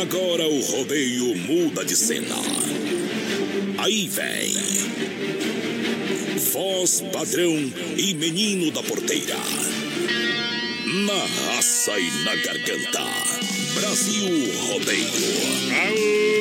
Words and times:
Agora 0.00 0.46
o 0.46 0.60
rodeio 0.60 1.34
muda 1.36 1.82
de 1.82 1.96
cena. 1.96 2.36
Aí 3.78 4.06
vem. 4.08 4.54
Voz 6.52 7.02
padrão 7.10 7.72
e 7.96 8.12
menino 8.12 8.70
da 8.70 8.82
porteira. 8.82 9.36
Na 11.06 11.54
raça 11.54 11.98
e 11.98 12.10
na 12.24 12.36
garganta. 12.36 13.04
Brasil 13.74 14.52
Rodeio. 14.68 16.35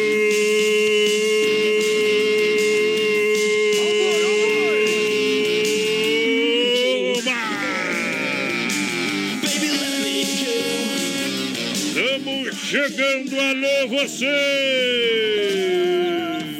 Chegando, 12.75 13.39
alô 13.39 13.87
você! 13.87 14.25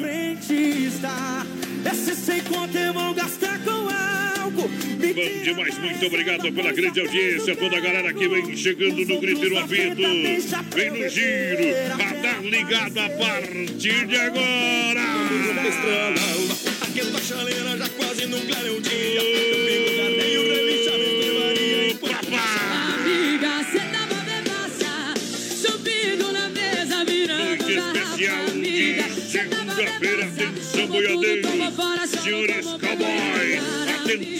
frente 0.00 0.54
está. 0.86 1.46
Esse 1.92 2.16
sem 2.16 2.40
conta 2.40 2.78
eu 2.78 2.94
vou 2.94 3.12
gastar 3.12 3.58
com 3.62 3.70
álcool. 3.70 4.70
Bom 4.70 5.42
demais, 5.42 5.78
muito 5.78 6.06
obrigado 6.06 6.50
pela 6.52 6.72
grande 6.72 7.00
audiência, 7.00 7.54
toda 7.54 7.76
a 7.76 7.80
galera 7.80 8.14
que 8.14 8.26
vem 8.28 8.56
chegando 8.56 9.04
no 9.04 9.20
grito 9.20 9.44
e 9.44 9.50
no 9.50 9.58
apito, 9.58 10.02
vem 10.74 10.90
no 10.90 11.08
giro, 11.08 11.74
radar 11.98 12.42
ligado 12.42 12.98
a 12.98 13.10
partir 13.10 14.06
de 14.06 14.16
agora! 14.16 15.02
Aqui 16.80 17.00
a 17.00 17.20
chaleira 17.20 17.76
já 17.76 17.88
quase 17.90 18.26
não 18.26 18.40
clareia 18.40 18.72
o 18.72 18.80
dia. 18.80 19.22
Eu 19.22 19.95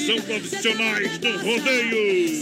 atenção 0.06 0.22
profissionais 0.22 1.18
do 1.18 1.30
rodeio! 1.38 2.36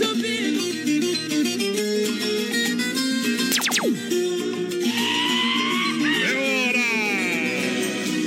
É 6.23 6.35
hora! 6.35 6.85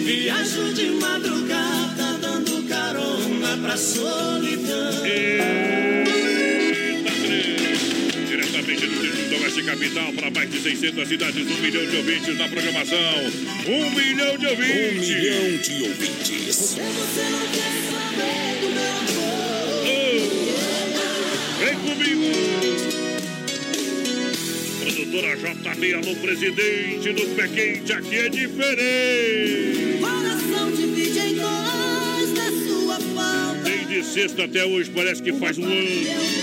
Viajo 0.04 0.74
de 0.74 0.90
madrugada, 0.92 2.18
dando 2.22 2.64
carona 2.68 3.58
pra 3.62 3.78
solidão. 3.78 5.06
Eita, 5.06 7.12
três. 7.22 7.80
Diretamente 8.28 8.88
do 8.88 8.98
Distrito 9.00 9.44
Oeste 9.44 9.64
Capital 9.64 10.12
para 10.14 10.32
mais 10.32 10.50
de 10.52 10.60
600 10.60 11.08
cidades, 11.08 11.48
um 11.48 11.62
milhão 11.62 11.86
de 11.86 11.96
ouvintes 11.98 12.38
na 12.38 12.48
programação. 12.48 12.98
Um 13.68 13.90
milhão 13.92 14.38
de 14.38 14.48
Um 14.48 14.50
ouvintes! 14.50 15.08
milhão 15.10 15.58
de 15.58 15.84
ouvintes. 15.84 16.56
Você 16.56 16.82
não 17.30 17.48
quer 17.52 17.67
comigo! 21.98 22.26
Produtora 24.82 25.36
JB, 25.36 25.94
alô 25.94 26.16
presidente 26.16 27.14
do 27.14 27.36
Pé 27.36 27.48
Quente, 27.48 27.94
aqui 27.94 28.16
é 28.16 28.30
diferente! 28.30 30.00
Coração 30.00 30.72
divide 30.72 31.20
em 31.20 31.36
dois 31.36 32.34
na 32.34 32.52
sua 32.68 33.00
falta. 33.00 33.64
Desde 33.64 34.04
sexta 34.04 34.44
até 34.46 34.64
hoje, 34.66 34.92
parece 34.92 35.22
que 35.22 35.34
faz 35.34 35.58
um 35.58 35.66
ano. 35.66 36.38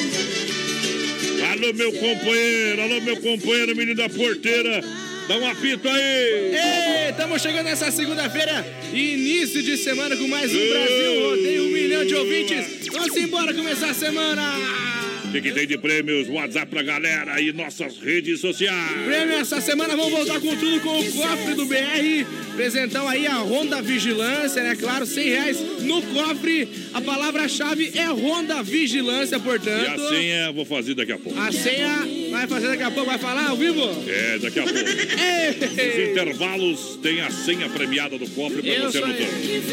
Alô, 1.53 1.73
meu 1.73 1.93
companheiro, 1.93 2.83
alô, 2.83 3.01
meu 3.01 3.17
companheiro, 3.21 3.77
menino 3.77 3.97
da 3.97 4.09
porteira, 4.09 4.81
dá 5.29 5.37
um 5.37 5.47
apito 5.49 5.89
aí! 5.89 6.55
Ei, 6.55 7.11
estamos 7.11 7.41
chegando 7.41 7.67
nessa 7.67 7.93
segunda-feira, 7.93 8.67
início 8.93 9.63
de 9.63 9.77
semana 9.77 10.17
com 10.17 10.27
mais 10.27 10.53
um 10.53 10.69
Brasil 10.69 11.21
Rodeio, 11.21 11.65
um 11.65 11.71
milhão 11.71 12.05
de 12.05 12.15
ouvintes. 12.15 12.89
Vamos 12.91 13.17
embora 13.17 13.55
começar 13.55 13.91
a 13.91 13.95
semana! 13.95 15.04
Que, 15.35 15.41
que 15.41 15.51
tem 15.51 15.67
de 15.67 15.77
prêmios? 15.77 16.29
WhatsApp 16.29 16.71
pra 16.71 16.81
galera 16.81 17.41
e 17.41 17.53
nossas 17.53 17.99
redes 17.99 18.39
sociais. 18.41 19.03
Prêmio 19.05 19.35
essa 19.35 19.61
semana, 19.61 19.97
vamos 19.97 20.13
voltar 20.13 20.41
com 20.41 20.55
tudo 20.55 20.81
com 20.81 21.01
o 21.01 21.13
cofre 21.13 21.55
do 21.55 21.67
BR. 21.67 22.25
Presentão 22.55 23.09
aí 23.09 23.27
a 23.27 23.39
Honda 23.41 23.83
Vigilância, 23.83 24.63
né? 24.63 24.77
Claro, 24.77 25.05
100 25.05 25.29
reais 25.29 25.61
no 25.83 26.01
cofre. 26.03 26.69
A 26.95 27.01
palavra-chave 27.01 27.91
é 27.97 28.07
Honda 28.07 28.63
Vigilância, 28.63 29.35
E 29.35 29.41
portanto. 29.41 30.01
a 30.03 30.09
senha 30.11 30.47
eu 30.47 30.53
vou 30.55 30.65
fazer 30.65 30.95
daqui 30.95 31.11
a 31.11 31.19
pouco. 31.19 31.37
A 31.37 31.51
senha 31.51 32.07
vai 32.35 32.47
fazer 32.47 32.67
daqui 32.69 32.83
a 32.83 32.91
pouco, 32.91 33.11
vai 33.11 33.19
falar 33.19 33.49
ao 33.49 33.57
vivo? 33.57 33.83
É, 34.09 34.39
daqui 34.39 34.59
a 34.61 34.63
pouco. 34.65 34.79
Os 34.79 36.11
intervalos 36.11 36.99
tem 37.03 37.21
a 37.21 37.31
senha 37.31 37.69
premiada 37.69 38.19
do 38.19 38.29
cofre 38.31 38.63
pra 38.63 38.71
Isso 38.71 38.93
você. 38.93 38.99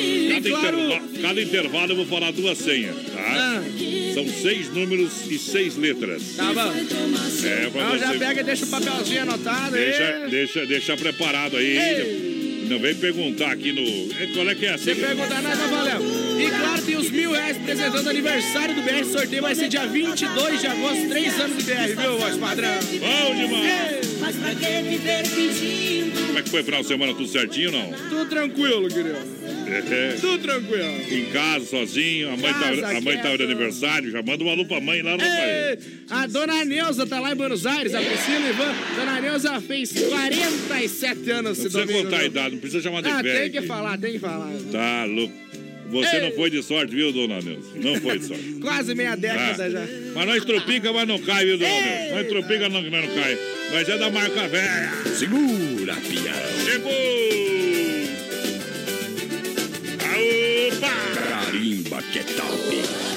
E 0.01 0.29
Cada, 0.33 0.49
claro, 0.49 0.79
interva- 0.79 1.07
cada 1.21 1.41
intervalo 1.41 1.91
eu 1.91 1.95
vou 1.97 2.05
falar 2.05 2.31
duas 2.31 2.57
senhas, 2.57 2.95
tá? 3.13 3.19
Ah. 3.21 3.63
São 4.13 4.27
seis 4.27 4.69
números 4.73 5.11
e 5.29 5.37
seis 5.37 5.75
letras. 5.77 6.35
tá 6.35 6.53
bom. 6.53 6.71
É, 6.73 7.67
Então 7.67 7.97
já 7.97 8.13
pega 8.17 8.41
e 8.41 8.43
deixa 8.43 8.65
o 8.65 8.67
papelzinho 8.69 9.21
anotado 9.21 9.75
aí. 9.75 9.85
Deixa, 9.85 10.27
deixa, 10.29 10.65
deixa 10.65 10.97
preparado 10.97 11.57
aí. 11.57 11.77
Ei. 11.77 12.31
Não 12.69 12.79
vem 12.79 12.95
perguntar 12.95 13.51
aqui 13.51 13.71
no. 13.73 13.81
é, 14.21 14.27
Qual 14.33 14.49
é 14.49 14.55
que 14.55 14.65
é 14.65 14.69
a 14.73 14.77
senha? 14.77 14.95
pergunta 14.95 15.41
nada, 15.41 15.67
valeu. 15.67 15.99
E 16.41 16.49
claro, 16.49 16.81
tem 16.83 16.97
os 16.97 17.09
mil 17.09 17.31
reais 17.31 17.57
apresentando 17.57 18.05
o 18.05 18.09
aniversário 18.09 18.75
do 18.75 18.81
BR. 18.81 19.03
Sorteio 19.05 19.41
vai 19.41 19.55
ser 19.55 19.67
dia 19.69 19.85
22 19.85 20.59
de 20.61 20.67
agosto, 20.67 21.09
três 21.09 21.39
anos 21.39 21.57
de 21.57 21.63
BR, 21.63 22.01
viu, 22.01 22.17
voz 22.17 22.37
padrão? 22.37 22.71
Bom 22.99 23.35
demais! 23.35 24.17
Mas 24.19 24.35
pra 24.35 24.55
que 24.55 24.81
viver 24.89 25.25
fingindo? 25.27 26.21
Como 26.27 26.39
é 26.39 26.41
que 26.43 26.49
foi 26.49 26.61
o 26.61 26.63
final 26.63 26.81
de 26.81 26.87
semana? 26.87 27.13
Tudo 27.13 27.27
certinho 27.27 27.71
não? 27.71 27.91
Tudo 28.09 28.25
tranquilo, 28.29 28.87
querido. 28.87 29.41
É, 29.67 30.17
Tudo 30.19 30.37
tranquilo. 30.39 31.01
em 31.09 31.25
casa, 31.31 31.65
sozinho, 31.65 32.27
a 32.33 32.37
mãe, 32.37 32.53
Casa, 32.53 32.81
tá, 32.81 32.97
a 32.97 33.01
mãe 33.01 33.17
tava 33.19 33.37
de 33.37 33.43
aniversário, 33.43 34.11
já 34.11 34.21
manda 34.21 34.43
uma 34.43 34.53
lupa 34.53 34.81
mãe 34.81 35.01
lá 35.01 35.15
no 35.15 35.23
Ei, 35.23 35.29
pai. 35.29 35.77
a 36.09 36.27
dona 36.27 36.65
Neuza 36.65 37.07
tá 37.07 37.19
lá 37.21 37.31
em 37.31 37.35
Buenos 37.35 37.65
Aires, 37.65 37.93
a 37.95 38.01
Priscila 38.01 38.49
Ivan. 38.49 38.73
Dona 38.97 39.21
Neuza 39.21 39.61
fez 39.61 39.93
47 39.93 41.31
anos 41.31 41.43
Não 41.43 41.51
esse 41.51 41.61
precisa 41.61 41.85
domingo. 41.85 42.03
contar 42.03 42.17
a 42.21 42.25
idade, 42.25 42.51
não 42.51 42.59
precisa 42.59 42.83
chamar 42.83 43.01
de 43.01 43.09
Ah, 43.09 43.21
velho. 43.21 43.39
tem 43.39 43.61
que 43.61 43.67
falar, 43.67 43.97
tem 43.97 44.11
que 44.13 44.19
falar. 44.19 44.51
Tá 44.71 45.05
louco. 45.05 45.33
Você 45.91 46.15
Ei. 46.15 46.21
não 46.21 46.31
foi 46.31 46.49
de 46.49 46.63
sorte, 46.63 46.95
viu, 46.95 47.11
dona 47.11 47.41
Neuza? 47.41 47.69
Não 47.75 47.95
foi 48.01 48.17
de 48.19 48.25
sorte. 48.25 48.43
Quase 48.61 48.95
meia 48.95 49.15
década 49.15 49.63
Ah, 49.65 49.69
já. 49.69 49.87
Mas 50.15 50.25
nós 50.27 50.45
tropica, 50.45 50.91
mas 50.93 51.07
não 51.07 51.19
cai, 51.19 51.45
viu, 51.45 51.57
dona. 51.57 51.69
Neuza? 51.69 52.15
Nós 52.15 52.27
tropica, 52.27 52.69
não, 52.69 52.81
mas 52.81 52.91
não 52.91 53.15
cai. 53.15 53.37
Nós 53.71 53.89
é 53.89 53.97
da 53.97 54.09
marca 54.09 54.47
velha. 54.47 54.91
Segura, 55.17 55.95
pião. 55.95 56.65
Chegou! 56.65 56.91
Aopa! 60.11 60.91
Carimba 61.45 62.01
que 62.11 62.19
é 62.19 62.23
top. 62.23 63.10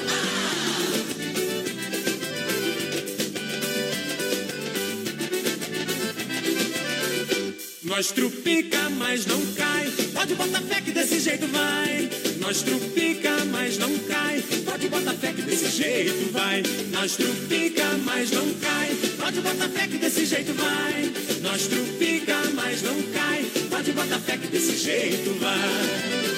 Nós 7.84 8.10
trupica, 8.12 8.88
mas 8.90 9.26
não 9.26 9.40
cai. 9.54 9.92
Pode 10.14 10.34
botar 10.34 10.60
fé 10.62 10.80
que 10.80 10.90
desse 10.90 11.20
jeito 11.20 11.46
vai. 11.48 12.08
Nós 12.40 12.62
trupica, 12.62 13.44
mas 13.52 13.76
não 13.76 13.98
cai. 13.98 14.42
Pode 14.64 14.88
botar 14.88 15.12
fé 15.12 15.32
que 15.34 15.42
desse 15.42 15.70
jeito 15.70 16.32
vai. 16.32 16.62
Nós 16.92 17.16
trupica, 17.16 17.84
mas 18.02 18.30
não 18.30 18.54
cai. 18.54 18.88
Pode 19.18 19.40
botar 19.40 19.68
fé 19.68 19.86
que 19.86 19.98
desse 19.98 20.24
jeito 20.24 20.54
vai. 20.54 21.12
Nós 21.42 21.66
trupica, 21.66 22.36
mas 22.54 22.80
não 22.82 23.02
cai. 23.12 23.44
Pode 23.68 23.92
botar 23.92 24.18
fé 24.18 24.38
que 24.38 24.46
desse 24.46 24.76
jeito 24.78 25.38
vai. 25.38 26.33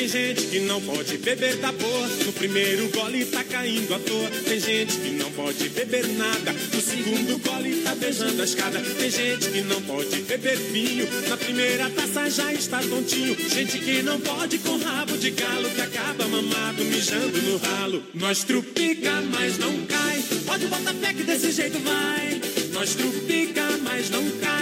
Tem 0.00 0.08
gente 0.08 0.46
que 0.46 0.60
não 0.60 0.80
pode 0.80 1.18
beber 1.18 1.56
da 1.56 1.70
boa, 1.72 2.08
no 2.24 2.32
primeiro 2.32 2.88
gole 2.88 3.22
tá 3.26 3.44
caindo 3.44 3.94
à 3.94 3.98
toa. 3.98 4.30
Tem 4.48 4.58
gente 4.58 4.96
que 4.96 5.10
não 5.10 5.30
pode 5.32 5.68
beber 5.68 6.08
nada, 6.16 6.54
no 6.72 6.80
segundo 6.80 7.38
gole 7.46 7.82
tá 7.82 7.94
beijando 7.96 8.40
a 8.40 8.44
escada. 8.46 8.80
Tem 8.80 9.10
gente 9.10 9.50
que 9.50 9.60
não 9.60 9.82
pode 9.82 10.22
beber 10.22 10.56
vinho, 10.56 11.06
na 11.28 11.36
primeira 11.36 11.90
taça 11.90 12.30
já 12.30 12.50
está 12.50 12.78
tontinho. 12.78 13.36
Gente 13.46 13.78
que 13.78 14.02
não 14.02 14.18
pode 14.20 14.56
com 14.60 14.78
rabo 14.78 15.18
de 15.18 15.32
galo, 15.32 15.68
que 15.68 15.82
acaba 15.82 16.26
mamado 16.26 16.82
mijando 16.82 17.42
no 17.42 17.58
ralo. 17.58 18.02
Nós 18.14 18.42
trupica, 18.42 19.20
mas 19.20 19.58
não 19.58 19.84
cai, 19.84 20.24
pode 20.46 20.66
botar 20.68 20.94
fé 20.94 21.12
que 21.12 21.24
desse 21.24 21.52
jeito 21.52 21.78
vai. 21.80 22.40
Nós 22.72 22.94
trupica, 22.94 23.68
mas 23.82 24.08
não 24.08 24.30
cai, 24.40 24.59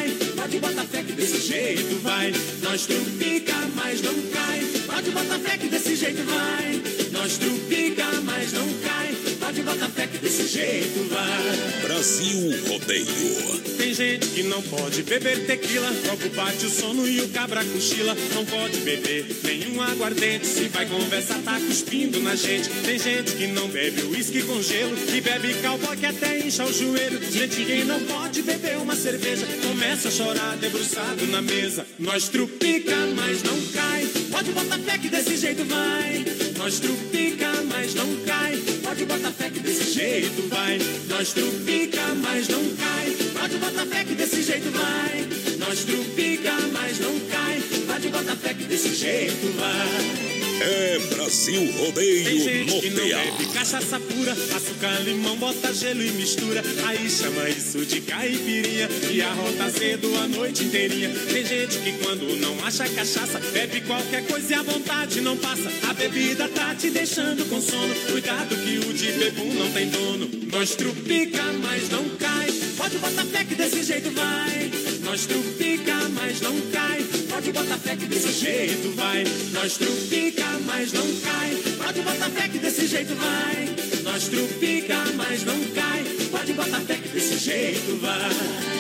pode 0.49 0.59
botar 0.61 0.85
fé 0.85 1.03
que 1.03 1.13
desse 1.13 1.47
jeito 1.47 1.97
vai. 2.03 2.33
Nós 2.63 2.87
trupica, 2.87 3.55
mas 3.75 4.01
não 4.01 4.15
cai. 4.33 4.61
Pode 4.87 5.11
botar 5.11 5.39
fé 5.41 5.59
que 5.59 5.69
desse 5.69 5.95
jeito 5.95 6.23
vai. 6.25 6.83
Nós 7.13 7.37
trupica, 7.37 8.07
mas 8.25 8.53
não 8.55 8.67
cai. 8.83 9.28
Pode 9.49 9.63
botar 9.63 9.89
fé 9.89 10.07
que 10.07 10.19
desse 10.19 10.47
jeito 10.47 11.09
vai. 11.09 11.81
Brasil 11.81 12.69
Rodeio. 12.69 13.63
Tem 13.79 13.95
gente 13.95 14.27
que 14.27 14.43
não 14.43 14.61
pode 14.61 15.03
beber 15.05 15.47
tequila, 15.47 15.91
logo 16.07 16.29
bate 16.37 16.67
o 16.67 16.69
sono 16.69 17.09
e 17.09 17.23
o 17.23 17.29
cabra 17.31 17.65
cochila. 17.65 18.15
Não 18.35 18.45
pode 18.45 18.77
beber 18.81 19.25
nenhum 19.45 19.81
aguardente, 19.81 20.47
se 20.47 20.69
vai 20.69 20.85
conversar 20.85 21.39
tá 21.39 21.59
cuspindo 21.67 22.21
na 22.21 22.37
gente. 22.37 22.69
Tem 22.85 22.99
gente 22.99 23.37
que 23.37 23.47
não 23.47 23.69
bebe 23.69 24.03
uísque 24.03 24.43
com 24.43 24.61
gelo, 24.61 24.95
que 24.95 25.19
bebe 25.23 25.55
cowboy 25.63 25.97
que 25.97 26.05
até 26.05 26.41
incha 26.41 26.67
o 26.67 26.71
joelho. 26.71 27.19
Gente 27.33 27.65
que 27.65 27.85
não 27.85 28.01
pode 28.01 28.43
beber 28.43 28.77
uma 28.77 28.97
cerveja, 28.97 29.47
começa 29.67 30.09
a 30.09 30.11
chorar 30.11 30.59
debruçado 30.59 31.27
na 31.29 31.41
mesa. 31.41 31.87
Nós 31.99 32.29
trupica, 32.29 32.95
mas 33.17 33.43
não 33.43 33.59
cai. 33.73 34.07
Pode 34.31 34.53
botar 34.53 34.79
fé 34.79 34.99
que 34.99 35.09
desse 35.09 35.39
jeito 35.39 35.65
vai. 35.65 36.23
Nós 36.59 36.79
trupica, 36.81 37.51
mas 37.73 37.95
não 37.95 38.15
cai. 38.27 38.78
Pode 38.89 39.05
botar 39.05 39.31
fé 39.33 39.51
que 39.51 39.61
desse 39.61 39.93
jeito 39.93 40.49
vai. 40.49 40.79
Nós 41.11 41.35
trupica, 41.35 42.01
mas 42.23 42.49
não 42.49 42.65
cai. 42.77 43.11
Pode 43.39 43.59
botar 43.59 43.85
fé 43.85 44.03
que 44.03 44.15
desse 44.15 44.43
jeito 44.43 44.71
vai. 44.71 45.29
Nós 45.59 45.85
trupica, 45.85 46.53
mas 46.73 46.99
não 46.99 47.21
cai. 47.29 47.61
Pode 47.87 48.09
botar 48.09 48.37
fé 48.37 48.55
que 48.55 48.65
desse 48.65 48.95
jeito 48.95 49.47
vai. 49.59 50.38
É 50.61 50.99
Brasil 51.15 51.55
Tem 51.55 51.73
Rodeio 51.73 52.41
gente 52.41 52.73
no 52.73 52.81
que 52.81 52.91
não 52.91 53.09
PA. 53.09 53.17
bebe 53.17 53.47
cachaça 53.53 54.01
pura, 54.01 54.33
açúcar, 54.33 55.01
limão, 55.05 55.37
bota 55.37 55.73
gelo 55.73 56.03
e 56.03 56.11
mistura. 56.11 56.63
Aí 56.87 57.09
chama 57.09 57.49
isso 57.49 57.85
de 57.87 58.01
caipirinha 58.01 58.89
e 59.11 59.23
arrota 59.23 59.71
cedo 59.71 60.13
a 60.17 60.27
noite 60.27 60.65
inteirinha. 60.65 61.11
Tem 61.33 61.47
gente 61.47 61.79
que 61.79 61.93
quando 62.03 62.25
não 62.41 62.57
acha 62.65 62.89
cachaça, 62.89 63.39
bebe 63.53 63.83
qualquer 63.83 64.27
coisa 64.27 64.53
e 64.53 64.55
a 64.55 64.63
vontade 64.63 65.21
não 65.21 65.37
passa. 65.37 65.71
A 65.89 65.95
bebida 65.95 66.49
tá 66.49 66.75
te 66.75 66.91
deixando 66.91 67.49
com 67.49 67.61
sono. 67.61 67.95
Cuidado 68.11 68.57
que 68.57 68.79
o 68.79 68.93
de 68.93 69.13
bebum 69.13 69.55
não 69.55 69.71
tem 69.71 69.89
dono. 69.91 70.29
Nós 70.51 70.75
trupica, 70.75 71.43
mas 71.63 71.89
não 71.89 72.09
cai. 72.17 72.51
Pode 72.77 72.99
botar 72.99 73.25
fé 73.27 73.45
que 73.45 73.55
desse 73.55 73.85
jeito 73.85 74.11
vai. 74.11 74.71
Nós 75.05 75.25
trupica, 75.27 75.95
mas 76.15 76.41
não 76.41 76.61
cai. 76.73 77.05
Pode 77.39 77.53
botar 77.53 77.79
fé 77.79 77.95
que 77.95 78.07
desse 78.07 78.33
jeito 78.33 78.91
vai. 78.97 79.23
Nós 79.53 79.77
trupica, 79.79 80.45
mas 80.67 80.93
não 80.93 81.07
cai. 81.21 81.55
Pode 81.77 82.01
botar 82.01 82.31
fé 82.31 82.49
que 82.49 82.59
desse 82.59 82.89
jeito 82.89 83.15
vai. 83.15 84.03
Nós 84.03 84.27
trupica, 84.27 84.97
mas 85.15 85.45
não 85.45 85.55
cai. 85.67 86.03
Pode 86.33 86.53
botar 86.55 86.81
fé 86.81 86.95
que 86.97 87.09
desse 87.11 87.39
jeito 87.39 87.97
vai. 88.01 88.78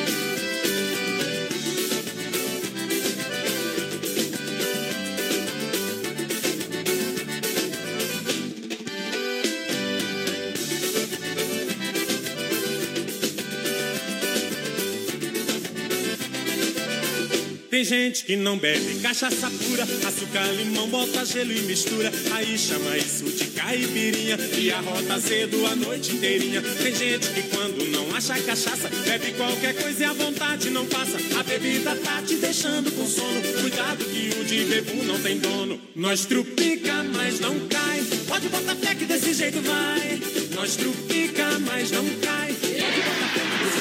Tem 17.78 17.84
gente 17.84 18.24
que 18.24 18.34
não 18.34 18.58
bebe 18.58 18.98
cachaça 19.00 19.48
pura, 19.48 19.84
açúcar, 19.84 20.52
limão, 20.56 20.88
bota 20.88 21.24
gelo 21.24 21.52
e 21.52 21.60
mistura. 21.60 22.10
Aí 22.32 22.58
chama 22.58 22.98
isso 22.98 23.22
de 23.26 23.44
caipirinha 23.52 24.36
e 24.58 24.72
arrota 24.72 25.20
cedo 25.20 25.64
a 25.64 25.76
noite 25.76 26.10
inteirinha. 26.10 26.60
Tem 26.60 26.92
gente 26.92 27.28
que 27.28 27.42
quando 27.42 27.88
não 27.92 28.16
acha 28.16 28.34
cachaça, 28.40 28.88
bebe 29.06 29.30
qualquer 29.34 29.80
coisa 29.80 30.02
e 30.02 30.04
a 30.06 30.12
vontade 30.12 30.70
não 30.70 30.86
passa. 30.86 31.18
A 31.38 31.42
bebida 31.44 31.94
tá 31.94 32.20
te 32.20 32.34
deixando 32.34 32.90
com 32.90 33.06
sono. 33.06 33.40
Cuidado 33.60 34.04
que 34.06 34.40
o 34.40 34.44
de 34.44 34.64
bebum 34.64 35.04
não 35.04 35.20
tem 35.20 35.38
dono. 35.38 35.80
Nós 35.94 36.26
trupica, 36.26 37.04
mas 37.04 37.38
não 37.38 37.60
cai. 37.68 38.02
Pode 38.26 38.48
botar 38.48 38.74
fé 38.74 38.96
que 38.96 39.04
desse 39.04 39.32
jeito 39.32 39.60
vai. 39.60 40.20
Nós 40.56 40.74
trupica, 40.74 41.60
mas 41.60 41.92
não 41.92 42.04
cai. 42.20 42.57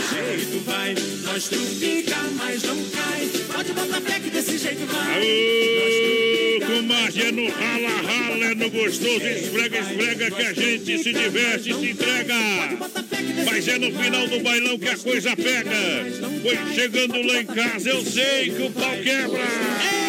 Desse 0.07 0.37
jeito 0.37 0.63
vai. 0.65 0.95
Nós 1.23 1.49
trupica, 1.49 2.15
mas 2.35 2.63
não 2.63 2.75
cai. 2.89 3.29
Pode 3.53 3.73
botar 3.73 4.01
fé 4.01 4.19
que 4.19 4.29
desse 4.29 4.57
jeito 4.57 4.85
vai. 4.85 5.15
Aô, 5.15 6.75
comadre, 6.75 7.21
é 7.23 7.31
no 7.31 7.49
rala, 7.49 7.89
rala, 7.89 8.45
é 8.45 8.55
no 8.55 8.69
gostoso, 8.69 9.25
esfrega, 9.25 9.79
esfrega 9.79 10.31
que 10.31 10.41
a 10.41 10.53
gente 10.53 11.03
se 11.03 11.13
diverte, 11.13 11.73
se 11.73 11.89
entrega. 11.89 12.35
Mas 13.45 13.67
é 13.67 13.77
no 13.77 13.91
final 13.91 14.27
do 14.27 14.39
bailão 14.39 14.79
que 14.79 14.89
a 14.89 14.97
coisa 14.97 15.35
pega. 15.35 15.71
Foi 16.41 16.73
chegando 16.73 17.21
lá 17.21 17.41
em 17.41 17.45
casa, 17.45 17.89
eu 17.89 18.03
sei 18.03 18.51
que 18.51 18.63
o 18.63 18.71
pau 18.71 18.97
quebra. 19.03 20.06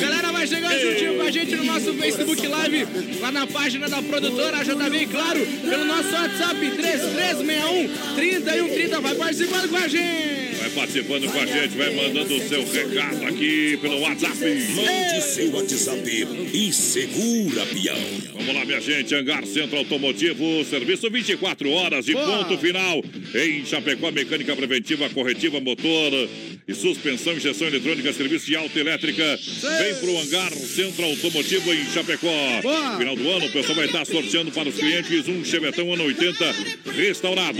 Galera, 0.00 0.32
vai 0.32 0.46
chegando 0.46 0.80
juntinho 0.80 1.14
com 1.16 1.22
a 1.22 1.30
gente 1.30 1.54
no 1.54 1.64
nosso 1.64 1.94
Facebook 1.94 2.46
Live, 2.46 2.86
lá 3.20 3.30
na 3.30 3.46
página 3.46 3.88
da 3.88 4.02
produtora 4.02 4.64
JB, 4.64 4.96
e 4.96 5.06
claro, 5.06 5.46
pelo 5.46 5.84
nosso 5.84 6.12
WhatsApp 6.12 6.58
3361 6.58 8.14
3130. 8.16 9.00
Vai 9.00 9.14
participando 9.14 9.68
com 9.68 9.76
a 9.76 9.88
gente. 9.88 10.56
Vai 10.58 10.70
participando 10.70 11.32
com 11.32 11.38
a 11.38 11.46
gente, 11.46 11.76
vai 11.76 11.94
mandando 11.94 12.34
o 12.34 12.48
seu 12.48 12.64
recado 12.64 13.26
aqui 13.26 13.78
pelo 13.80 14.00
WhatsApp. 14.00 14.38
Mande 14.38 15.22
seu 15.22 15.50
WhatsApp 15.52 16.28
e 16.52 16.72
segura, 16.72 17.66
peão. 17.66 17.98
Vamos 18.34 18.54
lá, 18.54 18.64
minha 18.64 18.80
gente. 18.80 19.14
Hangar 19.14 19.46
Centro 19.46 19.78
Automotivo, 19.78 20.64
serviço 20.64 21.10
24 21.10 21.70
horas 21.70 22.08
e 22.08 22.12
ponto 22.12 22.58
final. 22.58 23.02
Em 23.34 23.64
Chapecó, 23.64 24.10
mecânica 24.10 24.54
preventiva, 24.56 25.08
corretiva, 25.10 25.60
motor 25.60 26.12
e 26.66 26.74
suspensão, 26.74 27.34
injeção 27.34 27.66
eletrônica, 27.66 28.12
serviço 28.12 28.46
de 28.46 28.56
alta 28.56 28.78
elétrica. 28.78 29.38
Vem 29.78 29.94
pro 29.96 30.18
Hangar 30.18 30.52
Centro 30.52 31.04
Automotivo 31.04 31.72
em 31.72 31.84
Chapecó. 31.86 32.60
Boa. 32.62 32.98
Final 32.98 33.16
do 33.16 33.28
ano, 33.28 33.46
o 33.46 33.52
pessoal 33.52 33.74
vai 33.74 33.86
estar 33.86 34.04
sorteando 34.04 34.52
para 34.52 34.68
os 34.68 34.76
clientes 34.76 35.28
um 35.28 35.44
Chevetão 35.44 35.92
ano 35.92 36.04
80 36.04 36.54
restaurado. 36.94 37.58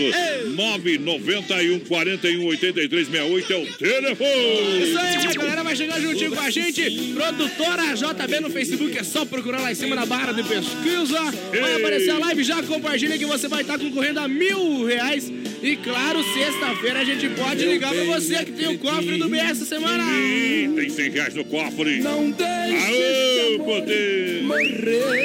991 0.55 1.81
41 1.81 2.47
83 2.47 3.09
68 3.09 3.53
é 3.53 3.57
o 3.57 3.67
telefone. 3.77 4.83
Isso 4.83 4.99
aí, 4.99 5.27
a 5.27 5.33
galera 5.35 5.65
vai 5.65 5.77
chegar 5.77 6.01
juntinho 6.01 6.33
com 6.33 6.41
a 6.41 6.51
gente. 6.51 7.13
Produtora 7.15 7.95
JB 7.95 8.41
no 8.41 8.51
Facebook, 8.51 8.97
é 8.97 9.03
só 9.03 9.25
procurar 9.25 9.61
lá 9.63 9.73
em 9.73 9.75
cima 9.75 9.97
na 9.97 10.07
barra 10.07 10.33
de 10.33 10.43
pesquisa. 10.43 11.21
Vai 11.61 11.77
aparecer 11.77 12.11
a 12.11 12.19
live, 12.19 12.45
já 12.45 12.63
compartilha 12.63 13.19
que 13.19 13.27
você 13.27 13.49
vai 13.49 13.63
estar 13.63 13.79
concorrendo 13.79 14.21
a 14.21 14.29
mil 14.29 14.85
reais. 14.85 15.31
E 15.63 15.77
claro, 15.77 16.25
sexta-feira 16.25 17.01
a 17.01 17.05
gente 17.05 17.29
pode 17.31 17.65
ligar 17.65 17.95
pra 17.95 18.03
você 18.05 18.45
que 18.45 18.51
tem 18.53 18.67
o 18.75 18.79
cofre 18.79 19.17
do 19.17 19.29
BS 19.29 19.51
essa 19.51 19.65
semana. 19.65 20.03
Ih, 20.19 20.73
tem 20.75 20.91
100 20.91 21.11
reais 21.11 21.35
no 21.35 21.45
cofre. 21.45 22.01
Não 22.01 22.31
deixe 22.33 23.53
Aô, 23.55 23.65
poder! 23.65 24.43
morrer. 24.43 25.23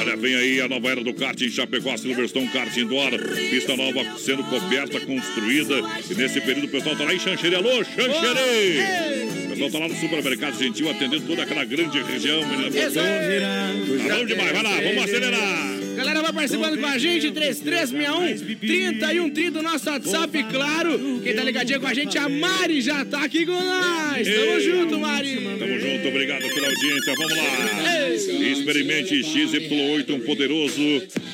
Olha, 0.00 0.16
vem 0.16 0.34
aí 0.34 0.60
a 0.60 0.68
nova 0.68 0.90
era 0.90 1.02
do 1.02 1.14
kart 1.14 1.40
em 1.40 1.48
Chapecó, 1.50 1.96
Silverstone 1.96 2.48
Kart 2.48 2.76
Indoor. 2.76 3.10
Pista 3.50 3.74
nova 3.74 4.04
sendo 4.18 4.44
coberta, 4.44 5.00
construída. 5.00 5.74
E 6.10 6.14
nesse 6.14 6.40
período 6.42 6.66
o 6.66 6.68
pessoal 6.68 6.94
tá 6.94 7.04
lá 7.04 7.14
em 7.14 7.18
Xanxerê. 7.18 7.56
Alô, 7.56 7.82
Xanxerê! 7.82 9.47
Pessoal 9.58 9.70
tá 9.72 9.78
lá 9.80 9.88
no 9.88 10.00
supermercado 10.00 10.56
gentil, 10.56 10.88
atendendo 10.88 11.26
toda 11.26 11.42
aquela 11.42 11.64
grande 11.64 12.00
região. 12.00 12.40
Tá 12.40 14.18
bom 14.18 14.24
demais, 14.24 14.52
vai 14.52 14.62
lá, 14.62 14.80
vamos 14.80 15.02
acelerar. 15.02 15.78
Galera, 15.96 16.22
vai 16.22 16.32
participando 16.32 16.78
com 16.78 16.86
a 16.86 16.96
gente, 16.96 17.32
3361 17.32 18.56
3130, 18.60 19.62
nosso 19.62 19.90
WhatsApp, 19.90 20.44
claro. 20.44 21.20
Quem 21.24 21.34
tá 21.34 21.42
ligadinho 21.42 21.80
com 21.80 21.88
a 21.88 21.94
gente, 21.94 22.16
a 22.16 22.28
Mari 22.28 22.80
já 22.80 23.04
tá 23.04 23.24
aqui 23.24 23.44
com 23.44 23.50
nós. 23.50 24.28
Tamo 24.28 24.60
junto, 24.60 25.00
Mari. 25.00 25.34
Tamo 25.58 25.80
junto, 25.80 26.06
obrigado 26.06 26.42
pela 26.54 26.68
audiência. 26.68 27.14
Vamos 27.16 27.36
lá. 27.36 28.14
Experimente 28.14 29.14
XY8, 29.22 30.14
um 30.14 30.20
poderoso 30.20 30.80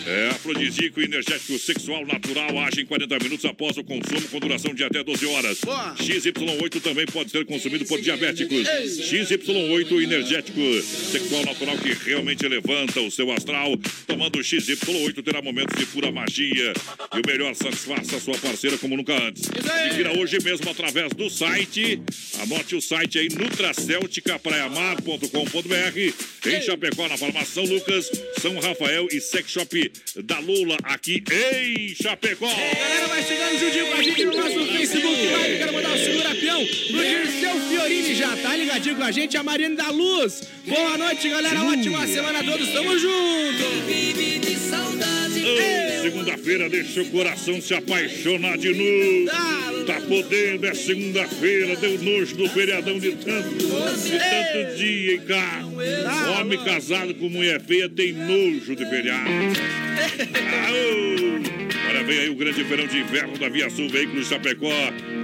é, 0.07 0.29
afrodisíaco 0.31 0.99
energético 0.99 1.59
sexual 1.59 2.07
natural. 2.07 2.59
Age 2.61 2.81
em 2.81 2.87
40 2.87 3.19
minutos 3.23 3.45
após 3.45 3.77
o 3.77 3.85
consumo, 3.85 4.23
com 4.31 4.41
duração 4.41 4.73
de 4.73 4.83
até 4.83 5.05
12 5.05 5.27
horas. 5.27 5.61
Boa. 5.61 5.95
XY8 5.97 6.81
também 6.81 7.05
pode 7.05 7.31
ser 7.31 7.45
consumido 7.45 7.85
por 7.85 8.01
diabéticos. 8.15 8.69
XY8 9.11 10.03
energético 10.03 10.61
sexual 10.83 11.45
natural 11.45 11.77
que 11.79 11.93
realmente 12.09 12.47
levanta 12.47 13.01
o 13.01 13.11
seu 13.11 13.33
astral. 13.33 13.77
Tomando 14.07 14.39
XY8 14.39 15.21
terá 15.23 15.43
momentos 15.43 15.77
de 15.79 15.85
pura 15.87 16.13
magia. 16.13 16.73
E 17.15 17.19
o 17.19 17.23
melhor, 17.27 17.55
satisfaça 17.55 18.17
a 18.17 18.21
sua 18.21 18.39
parceira 18.39 18.79
como 18.79 18.97
nunca 18.97 19.15
antes. 19.15 19.49
Adquira 19.49 20.17
hoje 20.19 20.39
mesmo 20.43 20.71
através 20.71 21.13
do 21.13 21.29
site. 21.29 22.01
Anote 22.41 22.77
o 22.77 22.81
site 22.81 23.19
aí, 23.19 23.29
nutracelticapraiamar.com.br. 23.29 26.15
Em 26.47 26.61
Chapecó, 26.63 27.09
na 27.09 27.17
farmácia 27.17 27.55
São 27.55 27.65
Lucas, 27.65 28.11
São 28.41 28.61
Rafael 28.61 29.09
e 29.11 29.21
Sex 29.21 29.51
Shop 29.51 29.93
da 30.25 30.39
Lula, 30.39 30.77
aqui 30.85 31.25
em 31.33 31.93
Chapecó. 31.95 32.47
Galera, 32.47 33.09
vai 33.09 33.23
chegando 33.23 33.59
juntinho 33.59 33.87
com 33.87 33.95
a 33.95 34.03
gente 34.03 34.25
no 34.25 34.37
nosso 34.37 34.67
Facebook 34.67 35.27
Live. 35.27 35.59
Quero 35.59 35.73
mandar 35.73 35.95
o 35.95 35.99
segura 35.99 36.35
peão 36.35 36.67
pro 36.67 37.03
Dirceu 37.03 37.55
Fiorini, 38.05 38.15
já 38.15 38.37
tá 38.37 38.55
ligadinho 38.57 38.97
com 38.97 39.03
a 39.03 39.11
gente, 39.11 39.37
a 39.37 39.43
Marina 39.43 39.77
da 39.77 39.91
Luz. 39.91 40.43
Boa 40.67 40.99
noite, 40.99 41.29
galera. 41.29 41.63
Ótima 41.63 42.07
semana 42.07 42.41
a 42.41 42.45
todos. 42.45 42.69
Tamo 42.69 42.99
junto. 42.99 43.65
Segunda-feira 46.03 46.69
deixa 46.69 47.03
o 47.03 47.07
coração 47.07 47.61
se 47.61 47.75
apaixonar 47.75 48.59
de 48.59 48.73
novo. 48.75 49.87
Tá 49.87 50.01
podendo, 50.01 50.67
é 50.67 50.75
segunda-feira, 50.75 51.77
deu 51.77 52.03
nojo 52.03 52.37
do 52.37 52.49
feriadão 52.49 52.99
de 52.99 53.13
tanto, 53.13 53.55
de 53.55 54.19
tanto 54.19 54.77
dia, 54.77 55.13
hein, 55.13 55.21
cara? 55.27 56.41
Homem 56.41 56.63
casado 56.65 57.15
com 57.15 57.29
mulher 57.29 57.61
feia 57.61 57.89
tem 57.89 58.13
nojo 58.13 58.75
de 58.75 58.89
feriado. 58.89 59.29
Aô! 60.69 61.74
Olha, 61.95 62.03
vem 62.03 62.19
aí 62.19 62.29
o 62.29 62.35
grande 62.35 62.65
feirão 62.65 62.89
de 62.89 62.99
inverno 62.99 63.39
da 63.39 63.49
Via 63.49 63.71
Sul 63.71 63.89
Veículos 63.89 64.27
Chapecó. 64.27 64.69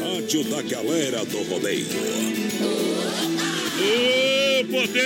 Rádio 0.00 0.44
da 0.44 0.62
galera 0.62 1.24
do 1.24 1.42
rodeio. 1.44 1.86
Ô, 3.76 4.64
potência! 4.64 5.04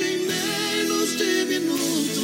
Em 0.00 0.18
menos 0.26 1.16
de 1.16 1.44
minuto, 1.46 2.22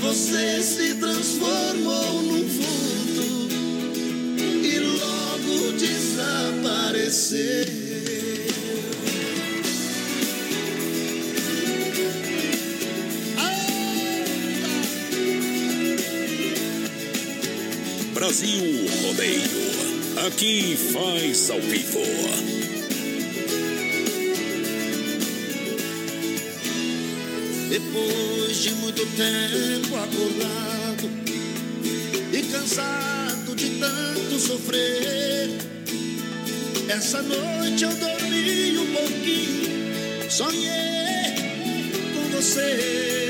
você 0.00 0.62
se 0.62 0.94
transformou 0.94 2.22
num 2.22 2.46
vulto 2.46 3.48
e 4.62 4.78
logo 4.78 5.72
desapareceu. 5.72 7.69
Brasil 18.30 18.86
Rodeio. 19.02 20.24
Aqui 20.24 20.76
faz 20.76 21.50
ao 21.50 21.60
vivo. 21.60 21.98
Depois 27.68 28.56
de 28.56 28.70
muito 28.74 29.04
tempo 29.16 29.96
acordado 29.96 31.10
e 32.32 32.42
cansado 32.52 33.56
de 33.56 33.70
tanto 33.80 34.38
sofrer, 34.38 35.50
essa 36.88 37.22
noite 37.22 37.82
eu 37.82 37.92
dormi 37.96 38.78
um 38.78 38.92
pouquinho, 38.94 40.30
sonhei 40.30 41.34
com 42.14 42.36
você. 42.36 43.29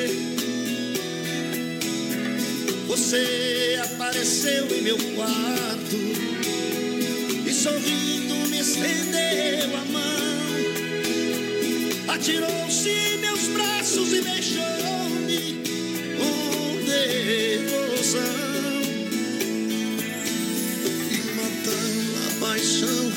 Você 3.00 3.80
apareceu 3.82 4.66
em 4.76 4.82
meu 4.82 4.98
quarto 5.16 5.96
e 7.46 7.50
sorrindo 7.50 8.34
me 8.50 8.60
estendeu 8.60 9.74
a 9.74 9.84
mão. 9.86 10.04
Atirou-se 12.14 13.16
meus 13.22 13.48
braços 13.48 14.12
e 14.12 14.20
beijou-me 14.20 15.62
com 16.18 16.76
devoção. 16.84 18.20
E 21.10 21.16
matando 21.36 22.18
a 22.28 22.30
paixão 22.38 23.10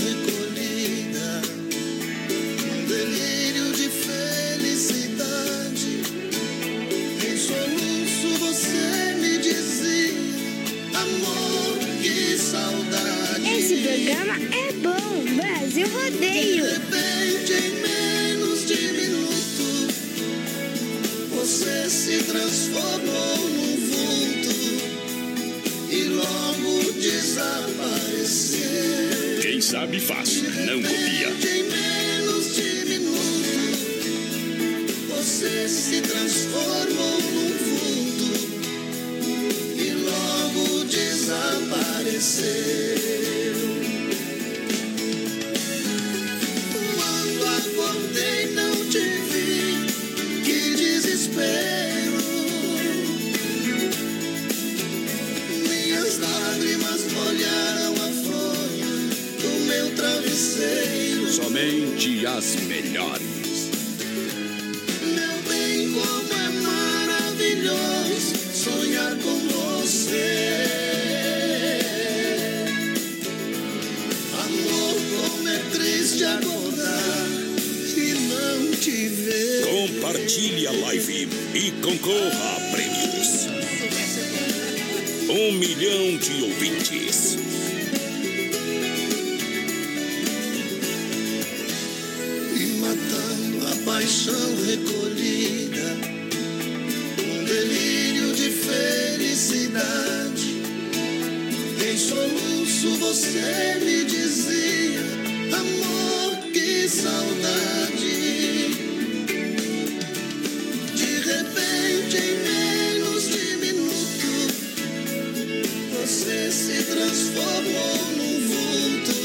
Em 102.23 102.29
soluço 102.29 102.95
você 102.99 103.79
me 103.83 104.05
dizia, 104.05 105.01
amor, 105.51 106.37
que 106.53 106.87
saudade. 106.87 107.97
De 110.95 111.19
repente, 111.19 112.17
em 112.17 112.37
menos 112.45 113.27
de 113.27 113.57
minuto, 113.57 114.31
você 115.91 116.49
se 116.51 116.83
transformou 116.83 117.97
num 118.15 118.39
vulto 118.47 119.17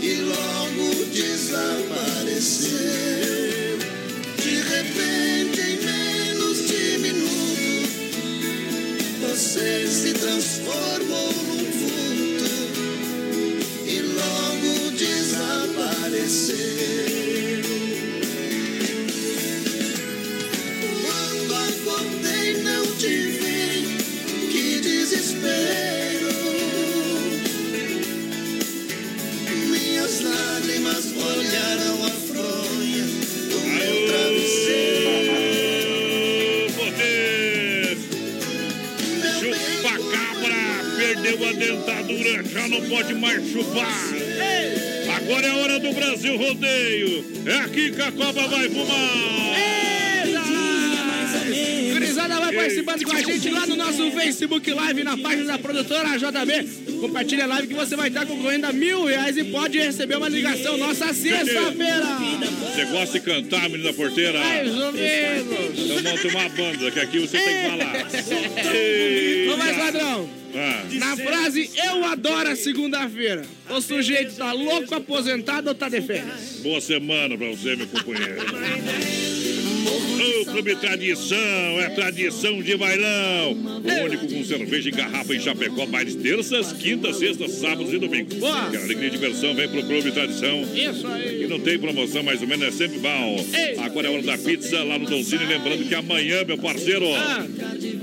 e 0.00 0.20
logo 0.20 1.04
desapareceu. 1.12 3.13
Já 42.24 42.68
não 42.68 42.80
pode 42.88 43.14
mais 43.14 43.46
chupar. 43.50 43.86
Agora 45.16 45.46
é 45.46 45.50
a 45.50 45.56
hora 45.56 45.78
do 45.78 45.92
Brasil 45.92 46.36
Rodeio. 46.38 47.24
É 47.46 47.56
aqui 47.56 47.90
que 47.90 48.00
a 48.00 48.10
cobra 48.12 48.48
vai 48.48 48.68
fumar. 48.70 49.44
Vai 52.44 52.54
participando 52.54 53.04
com 53.04 53.16
a 53.16 53.22
gente 53.22 53.50
lá 53.50 53.66
no 53.66 53.76
nosso 53.76 54.10
Facebook 54.12 54.70
Live, 54.70 55.04
na 55.04 55.18
página 55.18 55.44
da 55.44 55.58
produtora 55.58 56.16
JB. 56.16 57.00
Compartilha 57.00 57.44
a 57.44 57.46
live 57.46 57.68
que 57.68 57.74
você 57.74 57.96
vai 57.96 58.08
estar 58.08 58.24
concorrendo 58.24 58.66
a 58.66 58.72
mil 58.72 59.04
reais 59.04 59.36
e 59.36 59.44
pode 59.44 59.78
receber 59.78 60.16
uma 60.16 60.28
ligação 60.28 60.78
nossa 60.78 61.12
sexta-feira. 61.12 62.06
Você 62.74 62.84
gosta 62.86 63.18
de 63.18 63.24
cantar, 63.24 63.68
menina 63.68 63.92
porteira? 63.92 64.38
Mais 64.38 64.74
ou 64.74 64.92
menos. 64.92 65.78
Então 65.78 66.02
monta 66.02 66.28
uma 66.28 66.48
banda, 66.48 66.90
que 66.90 67.00
aqui 67.00 67.18
você 67.18 67.38
tem 67.38 67.48
que 67.48 67.70
falar. 67.70 69.52
Ô, 69.52 69.56
mais 69.56 69.76
padrão. 69.76 70.43
Ah, 70.56 70.84
Na 70.92 71.16
frase 71.16 71.70
Eu 71.74 72.04
adoro 72.04 72.48
a 72.50 72.56
segunda-feira, 72.56 73.44
o 73.70 73.80
sujeito 73.80 74.36
tá 74.36 74.52
louco, 74.52 74.94
aposentado 74.94 75.68
ou 75.68 75.74
tá 75.74 75.88
de 75.88 76.00
férias? 76.00 76.60
boa 76.62 76.80
semana 76.80 77.36
pra 77.36 77.48
você, 77.48 77.74
meu 77.76 77.86
companheiro. 77.88 78.36
O 79.86 80.44
Clube 80.46 80.76
Tradição, 80.76 81.36
é 81.80 81.90
tradição 81.90 82.62
de 82.62 82.76
bailão. 82.76 83.52
O 83.52 84.04
único 84.04 84.26
com 84.26 84.44
cerveja 84.44 84.88
em 84.88 84.92
garrafa 84.92 85.34
em 85.34 85.40
Chapecó, 85.40 85.84
bailes 85.86 86.14
terças, 86.14 86.72
quintas, 86.72 87.16
sextas, 87.18 87.50
sábados 87.52 87.92
e 87.92 87.98
domingos. 87.98 88.34
Boa. 88.38 88.70
Quer 88.70 88.78
alegria 88.82 89.08
e 89.08 89.10
diversão, 89.10 89.54
vem 89.54 89.68
pro 89.68 89.82
Clube 89.82 90.10
Tradição. 90.12 90.62
Isso 90.74 91.06
E 91.06 91.12
aí. 91.12 91.46
não 91.48 91.60
tem 91.60 91.78
promoção, 91.78 92.22
mais 92.22 92.40
ou 92.40 92.48
menos, 92.48 92.66
é 92.66 92.70
sempre 92.70 92.98
bom. 92.98 93.44
Ei. 93.54 93.78
Agora 93.78 94.08
é 94.08 94.10
hora 94.10 94.22
da 94.22 94.38
pizza 94.38 94.82
lá 94.84 94.98
no 94.98 95.06
Donzini. 95.06 95.44
Lembrando 95.44 95.84
que 95.86 95.94
amanhã, 95.94 96.44
meu 96.44 96.56
parceiro, 96.58 97.04
Ah, 97.14 97.44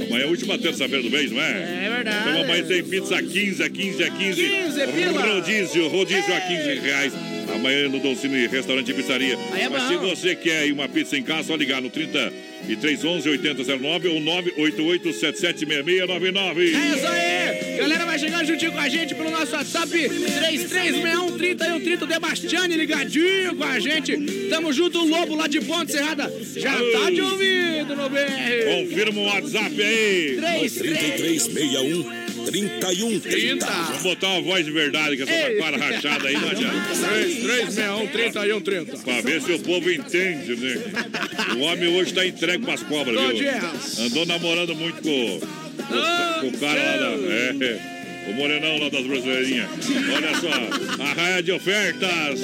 amanhã 0.08 0.24
é 0.24 0.26
a 0.26 0.28
última 0.30 0.58
terça-feira 0.60 1.02
do 1.04 1.10
mês, 1.10 1.32
não 1.32 1.42
é? 1.42 1.86
é 1.86 1.90
verdade. 1.96 2.30
Então 2.30 2.44
amanhã 2.44 2.64
tem 2.64 2.84
pizza 2.84 3.18
a 3.18 3.24
15, 3.24 3.64
a 3.64 3.70
15, 3.70 4.04
a 4.04 4.10
15. 4.12 4.42
15 4.44 4.88
pila. 4.88 5.22
Rodízio, 5.34 5.88
rodízio 5.88 6.34
a 6.34 6.38
Ei. 6.52 6.58
15 6.58 6.80
reais. 6.86 7.14
Amanhã 7.54 7.90
no 7.90 8.00
Dolcine 8.00 8.48
Restaurante 8.48 8.92
e 8.92 8.94
Pizzaria. 8.94 9.38
Aí 9.52 9.64
é 9.64 9.70
Mas 9.70 9.84
se 9.84 9.98
você 9.98 10.36
quer 10.36 10.72
uma 10.72 10.88
pizza 10.88 11.18
em 11.18 11.24
casa, 11.24 11.50
só 11.50 11.56
ligar 11.56 11.82
no 11.82 11.90
3311 11.90 13.30
8009 13.30 14.08
ou 14.10 14.20
988 14.20 15.14
776699. 15.14 16.62
É 16.62 16.96
isso 16.96 17.08
aí! 17.08 17.78
Galera, 17.78 18.06
vai 18.06 18.20
chegando 18.20 18.46
juntinho 18.46 18.72
com 18.72 18.80
a 18.80 18.90
gente 18.90 19.16
pelo 19.16 19.32
nosso 19.32 19.54
WhatsApp 19.54 19.90
3361 19.90 21.38
3130 21.38 22.06
Debastiane 22.06 22.76
ligadinho 22.76 23.56
com 23.56 23.64
a 23.64 23.80
gente. 23.80 24.18
Tamo 24.50 24.72
junto, 24.72 25.00
o 25.00 25.08
Lobo 25.08 25.36
lá 25.36 25.48
de 25.48 25.62
Ponte 25.62 25.92
Serrada. 25.92 26.32
Já 26.56 26.74
tá 26.74 27.10
de 27.10 27.22
ouvido 27.22 27.96
no 27.96 28.10
BR. 28.10 28.88
Confirma 28.88 29.22
o 29.22 29.26
WhatsApp 29.26 29.82
aí. 29.82 30.38
3361 30.38 32.21
3130. 32.46 33.66
Vamos 33.66 34.04
botar 34.04 34.28
uma 34.30 34.42
voz 34.42 34.66
de 34.66 34.72
verdade, 34.72 35.18
que 35.18 35.24
essa 35.24 35.50
taquara 35.52 35.78
rachada 35.78 36.28
aí 36.28 36.34
não 36.34 36.50
adianta. 36.50 36.88
3361 36.94 38.08
3130. 38.08 38.98
Pra 38.98 39.22
ver 39.22 39.42
se 39.42 39.52
o 39.52 39.60
povo 39.60 39.92
entende, 39.92 40.56
né? 40.56 40.82
O 41.56 41.60
homem 41.62 41.88
hoje 41.98 42.14
tá 42.14 42.26
entregue 42.26 42.66
pras 42.66 42.84
cobras, 42.84 43.16
viu? 43.16 44.06
Andou 44.06 44.26
namorando 44.26 44.76
muito 44.76 45.02
com, 45.02 45.40
com, 45.40 46.42
com 46.42 46.48
o 46.48 46.60
cara 46.60 46.82
lá 46.82 46.98
da. 46.98 47.66
É, 47.66 48.01
o 48.28 48.34
morenão 48.34 48.78
lá 48.78 48.90
das 48.90 49.06
brasileirinhas. 49.06 49.70
Olha 50.16 50.36
só, 50.36 51.04
a 51.04 51.14
raia 51.14 51.44
de 51.44 51.52
ofertas. 51.52 52.42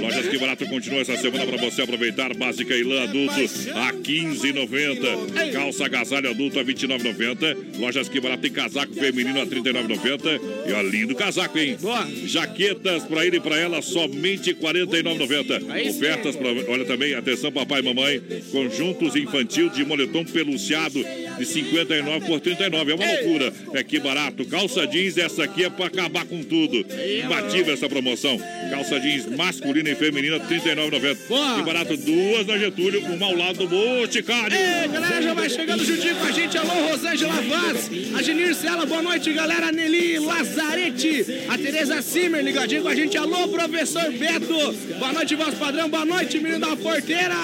Lojas 0.00 0.28
que 0.28 0.38
barato 0.38 0.66
continua 0.66 1.00
essa 1.00 1.16
semana 1.16 1.46
para 1.46 1.56
você 1.58 1.82
aproveitar. 1.82 2.34
Básica 2.34 2.74
e 2.74 2.82
lã 2.82 3.04
adulto 3.04 3.34
a 3.74 3.92
15,90. 3.92 5.52
Calça 5.52 5.86
agasalho 5.86 6.30
adulto 6.30 6.58
a 6.58 6.64
29,90. 6.64 7.78
Lojas 7.78 8.08
que 8.08 8.20
barato 8.20 8.42
tem 8.42 8.50
casaco 8.50 8.94
feminino 8.94 9.40
a 9.40 9.46
39,90. 9.46 10.40
E 10.66 10.72
ó, 10.72 10.82
lindo 10.82 11.14
casaco, 11.14 11.58
hein? 11.58 11.76
Jaquetas 12.24 13.04
para 13.04 13.26
ele 13.26 13.36
e 13.36 13.40
para 13.40 13.58
ela 13.58 13.82
somente 13.82 14.52
R$ 14.52 14.58
49,90. 14.60 15.70
Aí 15.70 15.84
sim. 15.84 15.98
Ofertas 15.98 16.36
para. 16.36 16.48
Olha 16.70 16.84
também, 16.84 17.14
atenção, 17.14 17.52
papai 17.52 17.80
e 17.80 17.82
mamãe. 17.82 18.22
Conjuntos 18.50 19.14
infantil 19.16 19.68
de 19.68 19.84
moletom 19.84 20.24
peluciado 20.24 21.04
de 21.38 21.44
59 21.44 22.26
por 22.26 22.40
39. 22.40 22.92
É 22.92 22.94
uma 22.94 23.06
loucura. 23.06 23.52
É 23.74 23.82
que 23.82 23.98
barato. 24.00 24.44
Calça 24.46 24.86
jeans, 24.86 25.17
essa 25.20 25.44
aqui 25.44 25.64
é 25.64 25.70
para 25.70 25.86
acabar 25.86 26.24
com 26.24 26.42
tudo. 26.42 26.84
Imbatível 27.24 27.74
essa 27.74 27.88
promoção. 27.88 28.38
Calça 28.70 29.00
jeans 29.00 29.26
masculina 29.26 29.90
e 29.90 29.94
feminina, 29.94 30.36
R$ 30.36 30.60
39,90. 30.60 31.16
Boa. 31.28 31.56
Que 31.56 31.62
barato, 31.62 31.96
duas 31.96 32.46
na 32.46 32.58
Getúlio, 32.58 33.04
uma 33.06 33.26
ao 33.26 33.36
lado 33.36 33.58
do 33.58 33.66
Boticário. 33.66 34.56
Ei, 34.56 34.88
galera, 34.88 35.22
já 35.22 35.34
vai 35.34 35.48
chegando 35.48 35.84
juntinho 35.84 36.16
com 36.16 36.26
a 36.26 36.30
gente. 36.30 36.58
Alô, 36.58 36.88
Rosângela 36.90 37.40
Vaz, 37.42 37.90
a 38.16 38.22
Genir 38.22 38.54
Sela, 38.54 38.86
boa 38.86 39.02
noite, 39.02 39.32
galera. 39.32 39.72
Nelly 39.72 40.18
Lazarete, 40.18 41.24
a 41.48 41.58
Tereza 41.58 42.00
Simmer, 42.02 42.42
ligadinho 42.42 42.82
com 42.82 42.88
a 42.88 42.94
gente. 42.94 43.16
Alô, 43.16 43.48
professor 43.48 44.10
Beto, 44.12 44.72
boa 44.98 45.12
noite, 45.12 45.34
voz 45.34 45.54
padrão, 45.54 45.88
boa 45.88 46.04
noite, 46.04 46.38
menino 46.38 46.60
da 46.60 46.76
porteira. 46.76 47.34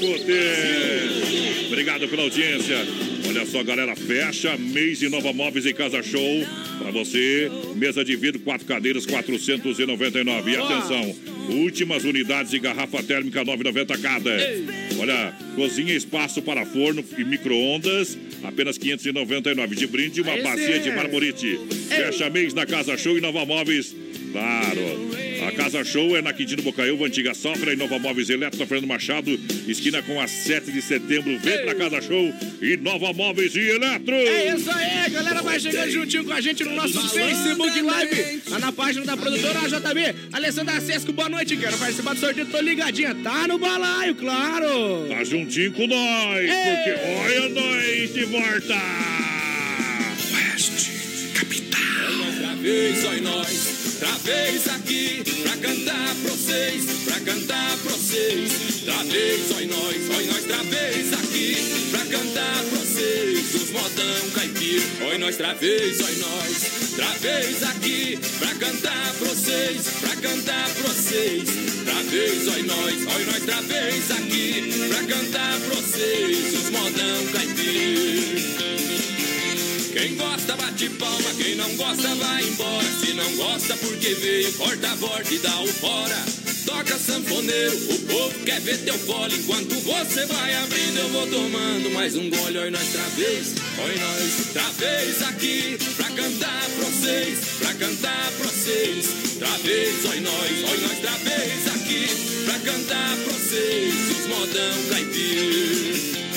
Poder! 0.00 1.66
Obrigado 1.66 2.08
pela 2.08 2.22
audiência. 2.22 2.76
Olha 3.28 3.44
só, 3.44 3.62
galera, 3.62 3.94
fecha 3.94 4.56
mês 4.56 4.98
de 4.98 5.10
Nova 5.10 5.34
Móveis 5.34 5.66
e 5.66 5.74
Casa 5.74 6.02
Show. 6.02 6.46
Pra 6.78 6.90
você, 6.90 7.50
mesa 7.76 8.02
de 8.02 8.16
vidro, 8.16 8.40
quatro 8.40 8.66
cadeiras, 8.66 9.04
499. 9.04 10.50
E 10.50 10.56
atenção, 10.56 11.14
últimas 11.50 12.04
unidades 12.04 12.50
de 12.50 12.58
garrafa 12.58 13.02
térmica, 13.02 13.44
9,90 13.44 14.00
cada. 14.00 14.30
Olha, 14.98 15.34
cozinha, 15.54 15.92
espaço 15.92 16.40
para 16.40 16.64
forno 16.64 17.04
e 17.18 17.24
micro-ondas, 17.24 18.16
apenas 18.42 18.78
599. 18.78 19.76
De 19.76 19.86
brinde, 19.86 20.22
uma 20.22 20.36
bacia 20.38 20.78
de 20.78 20.90
marmorite. 20.90 21.60
Fecha 21.88 22.30
mês 22.30 22.54
na 22.54 22.64
Casa 22.64 22.96
Show 22.96 23.18
e 23.18 23.20
Nova 23.20 23.44
Móveis. 23.44 23.94
Claro. 24.32 25.27
A 25.46 25.52
Casa 25.52 25.84
Show 25.84 26.16
é 26.16 26.22
na 26.22 26.32
Quintino 26.32 26.62
Bocaiúva, 26.62 27.06
antiga 27.06 27.34
Safra 27.34 27.72
e 27.72 27.76
Nova 27.76 27.98
Móveis 27.98 28.28
Eletro, 28.28 28.66
Fernando 28.66 28.88
Machado, 28.88 29.38
esquina 29.66 30.02
com 30.02 30.20
a 30.20 30.26
7 30.26 30.72
de 30.72 30.82
setembro. 30.82 31.38
Vem 31.38 31.62
pra 31.62 31.74
Casa 31.74 32.00
Show 32.00 32.34
e 32.60 32.76
Nova 32.76 33.12
Móveis 33.12 33.54
e 33.54 33.60
Eletro. 33.60 34.14
É 34.14 34.54
isso 34.54 34.70
aí, 34.70 35.10
galera, 35.10 35.42
vai 35.42 35.60
chegando 35.60 35.90
juntinho 35.90 36.24
com 36.24 36.32
a 36.32 36.40
gente 36.40 36.64
no 36.64 36.74
nosso 36.74 37.08
Facebook 37.10 37.80
Live, 37.80 38.42
lá 38.48 38.58
na 38.58 38.72
página 38.72 39.04
da 39.04 39.16
produtora 39.16 39.60
JB. 39.68 40.14
Alessandra 40.32 40.80
Sesco, 40.80 41.12
boa 41.12 41.28
noite, 41.28 41.56
quero 41.56 41.76
participar 41.78 42.14
do 42.14 42.20
sorteio, 42.20 42.46
tô 42.46 42.60
ligadinha, 42.60 43.14
tá 43.14 43.46
no 43.46 43.58
balaio, 43.58 44.14
claro. 44.14 45.06
Tá 45.08 45.22
juntinho 45.24 45.72
com 45.72 45.86
nós, 45.86 46.50
porque 46.50 46.90
olha 47.16 47.48
nós 47.50 48.14
de 48.14 48.24
volta. 48.24 48.74
Oeste, 50.34 50.90
capital. 51.34 51.78
Oi 53.10 53.20
nós, 53.20 53.77
outra 53.98 54.16
vez 54.18 54.68
aqui, 54.68 55.24
pra 55.42 55.56
cantar 55.56 56.14
pra 56.22 56.30
vocês, 56.30 56.84
pra 57.04 57.20
cantar 57.20 57.76
pra 57.78 57.92
vocês. 57.92 58.52
Outra 58.86 59.04
vez, 59.04 59.50
oi 59.56 59.66
nós, 59.66 60.16
oi 60.16 60.26
nós, 60.26 60.36
outra 60.36 60.62
vez 60.62 61.12
aqui, 61.12 61.56
pra 61.90 62.04
cantar 62.06 62.62
pra 62.62 62.78
vocês. 62.78 63.54
Os 63.54 63.70
modão 63.70 64.30
caipira, 64.34 64.84
oi 65.08 65.18
nós, 65.18 65.34
outra 65.34 65.54
vez, 65.54 66.00
oi 66.00 66.16
nós, 66.16 66.92
outra 66.92 67.18
vez 67.18 67.62
aqui, 67.64 68.18
pra 68.38 68.54
cantar 68.54 69.14
pra 69.14 69.28
vocês, 69.28 69.86
pra 70.00 70.16
cantar 70.16 70.70
pra 70.70 70.88
vocês. 70.92 71.48
Outra 71.78 72.02
vez, 72.04 72.48
oi 72.48 72.62
nós, 72.62 72.94
oi 72.94 73.24
nós, 73.24 73.40
outra 73.40 73.62
vez 73.62 74.10
aqui, 74.12 74.88
pra 74.88 75.02
cantar 75.16 75.58
pra 75.58 75.74
vocês. 75.74 76.54
Os 76.54 76.70
modão 76.70 77.26
caipira. 77.32 78.87
Quem 79.98 80.14
gosta 80.14 80.54
bate 80.54 80.88
palma, 80.90 81.34
quem 81.36 81.56
não 81.56 81.74
gosta 81.74 82.14
vai 82.14 82.44
embora. 82.44 82.86
Se 83.00 83.12
não 83.14 83.34
gosta 83.34 83.76
porque 83.78 84.14
veio, 84.14 84.52
corta 84.52 84.92
a 84.92 84.94
borda 84.94 85.34
e 85.34 85.38
dá 85.38 85.60
o 85.60 85.66
fora. 85.66 86.24
Toca 86.64 86.96
sanfoneiro, 86.96 87.76
o 87.76 87.98
povo 88.06 88.38
quer 88.44 88.60
ver 88.60 88.78
teu 88.84 88.94
fole. 88.94 89.34
Enquanto 89.34 89.74
você 89.74 90.24
vai 90.26 90.54
abrindo, 90.54 90.98
eu 90.98 91.08
vou 91.08 91.26
tomando 91.26 91.90
mais 91.90 92.14
um 92.14 92.30
gole. 92.30 92.58
Oi, 92.58 92.70
nós 92.70 92.86
outra 92.86 93.08
vez, 93.16 93.54
oi, 93.76 93.98
nós 93.98 94.46
outra 94.46 94.70
vez 94.78 95.22
aqui. 95.22 95.78
Pra 95.96 96.10
cantar 96.10 96.64
pra 96.76 96.84
vocês, 96.84 97.38
pra 97.58 97.74
cantar 97.74 98.32
pra 98.38 98.46
vocês. 98.46 99.06
Outra 99.32 99.58
vez, 99.64 100.04
oi, 100.04 100.20
nós, 100.20 100.70
oi, 100.70 100.78
nós 100.78 100.92
outra 100.92 101.18
vez 101.24 101.66
aqui. 101.74 102.44
Pra 102.44 102.58
cantar 102.60 103.16
pra 103.16 103.32
vocês, 103.32 103.94
os 104.16 104.26
modão 104.28 104.84
caipira. 104.90 106.27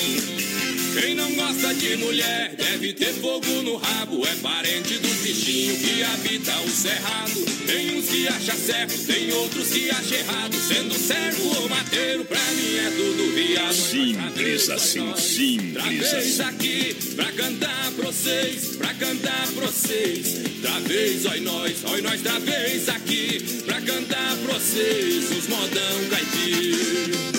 Quem 0.92 1.14
não 1.14 1.32
gosta 1.34 1.74
de 1.74 1.96
mulher 1.96 2.54
deve 2.54 2.92
ter 2.92 3.14
fogo 3.14 3.46
no 3.62 3.76
rabo. 3.76 4.26
É 4.26 4.34
parente 4.36 4.98
dos 4.98 5.16
bichinhos 5.22 5.78
que 5.78 6.02
habita 6.02 6.58
o 6.60 6.68
cerrado. 6.68 7.40
Tem 7.66 7.96
uns 7.98 8.08
que 8.08 8.28
acha 8.28 8.54
certo, 8.54 9.06
tem 9.06 9.32
outros 9.32 9.68
que 9.68 9.90
acha 9.90 10.16
errado. 10.16 10.54
Sendo 10.54 10.94
servo 10.94 11.62
ou 11.62 11.68
mateiro, 11.68 12.24
pra 12.24 12.40
mim 12.52 12.76
é 12.76 12.90
tudo 12.90 13.34
viado. 13.34 13.74
Simples 13.74 14.68
assim, 14.68 15.16
simples 15.16 16.12
assim. 16.12 16.42
aqui 16.42 16.96
pra 17.16 17.32
cantar 17.32 17.92
pra 17.92 18.06
vocês, 18.06 18.76
pra 18.76 18.94
cantar 18.94 19.48
pra 19.54 19.66
vocês. 19.66 20.42
Outra 20.56 20.80
vez, 20.80 21.24
oi 21.24 21.40
nós, 21.40 21.84
oi 21.84 22.02
nós, 22.02 22.20
outra 22.20 22.38
vez 22.40 22.88
aqui 22.88 23.62
pra 23.64 23.80
cantar 23.80 24.36
pra 24.44 24.54
vocês. 24.54 25.30
Os 25.30 25.48
modão 25.48 26.08
caipira. 26.10 27.32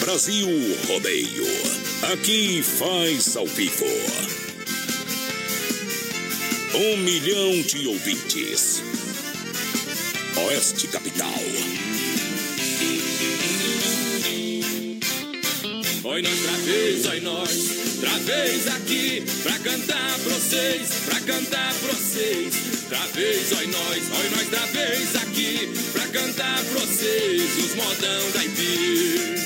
Brasil 0.00 0.48
Rodeio. 0.86 1.87
Aqui 2.02 2.62
faz 2.62 3.36
ao 3.36 3.46
vivo. 3.46 3.84
Um 6.74 6.96
milhão 6.98 7.60
de 7.62 7.88
ouvintes. 7.88 8.82
Oeste 10.36 10.86
Capital. 10.88 11.28
Oi 16.04 16.22
nós 16.22 16.38
outra 16.38 16.56
vez, 16.58 17.06
oi 17.06 17.20
nós, 17.20 17.70
outra 17.96 18.18
vez 18.20 18.68
aqui 18.68 19.24
pra 19.42 19.58
cantar 19.58 20.18
pra 20.20 20.34
vocês, 20.34 20.88
pra 21.04 21.20
cantar 21.20 21.74
pra 21.74 21.92
vocês. 21.92 22.54
Outra 22.84 23.06
vez, 23.08 23.52
oi 23.52 23.66
nós, 23.66 24.02
oi 24.18 24.30
nós, 24.30 24.42
outra 24.44 24.66
vez 24.66 25.16
aqui 25.16 25.68
pra 25.92 26.06
cantar 26.06 26.64
pra 26.64 26.80
vocês 26.80 27.42
os 27.58 27.74
modão 27.74 28.30
da 28.30 28.44
Ipir. 28.44 29.38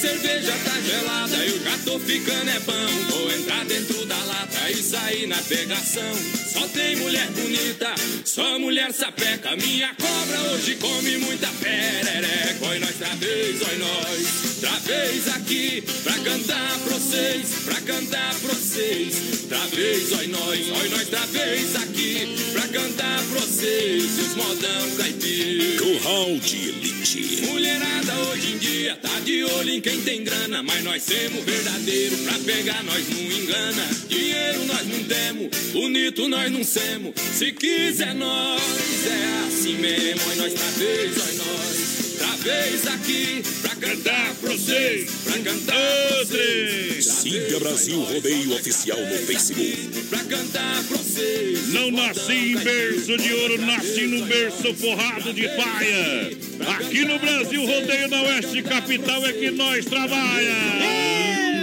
Cerveja 0.00 0.52
tá 0.62 0.78
gelada, 0.80 1.36
eu 1.36 1.58
já 1.64 1.78
tô 1.84 1.98
ficando 1.98 2.50
é 2.50 2.60
bom. 2.60 2.86
Vou 3.08 3.32
entrar 3.32 3.64
dentro 3.64 4.04
da 4.04 4.16
lata 4.24 4.70
e 4.70 4.82
sair 4.82 5.26
na 5.26 5.36
pegação. 5.36 6.12
Só 6.52 6.68
tem 6.68 6.96
mulher 6.96 7.26
bonita, 7.30 7.94
só 8.24 8.58
mulher 8.58 8.92
sapeca. 8.92 9.56
Minha 9.56 9.94
cobra 9.94 10.52
hoje 10.52 10.76
come 10.76 11.16
muita 11.18 11.48
perereca. 11.48 12.66
Oi 12.66 12.78
nós, 12.78 12.90
outra 12.90 13.16
vez, 13.16 13.62
oi 13.62 13.76
nós. 13.78 14.46
Outra 14.56 14.78
vez 14.80 15.28
aqui 15.28 15.82
pra 16.02 16.14
cantar 16.18 16.78
pra 16.80 16.98
vocês, 16.98 17.48
pra 17.64 17.80
cantar 17.80 18.34
pra 18.34 18.54
vocês. 18.54 19.14
Outra 19.42 19.66
vez, 19.68 20.12
oi 20.12 20.26
nós, 20.26 20.68
oi 20.68 20.88
nós, 20.90 21.00
outra 21.00 21.26
vez 21.26 21.76
aqui 21.76 22.36
pra 22.52 22.68
cantar 22.68 23.22
pra 23.22 23.40
vocês. 23.40 24.18
Os 24.18 24.34
modão 24.34 24.90
caipira. 24.98 25.78
Curral 25.78 26.38
de 26.38 26.68
Elite. 26.68 27.46
Mulherada 27.46 28.14
hoje 28.30 28.52
em 28.52 28.58
dia 28.58 28.96
tá 28.96 29.20
de 29.20 29.44
olho 29.44 29.70
em 29.70 29.80
quem 29.86 30.00
tem 30.00 30.24
grana, 30.24 30.64
mas 30.64 30.82
nós 30.82 31.04
temos 31.04 31.44
verdadeiro 31.44 32.16
pra 32.18 32.36
pegar 32.40 32.82
nós 32.82 33.08
não 33.08 33.22
engana. 33.22 33.88
Dinheiro 34.08 34.64
nós 34.64 34.84
não 34.84 35.04
temos, 35.04 35.56
bonito 35.72 36.28
nós 36.28 36.50
não 36.50 36.64
semos. 36.64 37.12
Se 37.32 37.52
quiser 37.52 38.12
nós 38.12 38.60
é 39.06 39.46
assim 39.46 39.74
mesmo, 39.74 40.28
oi 40.28 40.34
nós 40.34 40.54
tá 40.54 40.66
vez, 40.76 41.14
nós. 41.36 42.16
Tá 42.18 42.36
vez 42.42 42.86
aqui 42.88 43.42
pra 43.62 43.76
cantar 43.76 44.34
pra 44.34 44.52
vocês, 44.52 45.10
pra 45.22 45.38
cantar 45.38 46.08
pra 46.08 46.24
vocês. 46.24 47.04
Siga 47.04 47.60
Brasil 47.60 48.00
Rodeio 48.00 48.54
Oficial 48.54 48.98
no 48.98 49.18
Facebook. 49.18 50.02
Pra 50.08 50.24
cantar 50.24 50.82
pra 50.88 50.96
vocês. 50.96 51.68
Não 51.68 51.92
nasci 51.92 52.32
em 52.32 52.56
berço 52.56 53.16
de 53.16 53.32
ouro, 53.32 53.58
nasci 53.58 54.06
num 54.08 54.26
berço 54.26 54.74
forrado 54.74 55.32
de 55.32 55.46
paia. 55.48 56.30
Aqui 56.68 57.04
no 57.04 57.18
Brasil, 57.18 57.64
rodeio 57.64 58.08
na 58.08 58.22
Oeste 58.22 58.62
Capital 58.62 59.24
é 59.24 59.32
que 59.32 59.50
nós 59.52 59.84
trabalha. 59.84 60.54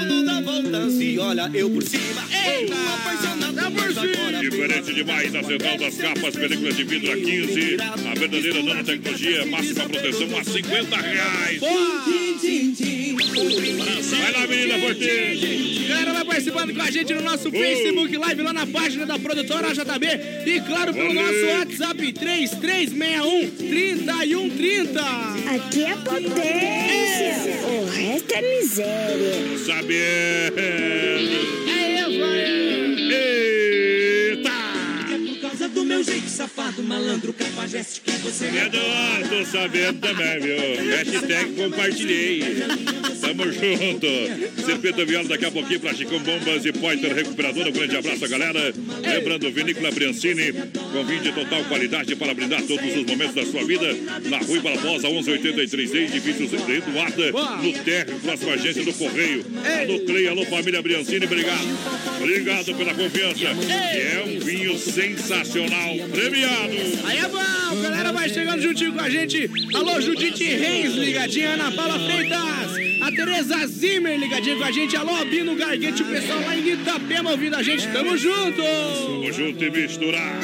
Não 0.07 0.25
dá 0.25 0.41
volta 0.41 0.89
se 0.89 1.19
olha 1.19 1.51
eu 1.53 1.69
por 1.69 1.83
cima. 1.83 2.23
Eita, 2.31 2.73
apaixonada 2.73 3.71
por 3.71 3.83
agora. 3.83 4.39
Diferente 4.39 4.93
demais 4.93 5.33
na 5.33 5.43
Central 5.43 5.77
das 5.77 5.95
Capas, 5.97 6.35
películas 6.35 6.75
de 6.77 6.83
vidro 6.85 7.11
a 7.11 7.15
15. 7.15 7.77
A 7.81 8.13
verdadeira 8.19 8.63
nanotecnologia, 8.63 9.45
máxima 9.45 9.89
proteção 9.89 10.37
a 10.37 10.43
50 10.43 10.97
reais. 10.97 11.61
Vai 13.33 14.31
lá, 14.31 14.47
menina 14.47 14.77
porteira. 14.79 15.87
Galera, 15.87 16.13
vai 16.13 16.25
participando 16.25 16.73
com 16.73 16.81
a 16.81 16.91
gente 16.91 17.13
no 17.13 17.21
nosso 17.21 17.49
Facebook 17.49 18.15
Live, 18.15 18.41
lá 18.41 18.53
na 18.53 18.67
página 18.67 19.05
da 19.05 19.17
produtora 19.17 19.73
JB. 19.73 20.07
E 20.45 20.61
claro, 20.61 20.93
pelo 20.93 21.13
nosso 21.13 21.45
WhatsApp 21.45 22.13
3361 22.13 23.51
3130. 23.69 25.01
Aqui 25.55 25.83
é 25.83 25.95
potência. 25.95 27.67
O 27.67 27.85
resto 27.89 28.33
é 28.33 28.41
miséria. 28.41 29.57
Sabendo. 29.65 30.59
Aí, 31.69 32.19
vai. 32.19 32.62
Malandro, 36.83 37.33
cafajeste 37.33 38.01
que 38.01 38.11
você 38.11 38.45
É 38.45 38.69
do 38.69 38.77
ar, 38.77 39.29
tô 39.29 39.45
sabendo 39.45 39.99
também, 39.99 40.39
viu? 40.39 40.55
Hashtag 40.95 41.53
compartilhei. 41.53 42.63
Tamo 43.21 43.43
junto. 43.51 44.65
Circuito 44.65 45.05
Viola 45.05 45.27
daqui 45.27 45.45
a 45.45 45.51
pouquinho 45.51 45.79
pra 45.79 45.93
Chicão 45.93 46.19
Bombas 46.19 46.65
e 46.65 46.71
Poiter 46.71 47.13
Recuperadora. 47.13 47.69
Um 47.69 47.73
grande 47.73 47.97
abraço, 47.97 48.27
galera. 48.27 48.73
Lembrando, 49.01 49.51
Vinícola 49.51 49.91
Briancini, 49.91 50.53
com 50.53 51.05
vinho 51.05 51.21
de 51.21 51.31
total 51.31 51.63
qualidade 51.65 52.15
para 52.15 52.33
brindar 52.33 52.61
todos 52.63 52.95
os 52.95 53.05
momentos 53.05 53.35
da 53.35 53.45
sua 53.45 53.65
vida. 53.65 53.87
Na 54.29 54.37
Rua 54.37 54.61
Barbosa, 54.61 55.09
1183, 55.09 55.93
edifício 55.93 56.43
Eduarda, 56.43 57.31
no 57.61 57.73
térreo, 57.83 58.19
próxima 58.19 58.53
agência 58.53 58.83
do 58.83 58.93
Correio. 58.93 59.45
Alô, 59.81 59.99
Cleia, 59.99 60.31
alô, 60.31 60.45
família 60.45 60.81
Briancini, 60.81 61.25
obrigado. 61.25 61.67
Obrigado 62.21 62.75
pela 62.75 62.93
confiança. 62.93 63.45
É 63.45 64.23
um 64.25 64.39
vinho 64.39 64.77
sensacional, 64.77 65.95
premiado. 66.11 66.72
Aí 67.05 67.17
é 67.17 67.27
bom, 67.27 67.81
galera 67.81 68.11
vai 68.11 68.29
chegando 68.29 68.61
juntinho 68.61 68.93
com 68.93 69.01
a 69.01 69.09
gente. 69.09 69.49
Alô, 69.73 70.01
Judite 70.01 70.43
Reis, 70.43 70.93
ligadinha, 70.93 71.51
Ana 71.51 71.71
Paula 71.71 71.99
Freitas. 71.99 72.83
A 73.01 73.11
Tereza 73.11 73.67
Zimmer 73.67 74.17
ligadinha 74.17 74.55
com 74.55 74.63
a 74.63 74.71
gente. 74.71 74.95
Alô, 74.95 75.25
Bino 75.25 75.55
Garguete, 75.55 76.01
o 76.01 76.05
pessoal 76.05 76.41
lá 76.41 76.55
em 76.55 76.69
Itapema 76.69 77.31
ouvindo 77.31 77.55
a 77.55 77.63
gente. 77.63 77.87
Tamo 77.89 78.17
junto. 78.17 78.61
Tamo 78.61 79.31
junto 79.31 79.63
e 79.63 79.69
misturar. 79.69 80.39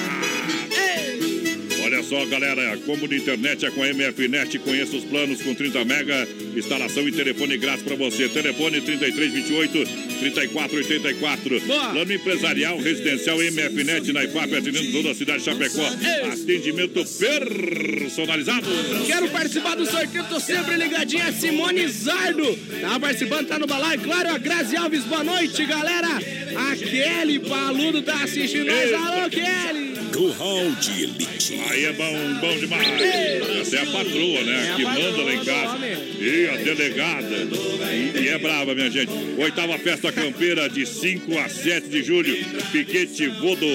Olha 1.83 2.03
só, 2.03 2.23
galera, 2.25 2.77
como 2.85 3.07
de 3.07 3.17
internet 3.17 3.65
é 3.65 3.71
com 3.71 3.81
a 3.81 3.87
MFNet, 3.87 4.59
conheça 4.59 4.95
os 4.95 5.03
planos 5.05 5.41
com 5.41 5.55
30 5.55 5.83
mega, 5.85 6.27
instalação 6.59 7.07
e 7.07 7.11
telefone 7.11 7.57
grátis 7.57 7.83
para 7.83 7.95
você. 7.95 8.29
Telefone 8.29 8.81
3328 8.81 9.85
3484. 10.19 11.61
Boa. 11.61 11.89
Plano 11.89 12.13
empresarial 12.13 12.77
residencial 12.77 13.37
MFNet 13.37 14.11
na 14.13 14.23
IPAP, 14.23 14.55
atendendo 14.55 14.91
toda 14.91 15.11
a 15.11 15.15
cidade 15.15 15.39
de 15.39 15.45
Chapecó. 15.45 15.85
Atendimento 16.31 17.05
personalizado. 17.19 18.67
Quero 19.05 19.29
participar 19.29 19.75
do 19.75 19.85
sorteio, 19.85 20.23
tô 20.25 20.39
sempre 20.39 20.75
ligadinha. 20.75 21.27
A 21.27 21.33
Simone 21.33 21.87
Zardo 21.87 22.57
tá 22.81 22.99
participando, 22.99 23.47
tá 23.47 23.59
no 23.59 23.67
balaio. 23.67 23.99
Claro, 24.01 24.29
a 24.29 24.37
Grazi 24.37 24.75
Alves, 24.77 25.03
boa 25.03 25.23
noite, 25.23 25.65
galera. 25.65 26.07
A 26.07 26.75
Kelly 26.75 27.39
Paludo 27.39 28.01
tá 28.01 28.23
assistindo 28.23 28.65
nós. 28.65 28.93
Alô, 28.93 29.29
Kelly. 29.29 29.89
Curral 30.11 30.71
de 30.81 31.03
Elite. 31.03 31.59
Aí 31.69 31.85
é 31.85 31.93
bom, 31.93 32.33
bom 32.41 32.57
demais. 32.57 32.87
Essa 33.61 33.77
é 33.77 33.81
a 33.81 33.85
patroa, 33.85 34.43
né? 34.43 34.67
É 34.67 34.71
a 34.71 34.75
que 34.75 34.83
patroa, 34.83 35.11
manda 35.11 35.23
lá 35.23 35.33
em 35.33 35.45
casa. 35.45 35.77
E 36.19 36.48
a 36.49 36.57
delegada. 36.57 37.47
E, 38.19 38.27
é 38.27 38.37
brava, 38.37 38.73
minha 38.75 38.89
gente. 38.89 39.11
Oitava 39.37 39.77
festa 39.77 40.11
campeira 40.11 40.69
de 40.69 40.85
5 40.85 41.37
a 41.37 41.49
7 41.49 41.87
de 41.87 42.03
julho. 42.03 42.35
Piquete 42.71 43.27
Vodo. 43.27 43.65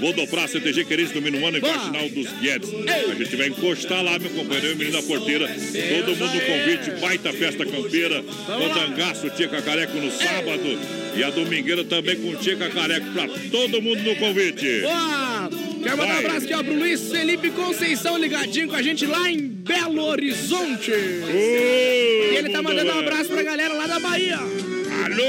Vodo 0.00 0.26
Praça 0.26 0.60
TG 0.60 0.84
Queridos 0.84 1.14
no 1.14 1.22
Minuano 1.22 1.56
e 1.56 1.60
Boa. 1.60 1.72
Faxinal 1.72 2.08
dos 2.08 2.28
Guedes. 2.40 2.70
A 3.10 3.14
gente 3.14 3.36
vai 3.36 3.48
encostar 3.48 4.02
lá, 4.02 4.18
meu 4.18 4.30
companheiro, 4.30 4.68
e 4.68 4.72
o 4.72 4.76
menino 4.76 4.96
da 4.96 5.02
porteira. 5.02 5.48
Todo 5.48 6.16
mundo 6.16 6.34
no 6.34 6.40
convite. 6.40 7.00
Baita 7.00 7.32
festa 7.32 7.64
campeira. 7.64 8.24
Rodangaço, 8.46 9.30
Tia 9.30 9.48
Cacareco 9.48 9.96
no 9.96 10.10
sábado. 10.10 10.78
E 11.16 11.22
a 11.22 11.30
domingueira 11.30 11.84
também 11.84 12.16
com 12.16 12.34
Tia 12.36 12.56
Cacareco 12.56 13.06
pra 13.12 13.28
todo 13.50 13.82
mundo 13.82 14.02
no 14.02 14.16
convite. 14.16 14.80
Boa! 14.80 15.71
Quero 15.82 15.96
mandar 15.96 16.04
um 16.04 16.16
Vai. 16.16 16.24
abraço 16.26 16.44
aqui 16.46 16.54
ó, 16.54 16.62
pro 16.62 16.74
Luiz 16.74 17.10
Felipe 17.10 17.50
Conceição 17.50 18.16
ligadinho 18.18 18.68
com 18.68 18.76
a 18.76 18.82
gente 18.82 19.04
lá 19.06 19.30
em 19.30 19.38
Belo 19.48 20.02
Horizonte. 20.04 20.90
E 20.92 22.36
ele 22.36 22.50
tá 22.50 22.62
mandando 22.62 22.92
um 22.92 22.98
abraço 23.00 23.30
pra 23.30 23.42
galera 23.42 23.74
lá 23.74 23.86
da 23.86 23.98
Bahia. 23.98 24.36
Alô, 24.36 25.24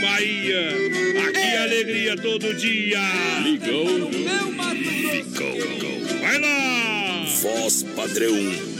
Bahia! 0.00 1.28
Aqui 1.28 1.38
é 1.38 1.58
alegria 1.62 2.16
todo 2.16 2.54
dia! 2.54 2.98
Ligou, 3.42 4.10
Vai 6.20 6.38
lá! 6.40 6.70
voz 7.40 7.82
padrão 7.96 8.36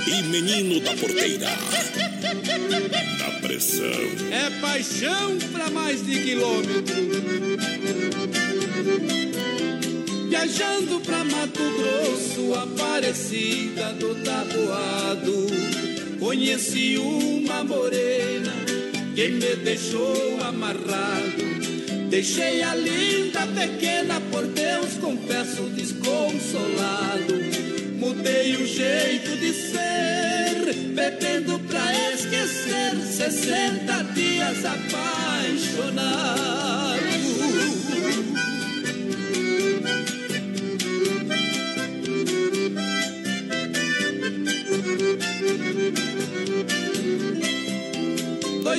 e 0.06 0.22
menino 0.24 0.80
da 0.80 0.94
porteira. 0.94 1.48
Da 3.18 3.30
pressão. 3.40 3.86
É 4.30 4.50
paixão 4.60 5.38
pra 5.52 5.70
mais 5.70 6.04
de 6.04 6.22
quilômetro. 6.22 7.49
Viajando 10.30 11.00
pra 11.00 11.24
Mato 11.24 11.60
Grosso, 11.76 12.54
Aparecida 12.54 13.92
do 13.94 14.14
Taboado. 14.22 15.48
Conheci 16.20 16.96
uma 16.98 17.64
morena 17.64 18.52
que 19.16 19.26
me 19.28 19.56
deixou 19.56 20.40
amarrado. 20.40 21.42
Deixei 22.08 22.62
a 22.62 22.76
linda 22.76 23.44
pequena, 23.48 24.20
por 24.30 24.46
Deus 24.46 24.98
confesso 25.00 25.64
desconsolado. 25.64 27.34
Mudei 27.96 28.54
o 28.54 28.64
jeito 28.64 29.36
de 29.36 29.52
ser, 29.52 30.74
bebendo 30.94 31.58
pra 31.58 31.92
esquecer. 32.14 32.94
60 33.04 34.04
dias 34.14 34.64
apaixonado. 34.64 35.90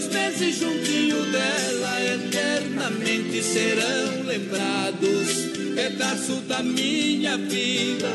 Dois 0.02 0.14
meses 0.14 0.58
juntinho 0.58 1.24
dela 1.28 2.02
eternamente 2.02 3.44
serão 3.44 4.24
lembrados. 4.24 5.52
Pedaço 5.76 6.38
da 6.48 6.64
minha 6.64 7.38
vida, 7.38 8.10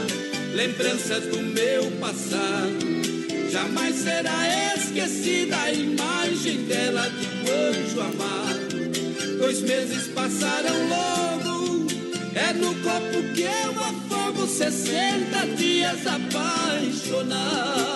lembranças 0.52 1.26
do 1.26 1.40
meu 1.40 1.88
passado. 2.00 2.84
Jamais 3.52 3.94
será 3.94 4.74
esquecida 4.76 5.56
a 5.56 5.72
imagem 5.72 6.64
dela 6.64 7.08
de 7.08 7.24
um 7.24 7.42
anjo 7.54 8.00
amado. 8.00 9.38
Dois 9.38 9.60
meses 9.60 10.08
passaram 10.08 10.88
logo, 10.88 11.86
é 12.34 12.52
no 12.52 12.74
copo 12.82 13.22
que 13.32 13.42
eu 13.42 13.70
afogo 13.80 14.44
60 14.48 15.46
dias 15.56 16.04
apaixonado. 16.04 17.95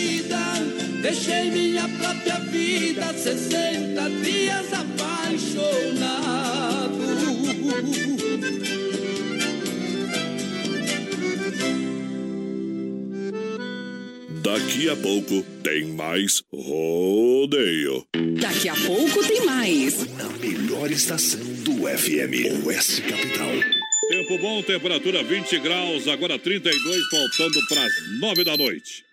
deixei 1.01 1.49
minha 1.51 1.87
própria 1.87 2.39
vida, 2.39 3.13
60 3.13 4.09
dias 4.23 4.73
apaixonado. 4.73 6.21
Daqui 14.43 14.89
a 14.89 14.95
pouco 14.95 15.43
tem 15.63 15.85
mais 15.85 16.43
rodeio. 16.51 18.05
Daqui 18.39 18.69
a 18.69 18.75
pouco 18.75 19.25
tem 19.27 19.45
mais. 19.45 20.07
Na 20.17 20.29
melhor 20.29 20.91
estação 20.91 21.39
do 21.39 21.87
FM, 21.87 22.65
Oeste 22.65 23.01
Capital. 23.01 23.49
Tempo 24.09 24.37
bom, 24.39 24.61
temperatura 24.61 25.23
20 25.23 25.59
graus, 25.59 26.07
agora 26.07 26.37
32, 26.37 27.09
faltando 27.09 27.59
para 27.69 27.85
as 27.85 28.19
9 28.19 28.43
da 28.43 28.57
noite. 28.57 29.10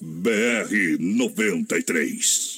BR 0.00 0.96
93. 0.98 2.57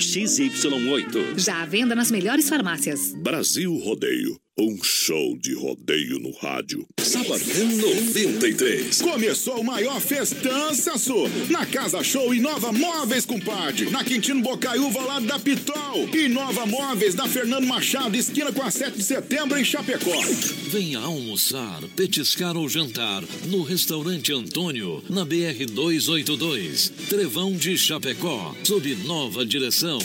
XY8. 0.01 1.37
Já 1.37 1.61
à 1.61 1.65
venda 1.65 1.93
nas 1.93 2.09
melhores 2.09 2.49
farmácias. 2.49 3.13
Brasil 3.21 3.71
Rodeio. 3.77 4.35
Um 4.63 4.77
show 4.83 5.35
de 5.39 5.55
rodeio 5.55 6.19
no 6.19 6.29
rádio. 6.37 6.85
Sabadão 6.99 7.67
93. 7.77 9.01
Começou 9.01 9.59
o 9.59 9.63
maior 9.63 9.99
festança 9.99 10.99
sul. 10.99 11.27
Na 11.49 11.65
Casa 11.65 12.03
Show 12.03 12.31
Inova 12.31 12.71
Móveis, 12.71 13.25
compadre. 13.25 13.89
Na 13.89 14.03
Quintino 14.03 14.39
Bocaiúva, 14.43 15.01
lado 15.01 15.25
da 15.25 15.39
Pitol. 15.39 16.07
Inova 16.13 16.67
Móveis, 16.67 17.15
da 17.15 17.27
Fernando 17.27 17.65
Machado, 17.65 18.15
esquina 18.15 18.51
com 18.51 18.61
a 18.61 18.69
7 18.69 18.97
de 18.97 19.03
setembro, 19.03 19.57
em 19.57 19.65
Chapecó. 19.65 20.21
Venha 20.67 20.99
almoçar, 20.99 21.81
petiscar 21.95 22.55
ou 22.55 22.69
jantar 22.69 23.23
no 23.47 23.63
Restaurante 23.63 24.31
Antônio, 24.31 25.03
na 25.09 25.25
BR 25.25 25.65
282. 25.71 26.93
Trevão 27.09 27.53
de 27.53 27.75
Chapecó, 27.79 28.55
sob 28.63 28.93
nova 29.07 29.43
direção. 29.43 29.97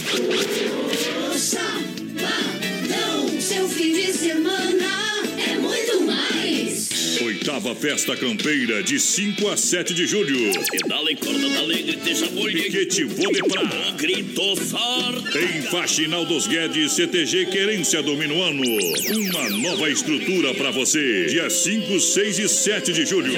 Oitava 7.47 7.77
Festa 7.77 8.17
Campeira, 8.17 8.83
de 8.83 8.99
5 8.99 9.49
a 9.49 9.57
7 9.57 9.95
de 9.95 10.05
julho. 10.05 10.51
Pedala 10.69 11.13
e 11.13 11.15
corda 11.15 11.49
da 11.49 11.61
alegre, 11.61 11.97
deixa 12.03 12.27
boi. 12.27 12.53
Piquete 12.53 13.05
Vodepra. 13.05 13.63
Grito 13.97 14.57
forte. 14.57 15.39
Em 15.39 15.63
Faxinal 15.63 16.25
dos 16.25 16.49
Guedes, 16.49 16.91
CTG 16.91 17.47
Querência 17.47 18.03
do 18.03 18.17
Minuano. 18.17 18.65
Uma 18.65 19.51
nova 19.51 19.89
estrutura 19.89 20.55
pra 20.55 20.73
você. 20.73 21.27
Dia 21.27 21.49
5, 21.49 22.01
6 22.01 22.39
e 22.41 22.49
7 22.49 22.93
de 22.93 23.07
julho. 23.07 23.33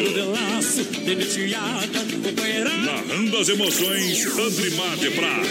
Narrando 2.86 3.36
as 3.36 3.48
emoções, 3.50 4.26
Andrimar 4.26 4.96
de 4.96 5.10
Prá. 5.10 5.42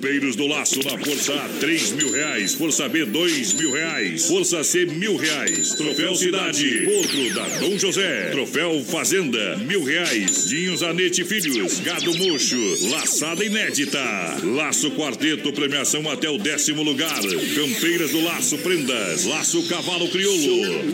Campeiros 0.00 0.36
do 0.36 0.46
Laço 0.46 0.78
na 0.84 0.96
Força 0.98 1.34
A, 1.34 1.48
3 1.60 1.92
mil 1.92 2.12
reais. 2.12 2.54
Força 2.54 2.88
B, 2.88 3.04
2 3.04 3.54
mil 3.54 3.72
reais. 3.72 4.26
Força 4.26 4.62
C, 4.62 4.86
mil 4.86 5.16
reais. 5.16 5.74
Troféu 5.74 6.14
Cidade, 6.14 6.59
outro 6.66 7.34
da 7.34 7.48
Dom 7.58 7.78
José. 7.78 8.30
Troféu 8.30 8.84
Fazenda, 8.84 9.56
mil 9.56 9.82
reais. 9.82 10.48
Dinho 10.48 10.76
Zanete 10.76 11.24
Filhos, 11.24 11.80
Gado 11.80 12.16
Mocho, 12.18 12.88
Laçada 12.90 13.44
Inédita. 13.44 13.98
Laço 14.42 14.90
Quarteto, 14.92 15.52
premiação 15.52 16.08
até 16.10 16.28
o 16.28 16.38
décimo 16.38 16.82
lugar. 16.82 17.20
Campeiras 17.54 18.10
do 18.10 18.22
Laço 18.22 18.58
Prendas, 18.58 19.24
Laço 19.24 19.66
Cavalo 19.68 20.08
Crioulo. 20.08 20.84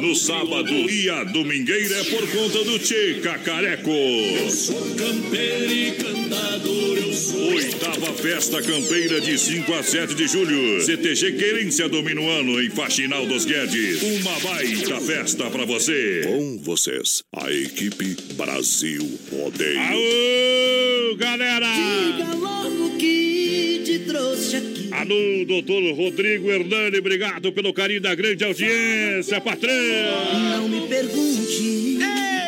No 0.00 0.14
sábado 0.14 0.72
e 0.72 1.10
a 1.10 1.24
domingueira 1.24 1.96
é 1.96 2.04
por 2.04 2.28
conta 2.28 2.64
do 2.64 2.78
Tchê 2.78 3.20
Cacareco. 3.22 3.90
Eu 3.90 4.50
sou 4.50 4.80
campeiro 4.94 5.72
e 5.72 5.92
cantador, 5.92 6.98
eu 6.98 7.12
sou. 7.12 7.48
Oitava 7.48 8.12
Festa 8.14 8.62
Campeira 8.62 9.20
de 9.20 9.36
5 9.38 9.74
a 9.74 9.82
7 9.82 10.14
de 10.14 10.28
julho. 10.28 10.80
CTG 10.82 11.32
Querência 11.32 11.88
do 11.88 12.02
Minuano 12.02 12.62
em 12.62 12.70
Faxinal 12.70 13.26
dos 13.26 13.44
Guedes. 13.44 14.02
Uma 14.02 14.38
baita 14.40 14.67
festa 14.76 15.50
pra 15.50 15.64
você. 15.64 16.22
Com 16.26 16.58
vocês, 16.58 17.22
a 17.34 17.50
equipe 17.50 18.16
Brasil 18.34 19.18
Rodeio. 19.30 19.80
Aô, 19.80 21.16
galera! 21.16 21.66
Diga 21.66 22.34
logo 22.34 22.96
que 22.98 23.82
te 23.84 23.98
trouxe 24.00 24.56
aqui. 24.56 24.88
Alô, 24.92 25.44
doutor 25.46 25.82
Rodrigo 25.94 26.50
Hernani, 26.50 26.98
obrigado 26.98 27.52
pelo 27.52 27.72
carinho 27.72 28.00
da 28.00 28.14
grande 28.14 28.44
audiência, 28.44 29.40
patrão! 29.40 29.72
Não 30.50 30.68
me 30.68 30.86
pergunte. 30.88 31.98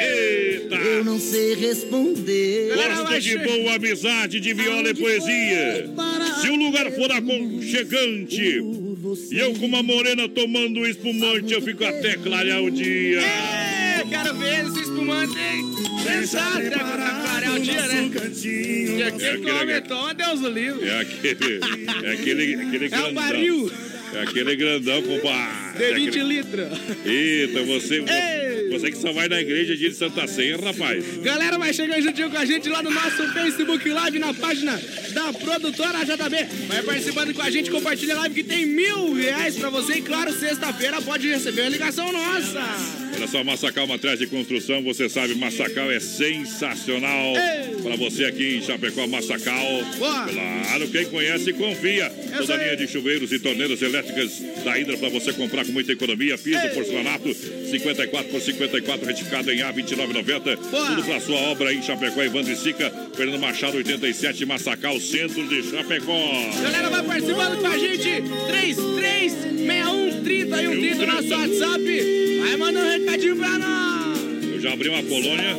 Eita! 0.02 0.76
Eu 0.76 1.04
não 1.04 1.18
sei 1.18 1.54
responder. 1.54 2.74
Gosto 2.74 3.20
de 3.20 3.38
boa 3.38 3.74
amizade, 3.74 4.40
de 4.40 4.52
viola 4.52 4.90
e 4.90 4.94
poesia. 4.94 5.90
Se 6.40 6.48
o 6.48 6.56
lugar 6.56 6.90
for 6.92 7.10
aconchegante 7.12 8.60
e 9.30 9.38
eu 9.38 9.54
com 9.54 9.66
uma 9.66 9.82
morena 9.82 10.28
tomando 10.28 10.86
espumante, 10.86 11.52
eu 11.52 11.62
fico 11.62 11.84
até 11.84 12.16
clarear 12.16 12.62
o 12.62 12.70
dia. 12.70 13.20
quero 14.08 14.34
ver 14.34 14.66
esse 14.66 14.80
espumante, 14.80 15.38
hein? 15.38 15.64
Pensar 16.04 16.56
até 16.58 16.70
clarear 16.70 17.54
o 17.54 17.60
dia, 17.60 17.86
né? 17.86 18.10
E 18.12 19.02
aquele 19.02 19.48
É 19.50 19.52
aquele- 19.62 19.80
toma, 19.82 20.12
Deus 20.14 20.40
o 20.42 20.48
livre. 20.48 20.86
É 20.88 21.00
aquele. 21.00 21.60
É 22.04 22.12
aquele, 22.12 22.54
aquele 22.56 22.84
É 22.84 22.88
grandão. 22.88 23.10
um 23.10 23.14
barril 23.14 23.72
É 24.12 24.22
aquele 24.22 24.56
grandão, 24.56 25.02
compadre. 25.02 25.78
de 25.78 25.84
É 25.84 25.94
20 25.94 26.08
aquele- 26.08 26.24
litros. 26.24 26.78
Eita, 27.06 27.62
você, 27.62 27.94
Ei! 28.00 28.39
Você 28.70 28.90
que 28.90 28.98
só 28.98 29.12
vai 29.12 29.28
na 29.28 29.40
igreja 29.40 29.76
dia 29.76 29.90
de 29.90 29.96
Santa 29.96 30.26
Ceia, 30.26 30.56
rapaz. 30.56 31.04
Galera, 31.22 31.58
vai 31.58 31.72
chegando 31.72 32.02
juntinho 32.02 32.30
com 32.30 32.38
a 32.38 32.44
gente 32.44 32.68
lá 32.68 32.82
no 32.82 32.90
nosso 32.90 33.32
Facebook 33.32 33.88
Live, 33.88 34.18
na 34.18 34.32
página 34.34 34.80
da 35.12 35.32
produtora 35.32 36.04
JB. 36.04 36.66
Vai 36.68 36.82
participando 36.82 37.34
com 37.34 37.42
a 37.42 37.50
gente, 37.50 37.70
compartilha 37.70 38.14
a 38.14 38.18
live 38.20 38.34
que 38.34 38.44
tem 38.44 38.66
mil 38.66 39.14
reais 39.14 39.56
pra 39.56 39.70
você. 39.70 39.94
E 39.94 40.02
claro, 40.02 40.32
sexta-feira 40.32 41.00
pode 41.02 41.28
receber 41.28 41.62
a 41.62 41.68
ligação 41.68 42.12
nossa. 42.12 43.09
Olha 43.14 43.26
só, 43.26 43.44
Massacal 43.44 43.86
Materiais 43.86 44.18
de 44.18 44.26
Construção, 44.26 44.82
você 44.82 45.08
sabe, 45.08 45.34
Massacal 45.34 45.90
é 45.90 46.00
sensacional. 46.00 47.34
Pra 47.82 47.96
você 47.96 48.24
aqui 48.24 48.56
em 48.56 48.62
Chapecó, 48.62 49.06
Massacal. 49.06 49.84
Boa. 49.98 50.26
Claro, 50.26 50.88
quem 50.88 51.04
conhece, 51.06 51.52
confia. 51.52 52.10
Toda 52.36 52.56
linha 52.56 52.76
de 52.76 52.86
chuveiros 52.88 53.32
e 53.32 53.38
torneiras 53.38 53.80
elétricas 53.82 54.40
da 54.64 54.78
Hidra 54.78 54.96
pra 54.96 55.08
você 55.08 55.32
comprar 55.32 55.64
com 55.64 55.72
muita 55.72 55.92
economia. 55.92 56.36
Piso 56.38 56.68
porcelanato, 56.74 57.32
54 57.34 58.30
por 58.30 58.40
54, 58.40 59.06
retificado 59.06 59.50
em 59.50 59.62
A, 59.62 59.72
29,90. 59.72 60.56
Boa. 60.56 60.86
Tudo 60.86 61.02
pra 61.04 61.20
sua 61.20 61.36
obra 61.36 61.72
em 61.72 61.82
Chapecó, 61.82 62.22
Evandro 62.22 62.52
e 62.52 62.56
Sica, 62.56 62.92
Fernando 63.14 63.40
Machado, 63.40 63.76
87, 63.76 64.44
Massacal, 64.46 64.98
centro 65.00 65.46
de 65.48 65.62
Chapecó. 65.70 66.50
Galera, 66.62 66.90
vai 66.90 67.02
participando 67.02 67.60
com 67.60 67.66
a 67.66 67.78
gente. 67.78 68.22
3361 68.48 70.22
30 70.22 70.62
e 70.62 70.68
1 70.68 70.80
30 70.80 70.94
no 70.94 71.06
nosso 71.06 71.30
WhatsApp. 71.30 72.40
Vai 72.40 72.56
mandando 72.56 72.99
recadinho 73.00 73.36
pra 73.36 73.58
nós. 73.58 74.18
Eu 74.52 74.60
já 74.60 74.72
abri 74.72 74.88
uma 74.88 75.02
colônia. 75.02 75.56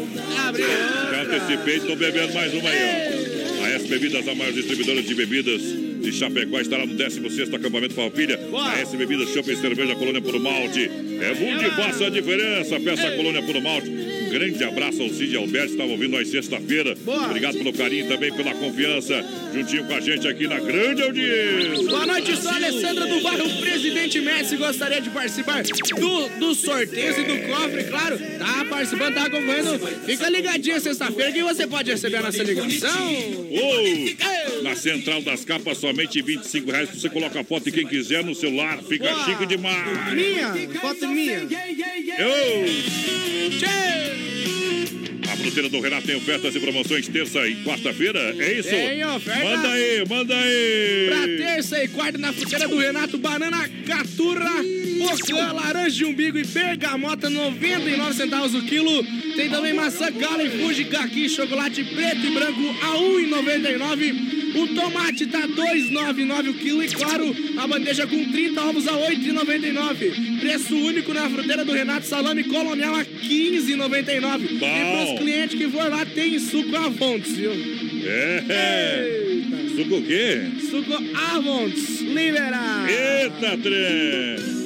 Abriu. 0.47 0.67
Já 0.67 1.23
antecipei, 1.23 1.79
tô 1.79 1.95
bebendo 1.95 2.33
mais 2.33 2.53
uma 2.53 2.69
aí, 2.69 2.79
ó. 3.17 3.65
A 3.65 3.69
S 3.69 3.87
Bebidas, 3.87 4.27
a 4.27 4.35
maior 4.35 4.53
distribuidora 4.53 5.01
de 5.01 5.13
bebidas 5.13 5.61
de 5.61 6.11
Chapecó, 6.11 6.59
estará 6.59 6.85
no 6.85 6.95
16º 6.95 7.53
acampamento 7.55 7.93
Farroupilha. 7.93 8.39
A 8.59 8.79
S 8.79 8.95
Bebidas, 8.97 9.29
chopp 9.29 9.51
e 9.51 9.55
cerveja, 9.55 9.95
colônia 9.95 10.21
por 10.21 10.39
malte. 10.39 10.89
É 11.21 11.33
bom 11.35 11.57
de 11.57 11.75
faça 11.75 12.07
a 12.07 12.09
diferença. 12.09 12.79
Peça 12.79 13.07
a 13.07 13.11
colônia 13.15 13.41
por 13.41 13.61
malte. 13.61 13.91
Grande 14.31 14.63
abraço 14.63 15.01
ao 15.01 15.09
Cid 15.09 15.35
Alberto, 15.35 15.73
estava 15.73 15.91
ouvindo 15.91 16.11
nós 16.11 16.29
sexta-feira. 16.29 16.95
Obrigado 17.05 17.57
pelo 17.57 17.73
carinho 17.73 18.07
também 18.07 18.33
pela 18.33 18.53
confiança. 18.53 19.21
Juntinho 19.53 19.85
com 19.85 19.93
a 19.93 19.99
gente 19.99 20.25
aqui 20.25 20.47
na 20.47 20.57
grande 20.57 21.03
audiência. 21.03 21.83
Boa 21.89 22.05
noite, 22.05 22.37
sou 22.37 22.49
a 22.49 22.55
Alessandra 22.55 23.05
do 23.07 23.21
bairro 23.21 23.61
Presidente 23.61 24.21
Messi. 24.21 24.55
Gostaria 24.55 25.01
de 25.01 25.09
participar 25.09 25.63
do, 25.63 26.29
do 26.39 26.55
sorteio 26.55 27.19
e 27.19 27.23
do 27.23 27.47
cofre, 27.49 27.83
claro. 27.83 28.17
Tá 28.39 28.65
participando, 28.69 29.13
tá 29.13 29.25
acompanhando. 29.25 29.79
Fica 30.05 30.29
ligadinho 30.29 30.79
sexta-feira 30.79 31.31
que 31.33 31.43
você 31.43 31.67
pode 31.67 31.91
receber 31.91 32.17
a 32.17 32.21
nossa 32.21 32.41
ligação. 32.41 33.11
Ô, 33.11 33.81
na 34.61 34.75
Central 34.75 35.21
das 35.21 35.43
Capas, 35.45 35.77
somente 35.77 36.21
25 36.21 36.71
reais. 36.71 36.89
Você 36.89 37.09
coloca 37.09 37.39
a 37.39 37.43
foto 37.43 37.65
de 37.65 37.71
quem 37.71 37.87
quiser 37.87 38.23
no 38.23 38.35
celular. 38.35 38.81
Fica 38.83 39.13
chique 39.25 39.45
demais. 39.45 40.13
Minha, 40.13 40.53
foto 40.79 41.07
minha. 41.07 41.47
A 45.31 45.37
fruteira 45.37 45.69
do 45.69 45.79
Renato 45.79 46.07
tem 46.07 46.15
ofertas 46.17 46.53
e 46.53 46.59
promoções 46.59 47.07
terça 47.07 47.47
e 47.47 47.63
quarta-feira. 47.63 48.19
É 48.37 48.53
isso? 48.53 48.69
Tem 48.69 49.05
oferta. 49.05 49.43
Manda 49.45 49.67
aí, 49.69 50.05
manda 50.07 50.35
aí. 50.35 51.07
Pra 51.07 51.27
terça 51.47 51.83
e 51.83 51.87
quarta 51.87 52.17
na 52.17 52.33
fruteira 52.33 52.67
do 52.67 52.77
Renato, 52.77 53.17
banana 53.17 53.69
caturra, 53.87 54.51
pocã, 54.99 55.53
laranja 55.53 55.95
de 55.95 56.05
umbigo 56.05 56.37
e 56.37 56.45
bergamota, 56.45 57.29
99 57.29 58.13
centavos 58.13 58.53
o 58.53 58.61
quilo. 58.65 59.03
Tem 59.35 59.49
também 59.49 59.73
maçã 59.73 60.11
gala 60.11 60.43
e 60.43 60.49
fuji, 60.49 60.85
caqui, 60.85 61.29
chocolate 61.29 61.81
preto 61.83 62.25
e 62.25 62.31
branco 62.31 62.75
a 62.81 62.97
1,99. 62.97 64.40
O 64.55 64.67
tomate 64.67 65.27
tá 65.27 65.47
2,99 65.47 66.49
o 66.49 66.53
quilo 66.53 66.83
e 66.83 66.87
claro, 66.89 67.35
a 67.57 67.67
bandeja 67.67 68.05
com 68.05 68.31
30 68.31 68.61
ovos 68.61 68.87
a 68.87 68.93
8,99. 68.93 70.39
Preço 70.39 70.75
único 70.75 71.13
na 71.13 71.29
fruteira 71.29 71.63
do 71.63 71.71
Renato, 71.71 72.05
salame 72.05 72.43
colonial 72.43 72.95
a 72.95 73.05
15,99. 73.05 74.43
E 74.43 74.57
pros 74.57 75.19
clientes 75.19 75.57
que 75.57 75.69
for 75.69 75.89
lá 75.89 76.05
tem 76.05 76.37
suco 76.39 76.75
Avontes, 76.75 77.35
viu? 77.35 77.51
É. 78.49 79.21
Suco 79.75 79.95
o 79.95 80.03
quê? 80.03 80.41
Suco 80.69 80.93
Avontes, 81.15 82.01
libera! 82.01 82.85
Eita, 82.89 83.57
trem! 83.57 84.61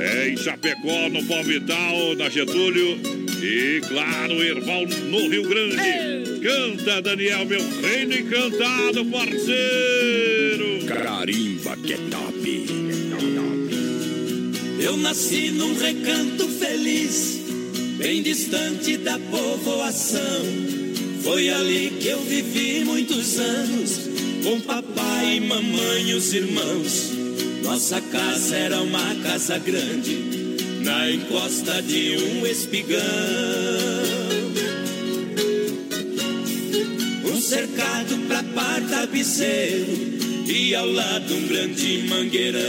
É 0.00 0.30
em 0.30 0.36
Chapecó, 0.36 1.08
no 1.10 1.22
Palmital, 1.24 2.14
na 2.16 2.30
Getúlio. 2.30 2.98
E, 3.42 3.80
claro, 3.86 4.42
Erval, 4.42 4.86
no 4.86 5.28
Rio 5.28 5.42
Grande. 5.48 6.29
Canta, 6.42 7.02
Daniel, 7.02 7.44
meu 7.44 7.60
reino 7.82 8.14
encantado, 8.14 9.04
parceiro. 9.04 10.86
Carimba 10.86 11.76
que 11.76 11.92
é 11.92 11.98
top. 11.98 12.66
Eu 14.82 14.96
nasci 14.96 15.50
num 15.50 15.74
recanto 15.78 16.48
feliz, 16.48 17.42
bem 17.98 18.22
distante 18.22 18.96
da 18.96 19.18
povoação. 19.18 20.42
Foi 21.22 21.50
ali 21.50 21.90
que 22.00 22.08
eu 22.08 22.20
vivi 22.22 22.84
muitos 22.84 23.38
anos, 23.38 24.00
com 24.42 24.58
papai 24.62 25.36
e 25.36 25.40
mamãe 25.40 26.08
e 26.08 26.14
os 26.14 26.32
irmãos. 26.32 27.10
Nossa 27.62 28.00
casa 28.00 28.56
era 28.56 28.80
uma 28.80 29.14
casa 29.16 29.58
grande, 29.58 30.56
na 30.82 31.10
encosta 31.10 31.82
de 31.82 32.16
um 32.16 32.46
espigão. 32.46 33.99
Um 37.40 37.42
cercado 37.42 38.18
pra 38.28 38.42
par 38.42 38.82
tabiceiro 38.82 39.86
e 40.46 40.74
ao 40.74 40.86
lado 40.86 41.34
um 41.34 41.48
grande 41.48 42.04
mangueirão. 42.06 42.60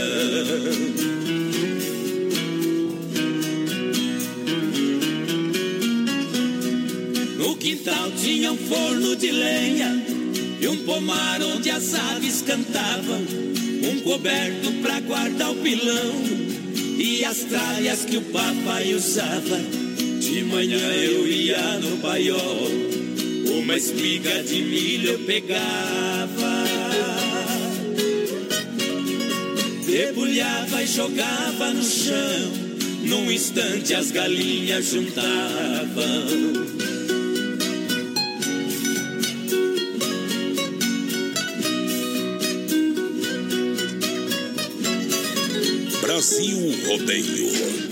No 7.36 7.54
quintal 7.56 8.12
tinha 8.12 8.50
um 8.50 8.56
forno 8.56 9.14
de 9.14 9.30
lenha 9.30 10.06
e 10.58 10.66
um 10.66 10.78
pomar 10.86 11.42
onde 11.42 11.68
as 11.68 11.92
aves 11.92 12.40
cantavam, 12.40 13.20
um 13.20 14.00
coberto 14.00 14.72
pra 14.80 15.00
guardar 15.00 15.50
o 15.50 15.56
pilão 15.56 16.14
e 16.96 17.22
as 17.26 17.40
tralhas 17.40 18.06
que 18.06 18.16
o 18.16 18.22
papai 18.22 18.94
usava. 18.94 19.60
De 20.18 20.42
manhã 20.44 20.78
eu 20.78 21.26
ia 21.28 21.78
no 21.78 21.98
paiol, 21.98 23.01
uma 23.62 23.76
espiga 23.76 24.42
de 24.42 24.60
milho 24.60 25.12
eu 25.12 25.18
pegava, 25.20 26.64
debulhava 29.86 30.82
e 30.82 30.86
jogava 30.86 31.72
no 31.72 31.82
chão. 31.82 32.52
Num 33.04 33.30
instante 33.30 33.94
as 33.94 34.10
galinhas 34.10 34.86
juntavam. 34.86 35.22
Brasil 46.00 46.58
Rodeio. 46.86 47.91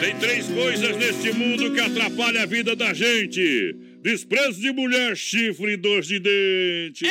Tem 0.00 0.16
três 0.16 0.46
coisas 0.46 0.96
neste 0.96 1.32
mundo 1.32 1.72
que 1.72 1.80
atrapalham 1.80 2.42
a 2.42 2.46
vida 2.46 2.74
da 2.74 2.92
gente: 2.94 3.74
desprezo 4.02 4.60
de 4.60 4.72
mulher, 4.72 5.16
chifre 5.16 5.72
e 5.72 5.76
dor 5.76 6.00
de 6.02 6.18
dente. 6.18 7.04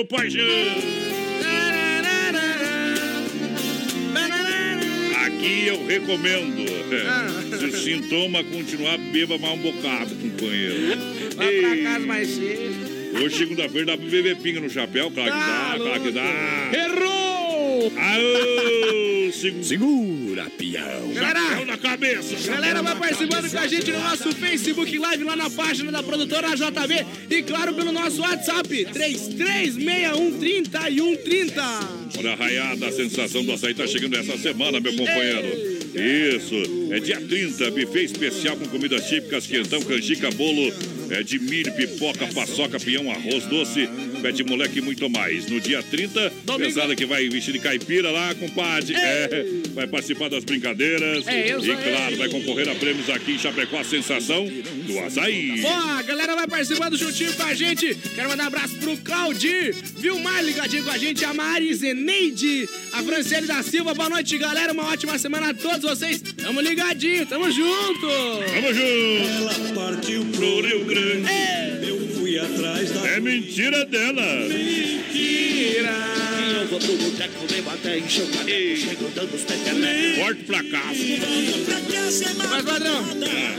Ô, 0.00 0.04
paixão! 0.06 0.44
Aqui 5.26 5.66
eu 5.68 5.86
recomendo. 5.86 6.64
é, 6.92 7.56
Se 7.58 7.64
o 7.64 7.76
sintoma 7.76 8.42
continuar, 8.44 8.98
beba 8.98 9.38
mais 9.38 9.54
um 9.54 9.62
bocado, 9.62 10.14
companheiro. 10.16 10.98
Vai 11.36 11.60
pra 11.60 11.76
casa 11.82 12.06
mais 12.06 12.28
cedo. 12.28 12.94
Hoje, 13.22 13.36
segunda-feira, 13.38 13.86
dá 13.86 13.96
pra 13.96 14.06
beber 14.06 14.36
pinga 14.38 14.60
no 14.60 14.68
chapéu? 14.68 15.08
Claro 15.10 15.30
que 15.32 15.38
dá, 15.38 15.74
claro 15.78 16.02
que 16.02 16.10
dá. 16.10 16.70
Errou! 16.72 17.33
Aô, 17.84 19.32
segura, 19.62 20.50
peão. 20.56 21.12
Galera, 21.12 21.64
na 21.64 21.76
cabeça. 21.76 22.34
Galera, 22.50 22.82
vai 22.82 22.96
participando 22.96 23.50
com 23.50 23.58
a 23.58 23.66
gente 23.66 23.90
no 23.90 24.00
nosso 24.00 24.32
Facebook 24.32 24.96
Live, 24.98 25.24
lá 25.24 25.36
na 25.36 25.50
página 25.50 25.92
da 25.92 26.02
produtora 26.02 26.56
JB 26.56 27.04
e, 27.30 27.42
claro, 27.42 27.74
pelo 27.74 27.92
nosso 27.92 28.22
WhatsApp, 28.22 28.86
33613130. 28.86 31.52
Olha 32.18 32.32
a 32.32 32.36
raiada, 32.36 32.86
a 32.86 32.92
sensação 32.92 33.44
do 33.44 33.52
açaí 33.52 33.74
tá 33.74 33.86
chegando 33.86 34.16
essa 34.16 34.38
semana, 34.38 34.80
meu 34.80 34.94
companheiro. 34.94 35.74
Isso, 35.94 36.54
é 36.90 36.98
dia 37.00 37.20
30, 37.20 37.70
buffet 37.70 38.04
especial 38.04 38.56
com 38.56 38.66
comidas 38.66 39.06
típicas, 39.08 39.46
quentão, 39.46 39.82
canjica, 39.82 40.30
bolo, 40.32 40.72
é 41.14 41.22
de 41.22 41.38
milho, 41.38 41.72
pipoca, 41.72 42.26
paçoca, 42.28 42.78
pinhão, 42.80 43.10
arroz 43.10 43.44
doce, 43.46 43.88
pé 44.20 44.32
de 44.32 44.42
moleque 44.42 44.78
e 44.78 44.82
muito 44.82 45.08
mais. 45.08 45.46
No 45.48 45.60
dia 45.60 45.82
30, 45.82 46.32
pesada 46.58 46.96
que 46.96 47.06
vai 47.06 47.28
vestir 47.28 47.52
de 47.52 47.60
caipira 47.60 48.10
lá, 48.10 48.34
compadre. 48.34 48.94
É, 48.96 49.44
vai 49.74 49.86
participar 49.86 50.28
das 50.28 50.44
brincadeiras. 50.44 51.26
É, 51.26 51.52
eu 51.52 51.64
e 51.64 51.76
claro, 51.76 52.16
vai 52.16 52.28
concorrer 52.28 52.68
a 52.68 52.74
prêmios 52.74 53.08
aqui 53.10 53.32
em 53.32 53.38
Chapecó, 53.38 53.78
a 53.78 53.84
sensação 53.84 54.46
do 54.86 54.98
açaí. 55.00 55.60
Boa, 55.60 55.98
a 55.98 56.02
galera 56.02 56.34
vai 56.34 56.48
participando 56.48 56.96
juntinho 56.96 57.32
com 57.34 57.42
a 57.42 57.54
gente. 57.54 57.94
Quero 58.14 58.28
mandar 58.28 58.44
um 58.44 58.46
abraço 58.48 58.76
pro 58.76 58.96
Claudir, 58.98 59.74
Vilmar 59.98 60.44
ligadinho 60.44 60.84
com 60.84 60.90
a 60.90 60.98
gente, 60.98 61.24
a 61.24 61.32
Mari 61.32 61.74
Zeneide, 61.74 62.68
a 62.92 63.02
Franciele 63.02 63.46
da 63.46 63.62
Silva. 63.62 63.94
Boa 63.94 64.08
noite, 64.08 64.36
galera. 64.38 64.72
Uma 64.72 64.90
ótima 64.90 65.18
semana 65.18 65.50
a 65.50 65.54
todos 65.54 65.82
vocês. 65.82 66.20
Tamo 66.22 66.60
ligadinho, 66.60 67.26
tamo 67.26 67.50
junto. 67.50 68.08
Tamo 68.52 68.74
junto. 68.74 68.84
Ela 68.84 69.74
partiu 69.74 70.24
pro 70.26 70.60
Rio 70.60 70.84
Grande. 70.84 71.03
Eu 71.86 72.08
fui 72.14 72.38
atrás 72.38 72.90
da. 72.90 73.08
É 73.08 73.20
mentira 73.20 73.84
dela. 73.84 74.22
Mentira. 74.48 75.94
Eu 76.60 76.68
vou 76.68 76.78
pro 76.78 76.96
boteco, 76.96 77.46
levo 77.50 77.70
até 77.70 77.98
encher 77.98 78.24
o 78.24 78.26
caneco, 78.28 78.76
chego 78.76 79.10
dando 79.14 79.34
os 79.34 79.42
petelecos. 79.42 80.18
Forte 80.18 80.44
fracasso. 80.44 81.04
Mas, 82.48 82.62
padrão, 82.64 83.04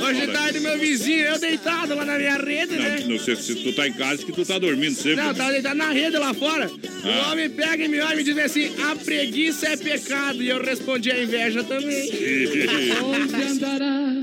hoje 0.07 0.21
é 0.21 0.27
tarde, 0.27 0.59
meu 0.59 0.79
vizinho, 0.79 1.25
eu 1.25 1.39
deitado 1.39 1.95
lá 1.95 2.05
na 2.05 2.17
minha 2.17 2.37
rede, 2.37 2.75
né? 2.77 2.99
Não, 3.01 3.09
não 3.09 3.19
sei 3.19 3.35
se 3.35 3.55
tu 3.55 3.73
tá 3.73 3.87
em 3.87 3.93
casa 3.93 4.25
que 4.25 4.31
tu 4.31 4.45
tá 4.45 4.57
dormindo 4.57 4.95
sempre. 4.95 5.15
Não, 5.15 5.33
tava 5.33 5.51
deitado 5.51 5.75
na 5.75 5.91
rede 5.91 6.17
lá 6.17 6.33
fora. 6.33 6.69
Ah. 7.03 7.07
O 7.07 7.31
homem 7.31 7.49
pega 7.49 7.83
e 7.83 7.87
me 7.87 7.99
olha 7.99 8.13
e 8.13 8.17
me 8.17 8.23
diz 8.23 8.37
assim: 8.37 8.73
a 8.81 8.95
preguiça 8.95 9.67
é 9.67 9.77
pecado. 9.77 10.41
E 10.41 10.49
eu 10.49 10.63
respondi: 10.63 11.11
a 11.11 11.21
inveja 11.21 11.63
também. 11.63 12.09
Onde 13.03 13.43
andará 13.43 14.14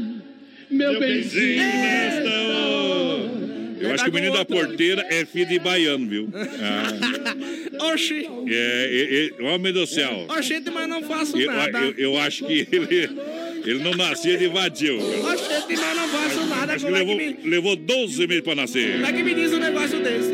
meu 0.73 0.99
benzinho 1.01 1.57
nesta 1.57 2.31
hora? 2.31 2.73
Eu 3.81 3.93
acho 3.95 4.05
que 4.05 4.11
o 4.11 4.15
menino 4.15 4.33
da 4.33 4.45
porteira 4.45 5.05
é 5.11 5.25
filho 5.25 5.47
de 5.49 5.59
baiano, 5.59 6.07
viu? 6.09 6.29
Ah, 6.33 7.87
Oxi, 7.93 8.25
é, 8.49 9.33
é, 9.41 9.43
é, 9.43 9.49
homem 9.49 9.73
do 9.73 9.85
céu. 9.89 10.27
oxente, 10.29 10.71
mas 10.71 10.89
não 10.89 11.03
faço 11.03 11.37
Eu, 11.37 11.51
nada. 11.51 11.79
eu, 11.81 11.95
eu 11.97 12.19
acho 12.19 12.47
que 12.47 12.67
ele, 12.71 13.11
ele 13.65 13.83
não 13.83 13.91
nascia 13.93 14.37
de 14.39 14.47
vadio. 14.47 14.99
Oxente, 14.99 15.81
mas 15.81 15.97
não 15.97 16.09
faço 16.09 16.47
nada. 16.47 16.75
Acho 16.75 16.87
que 16.87 16.93
é 16.93 16.95
que, 16.95 16.99
levou, 17.01 17.17
me, 17.17 17.37
levou 17.45 17.75
12 17.77 18.27
meses 18.29 18.43
pra 18.45 18.55
nascer. 18.55 18.93
como 18.93 19.07
é 19.07 19.13
que 19.13 19.23
me 19.25 19.35
diz 19.35 19.53
um 19.53 19.59
negócio 19.59 19.99
desse? 19.99 20.33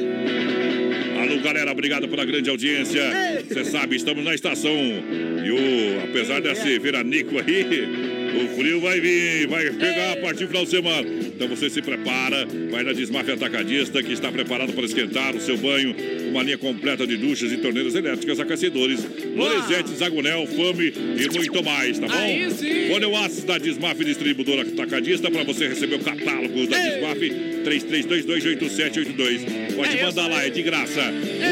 Alô, 1.21 1.41
galera, 1.41 1.73
obrigado 1.73 2.07
pela 2.07 2.25
grande 2.27 2.51
audiência. 2.51 3.03
Você 3.49 3.65
sabe, 3.65 3.97
estamos 3.97 4.23
na 4.23 4.35
estação. 4.35 4.71
E 4.73 5.51
o, 5.51 6.05
apesar 6.05 6.41
desse 6.43 6.79
veranico 6.79 7.37
aí, 7.39 8.18
o 8.37 8.57
frio 8.57 8.81
vai 8.81 9.01
vir, 9.01 9.47
vai 9.47 9.71
pegar 9.71 10.13
a 10.13 10.17
partir 10.17 10.45
do 10.45 10.49
final 10.49 10.65
de 10.65 10.71
semana. 10.71 11.09
Então 11.09 11.49
você 11.49 11.71
se 11.71 11.81
prepara, 11.81 12.47
vai 12.71 12.83
na 12.83 12.93
Desmafia 12.93 13.35
Atacadista, 13.35 14.03
que 14.03 14.13
está 14.13 14.31
preparado 14.31 14.73
para 14.73 14.85
esquentar 14.85 15.35
o 15.35 15.41
seu 15.41 15.57
banho. 15.57 15.95
Uma 16.31 16.43
linha 16.43 16.59
completa 16.59 17.07
de 17.07 17.17
duchas 17.17 17.53
e 17.53 17.57
torneiras 17.57 17.95
elétricas, 17.95 18.39
aquecedores, 18.39 19.07
Lorenzetti, 19.35 19.95
Zagonel, 19.97 20.47
Fame 20.47 20.93
e 21.17 21.37
muito 21.37 21.65
mais, 21.65 21.99
tá 21.99 22.07
bom? 22.07 22.15
Aí 22.15 22.51
sim. 22.51 22.93
Olha 22.93 23.09
o 23.09 23.17
aço 23.17 23.47
da 23.47 23.59
Desmaf 23.59 23.99
Distribuidora 24.05 24.63
Atacadista 24.63 25.31
para 25.31 25.45
você 25.45 25.69
receber 25.69 25.97
o 25.97 26.01
catálogo 26.01 26.67
da 26.67 26.79
Desmaf 26.79 27.58
33228782. 27.69 29.75
Pode 29.77 29.99
É 29.99 30.03
mandar 30.05 30.27
lá, 30.29 30.45
é 30.45 30.51
de 30.51 30.63
graça. 30.63 31.01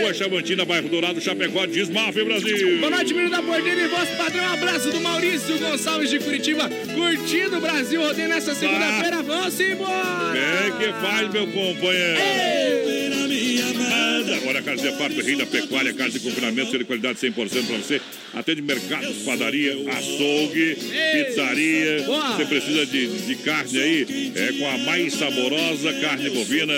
Rua 0.01 0.13
Chavantina, 0.15 0.65
bairro 0.65 0.89
Dourado, 0.89 1.21
Chapecó, 1.21 1.67
Desmaf 1.67 2.17
Brasil. 2.25 2.79
Boa 2.79 2.91
noite, 2.91 3.13
menino 3.15 3.31
da 3.31 3.43
porteira 3.43 3.81
e 3.83 3.89
vosso 3.89 4.17
padrão. 4.17 4.45
Um 4.45 4.53
abraço 4.55 4.91
do 4.91 5.01
Maurício 5.01 5.59
Gonçalves 5.59 6.11
de 6.11 6.19
Curitiba, 6.19 6.69
curtindo 6.95 7.59
o 7.59 7.61
Brasil 7.61 8.01
rodeio 8.03 8.29
nessa 8.29 8.55
segunda-feira. 8.55 9.23
Vamos 9.23 9.61
embora! 9.61 10.39
É 10.39 10.71
que 10.79 10.93
faz, 11.07 11.31
meu 11.33 11.47
companheiro. 11.47 12.19
Nada. 12.19 12.66
Casa 14.67 14.83
de 14.83 14.99
Fato, 14.99 15.21
rei 15.21 15.37
da 15.37 15.47
pecuária, 15.47 15.95
casa 15.95 16.19
de 16.19 16.19
confinamento, 16.19 16.77
de 16.77 16.85
qualidade 16.85 17.21
100% 17.21 17.35
para 17.35 17.77
você. 17.77 18.01
Atende 18.35 18.63
mercados, 18.63 19.19
padaria, 19.19 19.73
açougue, 19.93 20.77
pizzaria. 21.13 22.03
Você 22.03 22.45
precisa 22.47 22.85
de, 22.85 23.07
de 23.07 23.37
carne 23.37 23.79
aí, 23.79 24.33
é 24.35 24.53
com 24.59 24.69
a 24.69 24.79
mais 24.79 25.15
saborosa 25.15 25.93
carne 26.01 26.31
bovina. 26.31 26.75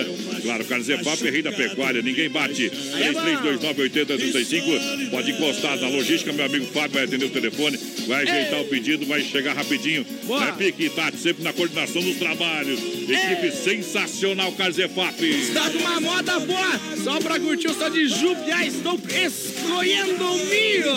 Claro, 0.48 0.64
Carne 0.64 0.82
Zefap 0.82 1.28
é 1.28 1.30
rei 1.30 1.42
da 1.42 1.52
pecuária, 1.52 2.00
ninguém 2.00 2.30
bate. 2.30 2.70
33298035. 2.70 5.10
Pode 5.10 5.32
encostar 5.32 5.76
na 5.76 5.88
logística, 5.88 6.32
meu 6.32 6.46
amigo 6.46 6.64
Fábio 6.72 6.92
vai 6.92 7.04
atender 7.04 7.26
o 7.26 7.28
telefone, 7.28 7.78
vai 8.06 8.22
ajeitar 8.22 8.62
o 8.62 8.64
pedido, 8.64 9.04
vai 9.04 9.20
chegar 9.20 9.52
rapidinho. 9.52 10.06
Boa. 10.24 10.48
É 10.48 10.52
Pique 10.52 10.88
Tati, 10.88 11.18
sempre 11.18 11.44
na 11.44 11.52
coordenação 11.52 12.00
dos 12.00 12.16
trabalhos. 12.16 12.80
Equipe 12.80 13.52
sensacional, 13.52 14.50
Carzefap. 14.52 15.22
Está 15.22 15.68
de 15.68 15.76
uma 15.76 16.00
moda 16.00 16.40
boa, 16.40 16.80
só 17.04 17.20
pra 17.20 17.38
curtir 17.38 17.68
o 17.68 17.74
som 17.74 17.90
de 17.90 18.08
Jupiá, 18.08 18.64
estou 18.64 18.98
excluindo 19.06 20.32
o 20.32 20.46
milho. 20.46 20.96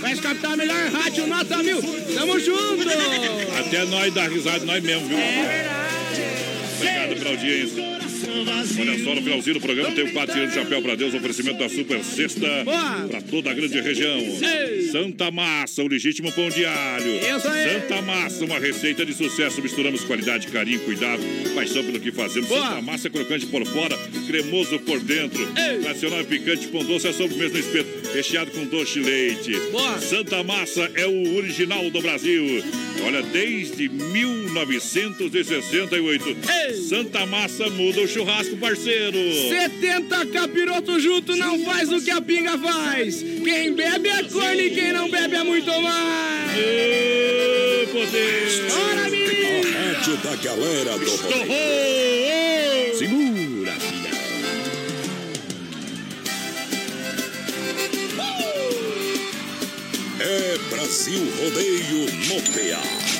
Vai 0.00 0.14
captar 0.14 0.52
a 0.52 0.56
melhor 0.56 0.88
rádio 0.92 1.26
nota 1.26 1.64
mil. 1.64 1.82
Tamo 2.14 2.38
junto. 2.38 2.88
Até 3.58 3.84
nós 3.86 4.14
dá 4.14 4.28
risada, 4.28 4.64
nós 4.64 4.80
mesmo, 4.84 5.08
viu? 5.08 5.18
Obrigado 6.76 7.16
pela 7.16 7.30
audiência. 7.30 7.99
Olha 8.30 8.98
só, 9.04 9.14
no 9.14 9.22
finalzinho 9.22 9.54
do 9.54 9.60
programa 9.60 9.90
tem 9.92 10.04
o 10.04 10.12
quadro 10.12 10.34
Tirando 10.34 10.50
o 10.50 10.54
Chapéu 10.54 10.82
pra 10.82 10.94
Deus, 10.94 11.12
oferecimento 11.14 11.58
da 11.58 11.68
Super 11.68 12.02
Sexta 12.04 12.46
pra 13.08 13.20
toda 13.20 13.50
a 13.50 13.54
grande 13.54 13.80
região. 13.80 14.20
Santa 14.92 15.30
Massa, 15.30 15.82
o 15.82 15.88
legítimo 15.88 16.30
pão 16.32 16.48
de 16.48 16.64
alho. 16.64 17.20
Santa 17.40 18.00
Massa, 18.02 18.44
uma 18.44 18.58
receita 18.58 19.04
de 19.04 19.12
sucesso. 19.12 19.60
Misturamos 19.62 20.04
qualidade, 20.04 20.46
carinho, 20.48 20.80
cuidado, 20.80 21.22
paixão 21.54 21.84
pelo 21.84 22.00
que 22.00 22.10
fazemos. 22.12 22.48
Santa 22.48 22.80
Massa 22.82 23.08
é 23.08 23.10
crocante 23.10 23.46
por 23.46 23.64
fora, 23.66 23.96
cremoso 24.26 24.78
por 24.80 25.00
dentro. 25.00 25.40
Nacional 25.82 26.24
picante, 26.24 26.68
pão 26.68 26.84
doce 26.84 27.08
é 27.08 27.12
sobremesa 27.12 27.54
no 27.54 27.60
espeto, 27.60 27.88
recheado 28.14 28.50
com 28.52 28.64
doce 28.66 28.94
de 28.94 29.00
leite. 29.00 29.52
Santa 30.08 30.42
Massa 30.44 30.90
é 30.94 31.06
o 31.06 31.36
original 31.36 31.90
do 31.90 32.00
Brasil. 32.00 32.62
Olha, 33.04 33.22
desde 33.22 33.88
1968. 33.88 36.36
Ei. 36.68 36.74
Santa 36.76 37.24
Massa 37.26 37.68
muda 37.70 38.00
o 38.02 38.08
churrasco, 38.08 38.19
parceiro. 38.24 39.18
70 39.48 40.26
capiroto 40.26 40.98
junto 41.00 41.34
não 41.36 41.58
faz 41.64 41.90
o 41.92 42.00
que 42.02 42.10
a 42.10 42.20
pinga 42.20 42.58
faz. 42.58 43.22
Quem 43.22 43.72
bebe 43.74 44.08
é 44.08 44.22
corno 44.24 44.60
e 44.60 44.70
quem 44.70 44.92
não 44.92 45.10
bebe 45.10 45.36
é 45.36 45.44
muito 45.44 45.70
mais. 45.80 46.50
Ô, 46.50 47.86
poder. 47.92 48.72
Ora, 48.72 49.06
A 49.06 49.10
menino. 49.10 49.72
rádio 49.72 50.16
da 50.18 50.36
galera 50.36 50.98
do 50.98 51.10
rodeio. 51.16 51.46
Torrou! 51.46 52.98
Segura, 52.98 53.72
filha. 53.72 54.10
É 60.20 60.58
Brasil 60.68 61.20
Rodeio 61.42 62.04
no 62.28 62.42
PA. 62.52 63.19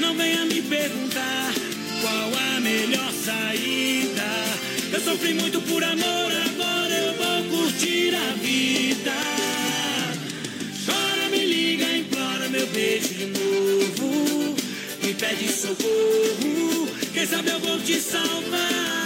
Não 0.00 0.14
venha 0.14 0.44
me 0.44 0.62
perguntar 0.62 1.52
qual 2.00 2.30
a 2.34 2.60
melhor 2.60 3.12
saída. 3.12 4.22
Eu 4.92 5.00
sofri 5.00 5.34
muito 5.34 5.60
por 5.62 5.82
amor, 5.82 6.32
agora 6.46 6.94
eu 6.94 7.12
vou 7.14 7.58
curtir 7.58 8.14
a 8.14 8.32
vida. 8.34 9.12
Chora, 10.84 11.28
me 11.30 11.44
liga, 11.44 11.96
implora 11.96 12.48
meu 12.48 12.66
beijo 12.68 13.14
de 13.14 13.26
novo. 13.26 14.56
Me 15.02 15.14
pede 15.14 15.48
socorro, 15.48 16.88
quem 17.12 17.26
sabe 17.26 17.50
eu 17.50 17.60
vou 17.60 17.78
te 17.80 18.00
salvar. 18.00 19.05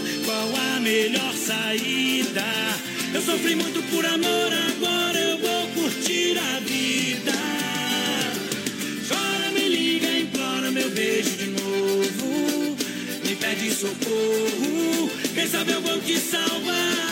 melhor 0.81 1.33
saída. 1.33 2.43
Eu 3.13 3.21
sofri 3.21 3.55
muito 3.55 3.81
por 3.91 4.05
amor, 4.05 4.51
agora 4.69 5.19
eu 5.19 5.37
vou 5.37 5.67
curtir 5.69 6.37
a 6.37 6.59
vida. 6.59 7.33
Chora, 9.07 9.51
me 9.51 9.69
liga, 9.69 10.11
implora 10.19 10.71
meu 10.71 10.89
beijo 10.89 11.29
de 11.37 11.47
novo. 11.47 12.77
Me 13.23 13.35
pede 13.35 13.71
socorro, 13.71 15.09
quem 15.33 15.47
sabe 15.47 15.71
eu 15.71 15.81
vou 15.81 15.99
te 15.99 16.17
salvar. 16.17 17.10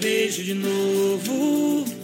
Beijo 0.00 0.42
de 0.42 0.54
novo. 0.54 1.97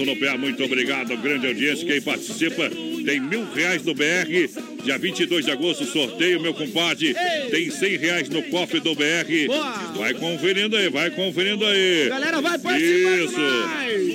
Junto 0.00 0.04
no 0.04 0.16
PA, 0.16 0.38
muito 0.38 0.64
obrigado. 0.64 1.14
Grande 1.18 1.46
audiência. 1.46 1.86
Quem 1.86 2.00
participa 2.00 2.70
tem 3.04 3.20
mil 3.20 3.44
reais 3.52 3.84
no 3.84 3.94
BR. 3.94 4.48
Dia 4.82 4.96
22 4.96 5.44
de 5.44 5.50
agosto, 5.50 5.84
sorteio, 5.84 6.40
meu 6.40 6.54
compadre. 6.54 7.14
Tem 7.50 7.70
cem 7.70 7.98
reais 7.98 8.28
no 8.30 8.42
cofre 8.44 8.80
do 8.80 8.94
BR. 8.94 9.46
Vai 9.96 10.14
conferindo 10.14 10.76
aí, 10.76 10.88
vai 10.88 11.10
conferindo 11.10 11.66
aí. 11.66 12.08
Galera, 12.08 12.40
vai 12.40 12.58
participando 12.58 13.24
Isso. 13.24 13.40
mais! 13.40 14.09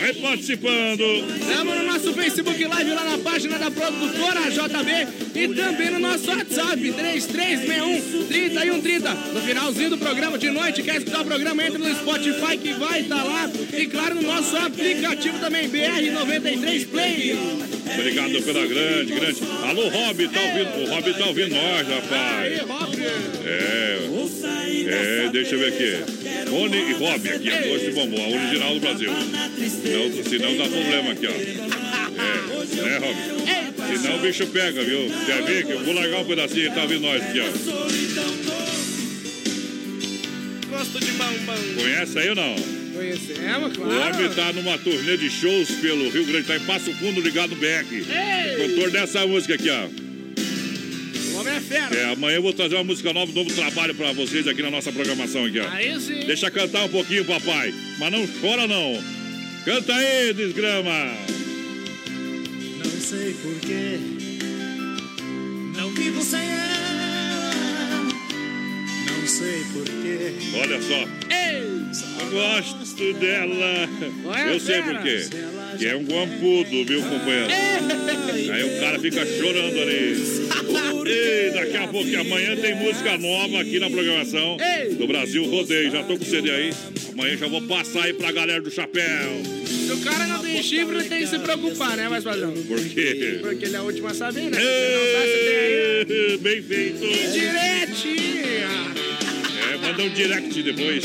Vai 0.00 0.14
participando. 0.14 1.02
Estamos 1.38 1.76
no 1.76 1.82
nosso 1.84 2.14
Facebook 2.14 2.64
Live 2.64 2.90
lá 2.92 3.04
na 3.04 3.18
página 3.18 3.58
da 3.58 3.70
produtora 3.70 4.40
JB 4.50 5.38
e 5.38 5.48
também 5.54 5.90
no 5.90 5.98
nosso 5.98 6.26
WhatsApp 6.30 6.92
3361 6.92 8.26
3130. 8.26 9.14
No 9.14 9.40
finalzinho 9.42 9.90
do 9.90 9.98
programa 9.98 10.38
de 10.38 10.48
noite, 10.48 10.82
quer 10.82 10.96
escutar 10.96 11.20
o 11.20 11.24
programa, 11.26 11.66
entra 11.66 11.78
no 11.78 11.94
Spotify 11.94 12.56
que 12.56 12.72
vai 12.72 13.02
estar 13.02 13.22
lá. 13.22 13.50
E 13.76 13.86
claro, 13.86 14.14
no 14.14 14.22
nosso 14.22 14.56
aplicativo 14.56 15.38
também, 15.38 15.68
BR93 15.68 16.88
Play. 16.88 17.38
Obrigado 17.92 18.42
pela 18.42 18.66
grande, 18.66 19.12
grande. 19.12 19.40
Alô, 19.68 19.88
Rob, 19.88 20.28
tá 20.28 20.40
ouvindo? 20.40 20.82
O 20.82 20.94
Rob 20.94 21.12
tá 21.12 21.26
ouvindo 21.26 21.54
nós, 21.54 21.86
Aí, 21.86 21.94
rapaz. 21.94 22.60
Rob. 22.62 23.02
É. 23.44 23.80
É, 24.92 25.28
deixa 25.30 25.54
eu 25.54 25.58
ver 25.58 25.68
aqui. 25.68 26.19
Rony 26.50 26.76
e 26.76 26.92
Rob, 26.92 27.28
aqui, 27.28 27.50
a 27.50 27.60
doce 27.60 27.90
bombom, 27.92 28.24
a 28.24 28.28
original 28.28 28.74
do 28.74 28.80
Brasil. 28.80 29.10
Senão, 29.12 30.24
senão 30.24 30.56
dá 30.56 30.64
problema 30.64 31.12
aqui, 31.12 31.26
ó. 31.26 31.30
É, 31.30 32.88
né, 32.88 32.98
Rob? 32.98 33.98
Senão 34.00 34.16
o 34.16 34.20
bicho 34.20 34.46
pega, 34.48 34.82
viu? 34.84 35.10
Quer 35.26 35.42
ver 35.44 35.66
que 35.66 35.72
eu 35.72 35.84
vou 35.84 35.94
largar 35.94 36.20
um 36.20 36.24
pedacinho, 36.24 36.66
ele 36.66 36.74
tá 36.74 36.82
ouvindo 36.82 37.02
nós 37.02 37.22
aqui, 37.22 37.40
ó. 37.40 37.46
Gosto 40.68 41.00
de 41.00 41.12
bambam. 41.12 41.56
Conhece 41.76 42.18
aí 42.18 42.28
ou 42.30 42.34
não? 42.34 42.54
Conhecemos, 42.94 43.78
O 43.78 43.82
homem 43.82 44.00
claro. 44.12 44.34
tá 44.34 44.52
numa 44.52 44.76
turnê 44.78 45.16
de 45.16 45.30
shows 45.30 45.70
pelo 45.80 46.10
Rio 46.10 46.26
Grande, 46.26 46.46
tá 46.46 46.56
em 46.56 46.60
Passo 46.60 46.92
Fundo 46.94 47.20
ligado 47.20 47.50
no 47.50 47.56
BR. 47.56 47.86
Ei! 47.92 48.56
Cantor 48.56 48.90
dessa 48.90 49.26
música 49.26 49.54
aqui, 49.54 49.70
ó. 49.70 50.09
Homem 51.40 51.54
é 51.56 51.60
fera. 51.60 51.96
É, 51.96 52.04
amanhã 52.12 52.36
eu 52.36 52.42
vou 52.42 52.52
trazer 52.52 52.74
uma 52.76 52.84
música 52.84 53.12
nova, 53.12 53.30
um 53.30 53.34
novo 53.34 53.52
trabalho 53.54 53.94
pra 53.94 54.12
vocês 54.12 54.46
aqui 54.46 54.62
na 54.62 54.70
nossa 54.70 54.92
programação 54.92 55.44
aqui, 55.44 55.60
ó. 55.60 55.68
Aí 55.70 55.98
sim. 56.00 56.24
Deixa 56.26 56.50
cantar 56.50 56.84
um 56.84 56.88
pouquinho, 56.88 57.24
papai. 57.24 57.72
Mas 57.98 58.12
não 58.12 58.26
chora, 58.40 58.66
não. 58.66 59.02
Canta 59.64 59.94
aí, 59.94 60.32
desgrama. 60.34 61.12
Não 62.84 63.00
sei 63.00 63.34
porquê, 63.34 63.98
não 65.76 65.90
vivo 65.92 66.22
sem 66.22 66.40
ela. 66.40 67.50
Não 69.06 69.26
sei 69.26 69.64
porquê. 69.72 70.32
Olha 70.54 70.80
só. 70.82 71.08
Ei! 71.34 71.60
Eu 72.20 72.30
gosto 72.30 73.12
dela. 73.14 73.88
Olha, 74.26 74.52
Eu 74.52 74.60
sei 74.60 74.82
fera. 74.82 74.94
por 74.94 75.02
quê. 75.02 75.20
Que 75.78 75.86
é 75.86 75.96
um 75.96 76.04
guampudo, 76.04 76.84
viu, 76.84 77.02
companheiro? 77.02 77.48
Aí 78.52 78.62
o 78.76 78.80
cara 78.80 78.98
fica 79.00 79.24
chorando 79.26 79.80
ali. 79.80 80.49
Ei, 81.06 81.50
daqui 81.50 81.76
a 81.76 81.88
pouco, 81.88 82.16
amanhã 82.16 82.56
tem 82.56 82.74
música 82.74 83.18
nova 83.18 83.60
aqui 83.60 83.78
na 83.78 83.90
programação 83.90 84.56
do 84.96 85.06
Brasil 85.06 85.44
Rodeio. 85.44 85.90
Já 85.90 86.02
tô 86.02 86.16
com 86.16 86.24
o 86.24 86.26
CD 86.26 86.50
aí. 86.50 86.72
Amanhã 87.12 87.36
já 87.36 87.48
vou 87.48 87.62
passar 87.62 88.04
aí 88.04 88.12
pra 88.12 88.30
galera 88.32 88.60
do 88.60 88.70
chapéu. 88.70 89.42
Se 89.66 89.92
o 89.92 89.98
cara 89.98 90.26
não 90.26 90.40
tem 90.40 90.62
chifre, 90.62 90.94
não 90.96 91.04
tem 91.04 91.20
que 91.20 91.26
se 91.26 91.38
preocupar, 91.38 91.96
né, 91.96 92.08
mais 92.08 92.22
padrão? 92.22 92.52
Por 92.52 92.78
quê? 92.78 93.38
Porque 93.40 93.64
ele 93.64 93.76
é 93.76 93.80
o 93.80 93.84
último 93.84 94.08
a 94.08 94.14
saber, 94.14 94.50
né? 94.50 94.58
Se 94.58 94.64
não 94.94 95.04
sabe, 95.12 95.26
você 95.26 96.04
tem 96.06 96.20
aí. 96.28 96.38
Bem 96.38 96.62
feito. 96.62 97.00
Direitinho. 97.32 99.09
É, 99.82 99.86
manda 99.86 100.02
um 100.02 100.10
direct 100.10 100.62
depois. 100.62 101.04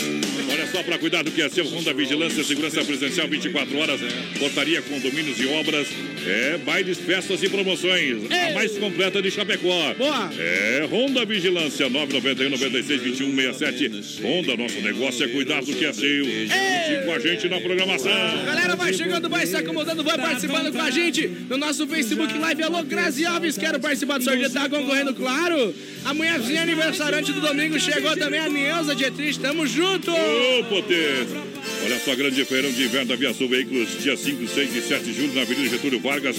Olha 0.52 0.68
só, 0.68 0.84
para 0.84 0.98
cuidar 0.98 1.24
do 1.24 1.32
que 1.32 1.42
é 1.42 1.50
seu, 1.50 1.66
Honda 1.66 1.94
Vigilância, 1.94 2.44
segurança 2.44 2.84
presencial 2.84 3.28
24 3.28 3.78
horas, 3.78 4.02
portaria, 4.38 4.82
condomínios 4.82 5.40
e 5.40 5.48
obras, 5.48 5.88
é, 6.26 6.58
bailes, 6.58 6.98
festas 6.98 7.42
e 7.42 7.50
promoções. 7.50 8.18
A 8.32 8.54
mais 8.54 8.78
completa 8.78 9.22
de 9.22 9.32
Chapecó. 9.32 9.94
Boa. 9.96 10.32
É, 10.38 10.88
Honda 10.92 11.26
Vigilância, 11.26 11.90
991 11.90 12.50
96 12.50 13.02
21 13.02 13.36
67. 13.36 14.22
Honda, 14.24 14.58
nosso 14.58 14.82
negócio 14.82 15.26
é 15.26 15.28
cuidar 15.30 15.62
do 15.62 15.74
que 15.74 15.86
é 15.86 15.94
seu. 15.94 16.26
Junte 16.26 17.06
com 17.06 17.14
a 17.14 17.20
gente 17.20 17.50
na 17.50 17.60
programação. 17.60 18.12
Galera, 18.46 18.76
vai 18.76 18.94
chegando, 18.94 19.30
vai 19.30 19.46
se 19.46 19.56
acomodando, 19.56 20.04
vai 20.04 20.18
participando 20.18 20.72
com 20.72 20.82
a 20.82 20.92
gente 20.92 21.28
no 21.50 21.58
nosso 21.58 21.88
Facebook 21.88 22.38
Live. 22.38 22.64
Alô, 22.64 22.84
Grazi 22.84 23.26
Alves, 23.26 23.58
quero 23.58 23.80
participar 23.80 24.18
do 24.18 24.24
sorteio, 24.24 24.50
tá 24.52 24.70
concorrendo, 24.70 25.14
claro. 25.14 25.74
A 26.04 26.14
mulherzinha 26.14 26.62
aniversariante 26.62 27.32
do 27.32 27.42
domingo 27.42 27.80
chegou 27.80 28.16
também, 28.16 28.40
a 28.40 28.50
Neuza 28.66 28.96
Dietrich, 28.96 29.40
tamo 29.40 29.68
junto. 29.68 30.12
Ô, 30.12 30.64
potência! 30.64 31.38
Olha 31.84 32.00
só, 32.00 32.16
grande 32.16 32.44
feirão 32.46 32.72
de 32.72 32.84
inverno 32.84 33.10
da 33.10 33.16
Via 33.16 33.32
Sul 33.32 33.48
Veículos, 33.48 34.02
dia 34.02 34.18
5, 34.18 34.48
6 34.48 34.76
e 34.76 34.82
7 34.82 35.04
de 35.04 35.14
julho, 35.14 35.36
na 35.36 35.42
Avenida 35.44 35.70
Getúlio 35.70 36.00
Vargas, 36.00 36.36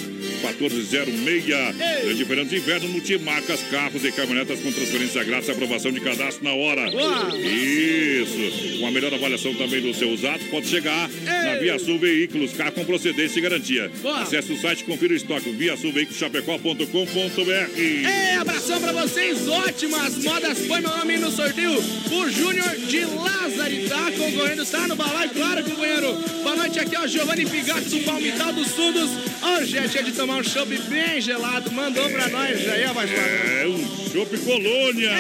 1406. 0.53 1.77
Grande 2.05 2.25
feirão 2.25 2.45
de 2.45 2.57
inverno, 2.57 2.89
multimarcas, 2.89 3.61
carros 3.71 4.05
e 4.05 4.13
caminhonetas 4.13 4.61
com 4.61 4.73
transferência 4.73 5.25
grátis 5.25 5.49
e 5.49 5.53
aprovação 5.53 5.93
de 5.93 6.01
cadastro 6.01 6.45
na 6.45 6.53
hora. 6.55 6.91
Boa. 6.91 7.39
Isso! 7.39 8.79
Com 8.81 8.87
a 8.87 8.91
melhor 8.91 9.13
avaliação 9.13 9.55
também 9.55 9.81
do 9.81 9.95
seu 9.95 10.11
usado, 10.11 10.45
pode 10.51 10.67
chegar 10.69 11.09
na 11.09 11.55
Via 11.57 11.79
Sul 11.79 11.99
Veículos, 11.99 12.53
carro 12.53 12.73
com 12.73 12.85
procedência 12.85 13.39
e 13.39 13.43
garantia. 13.43 13.91
Boa. 14.03 14.21
Acesse 14.21 14.53
o 14.53 14.61
site, 14.61 14.85
confira 14.85 15.13
o 15.13 15.17
estoque, 15.17 15.51
via 15.51 15.77
sul 15.77 15.93
veículos 15.93 16.19
chapecó.com.br. 16.19 17.79
Ei, 17.79 18.37
abração 18.37 18.81
pra 18.81 18.93
vocês, 18.93 19.49
ótimas 19.49 20.17
modas. 20.19 20.59
Põe 20.67 20.81
meu 20.81 20.91
nome 20.91 21.17
no 21.19 21.31
sorteio. 21.31 21.73
O 22.11 22.31
Júnior 22.31 22.77
de 22.77 23.05
Lázaro 23.05 23.89
tá 23.89 24.11
concorrendo, 24.13 24.67
tá 24.67 24.89
no 24.89 24.97
balai, 24.97 25.29
claro, 25.29 25.65
companheiro. 25.65 26.15
Boa 26.43 26.57
noite 26.57 26.79
aqui, 26.79 26.97
ó, 26.97 27.07
Giovanni 27.07 27.47
Pigato 27.47 27.89
do 27.89 28.01
Palmital 28.01 28.53
dos 28.53 28.69
Fundos. 28.73 29.11
Hoje 29.43 29.79
é 29.79 29.87
dia 29.87 30.03
de 30.03 30.13
tomar 30.13 30.36
um 30.37 30.45
chopp 30.45 30.69
bem 30.89 31.21
gelado. 31.21 31.71
Mandou 31.73 32.09
pra 32.11 32.29
nós 32.29 32.69
aí, 32.69 32.95
mais 32.95 33.11
É 33.11 33.67
um 33.67 34.13
chopp 34.13 34.37
colônia. 34.39 35.11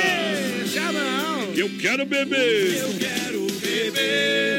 Já 0.66 0.92
não. 0.92 1.54
Eu 1.54 1.70
quero 1.80 2.04
beber. 2.04 2.76
Eu 2.76 2.94
quero 2.98 3.46
beber 3.60 4.55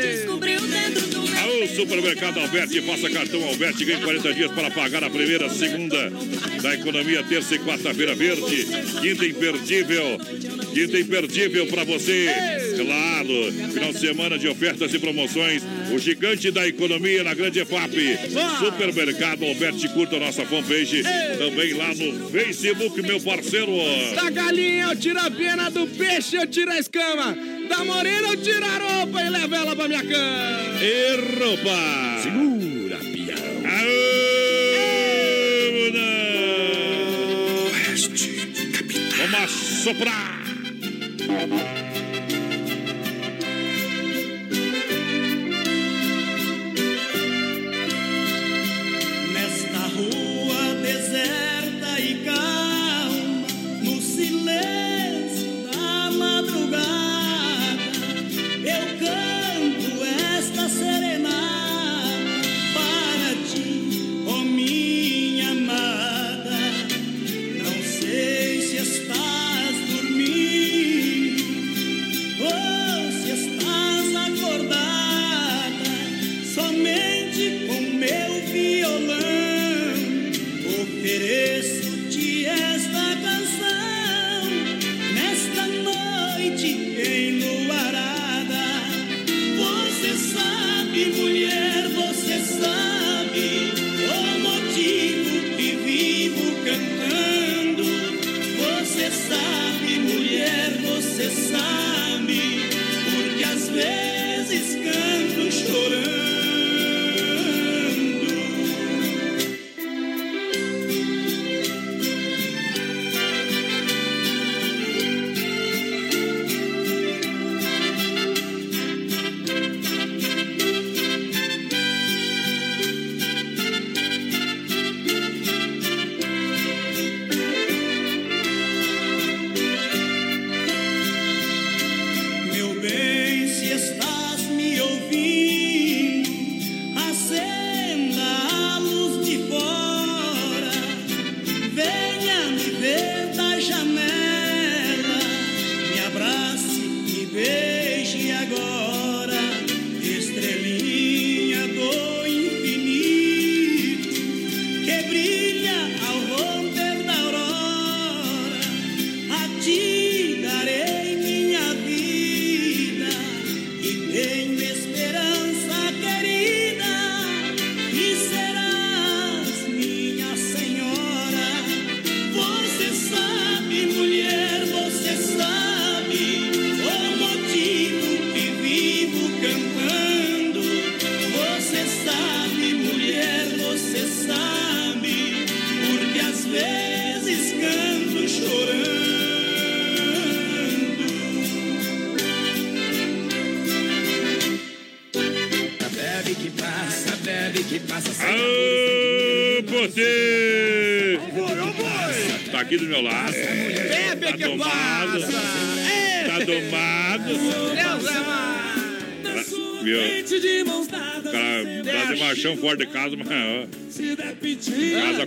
Descobriu 0.02 0.60
dentro 0.60 1.05
Supermercado 1.74 2.40
Alberti, 2.40 2.80
faça 2.82 3.10
cartão 3.10 3.42
Alberti, 3.44 3.84
ganhe 3.84 4.00
40 4.02 4.32
dias 4.34 4.52
para 4.52 4.70
pagar 4.70 5.04
a 5.04 5.10
primeira, 5.10 5.48
segunda 5.50 6.10
da 6.62 6.74
economia, 6.74 7.22
terça 7.24 7.54
e 7.54 7.58
quarta-feira 7.58 8.14
verde. 8.14 8.66
Quinta 9.00 9.26
imperdível, 9.26 10.18
quinta 10.72 10.98
imperdível 10.98 11.66
para 11.66 11.84
você. 11.84 12.28
Claro, 12.76 13.72
final 13.72 13.92
de 13.92 13.98
semana 13.98 14.38
de 14.38 14.48
ofertas 14.48 14.92
e 14.92 14.98
promoções. 14.98 15.62
O 15.92 15.98
gigante 15.98 16.50
da 16.50 16.66
economia 16.66 17.24
na 17.24 17.34
Grande 17.34 17.60
EFAP. 17.60 18.18
Supermercado 18.58 19.44
Alberti, 19.44 19.88
curta 19.90 20.16
a 20.16 20.20
nossa 20.20 20.44
fanpage. 20.44 21.02
Também 21.38 21.74
lá 21.74 21.88
no 21.94 22.30
Facebook, 22.30 23.00
meu 23.02 23.20
parceiro. 23.20 23.72
Da 24.14 24.30
galinha 24.30 24.84
eu 24.84 24.96
tiro 24.96 25.18
a 25.18 25.30
pena, 25.30 25.70
do 25.70 25.86
peixe 25.86 26.36
eu 26.36 26.46
tiro 26.46 26.70
a 26.70 26.78
escama. 26.78 27.55
Da 27.68 27.84
morena 27.84 28.28
eu 28.28 28.36
tiro 28.36 28.64
a 28.64 28.78
roupa 28.78 29.20
e 29.22 29.28
levo 29.30 29.54
ela 29.54 29.76
pra 29.76 29.88
minha 29.88 30.02
cama. 30.02 30.80
E 30.80 31.16
roupa. 31.38 32.22
Segura, 32.22 32.96
pião. 32.98 33.36
Oeste, 37.64 38.28
capital. 38.72 39.28
Vamos 39.28 39.50
soprar. 39.50 40.36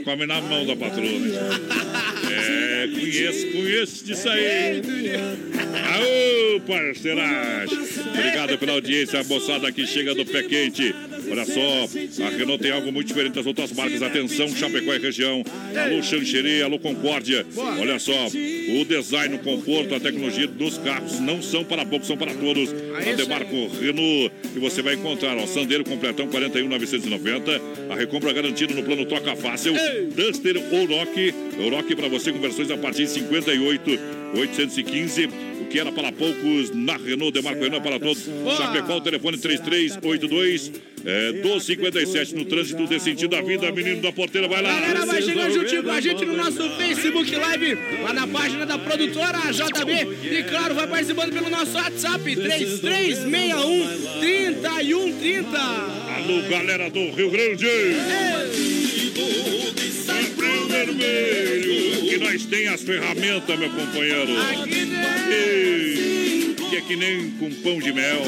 Come 0.09 0.25
na 0.25 0.41
mão 0.41 0.65
da 0.65 0.75
patroa. 0.75 1.03
né? 1.03 1.39
É, 2.31 2.87
conheço, 2.87 3.47
conheço 3.51 4.05
disso 4.05 4.27
aí. 4.27 4.81
Aô, 5.93 6.59
parceiragem. 6.61 7.77
Obrigado 8.07 8.57
pela 8.57 8.71
audiência, 8.73 9.19
a 9.19 9.23
moçada 9.23 9.71
que 9.71 9.85
chega 9.85 10.15
do 10.15 10.25
pé 10.25 10.41
quente. 10.43 10.95
Olha 11.31 11.45
só, 11.45 12.23
a 12.25 12.29
Renault 12.29 12.63
tem 12.63 12.71
algo 12.71 12.91
muito 12.91 13.07
diferente 13.07 13.33
das 13.35 13.45
outras 13.45 13.71
marcas. 13.71 14.01
Atenção, 14.01 14.49
Chapecó 14.49 14.95
e 14.95 14.97
região. 14.97 15.43
Alô, 15.75 16.01
Xanxerê, 16.01 16.63
alô, 16.63 16.79
Concórdia. 16.79 17.45
Olha 17.79 17.99
só, 17.99 18.29
o 18.69 18.85
design, 18.85 19.35
o 19.35 19.39
conforto, 19.39 19.95
a 19.95 19.99
tecnologia 19.99 20.47
dos 20.47 20.77
carros 20.77 21.19
não 21.19 21.41
são 21.41 21.63
para 21.63 21.85
poucos, 21.85 22.07
são 22.07 22.17
para 22.17 22.33
todos. 22.33 22.73
A 22.95 23.13
Demarco 23.13 23.67
Renault, 23.79 24.31
que 24.53 24.59
você 24.59 24.81
vai 24.81 24.95
encontrar, 24.95 25.37
ó, 25.37 25.47
Sandeiro 25.47 25.83
completão 25.83 26.27
41,990. 26.27 27.61
A 27.89 27.95
recompra 27.95 28.33
garantida 28.33 28.73
no 28.73 28.83
plano 28.83 29.05
Troca 29.05 29.35
Fácil. 29.35 29.73
Duster 30.15 30.57
Oroch, 30.57 31.33
Oroch 31.65 31.95
para 31.95 32.07
você 32.07 32.31
com 32.31 32.39
versões 32.39 32.71
a 32.71 32.77
partir 32.77 33.05
de 33.05 33.11
58,815. 33.11 35.25
O 35.25 35.48
que 35.69 35.79
era 35.79 35.91
para 35.91 36.11
poucos 36.11 36.71
na 36.73 36.97
Renault, 36.97 37.31
Demarco 37.31 37.61
Renault 37.61 37.83
para 37.83 37.99
todos. 37.99 38.27
Chapecó, 38.57 38.97
o 38.97 39.01
telefone 39.01 39.37
3382 39.37 40.71
é, 41.05 41.31
1257 41.31 42.35
no 42.35 42.45
trânsito 42.45 42.85
desse 42.87 43.05
sentido 43.05 43.29
da 43.29 43.41
vida, 43.41 43.71
menino 43.71 44.01
da 44.01 44.11
porteira, 44.11 44.47
vai 44.47 44.61
lá. 44.61 44.73
Galera, 44.73 45.05
vai 45.05 45.21
chegando 45.21 45.53
juntinho 45.53 45.83
com 45.83 45.91
a 45.91 46.01
gente 46.01 46.25
no 46.25 46.35
nosso 46.35 46.69
Facebook 46.77 47.35
Live, 47.35 47.77
lá 48.01 48.13
na 48.13 48.27
página 48.27 48.65
da 48.65 48.77
produtora 48.77 49.39
JB. 49.51 50.35
E 50.35 50.43
claro, 50.43 50.75
vai 50.75 50.87
participando 50.87 51.31
pelo 51.31 51.49
nosso 51.49 51.75
WhatsApp, 51.75 52.23
3361 52.23 54.19
3130. 54.19 55.57
Alô, 55.57 56.41
galera 56.49 56.89
do 56.89 57.11
Rio 57.11 57.29
Grande. 57.29 57.67
Sempre 60.05 60.47
vermelho. 60.67 61.78
Que 62.09 62.17
nós 62.17 62.43
tem 62.45 62.67
as 62.67 62.81
ferramentas, 62.81 63.59
meu 63.59 63.69
companheiro. 63.69 64.31
Ei, 65.29 66.55
Que 66.67 66.77
é 66.77 66.81
que 66.81 66.95
nem 66.95 67.29
com 67.31 67.51
pão 67.61 67.77
de 67.79 67.93
mel. 67.93 68.23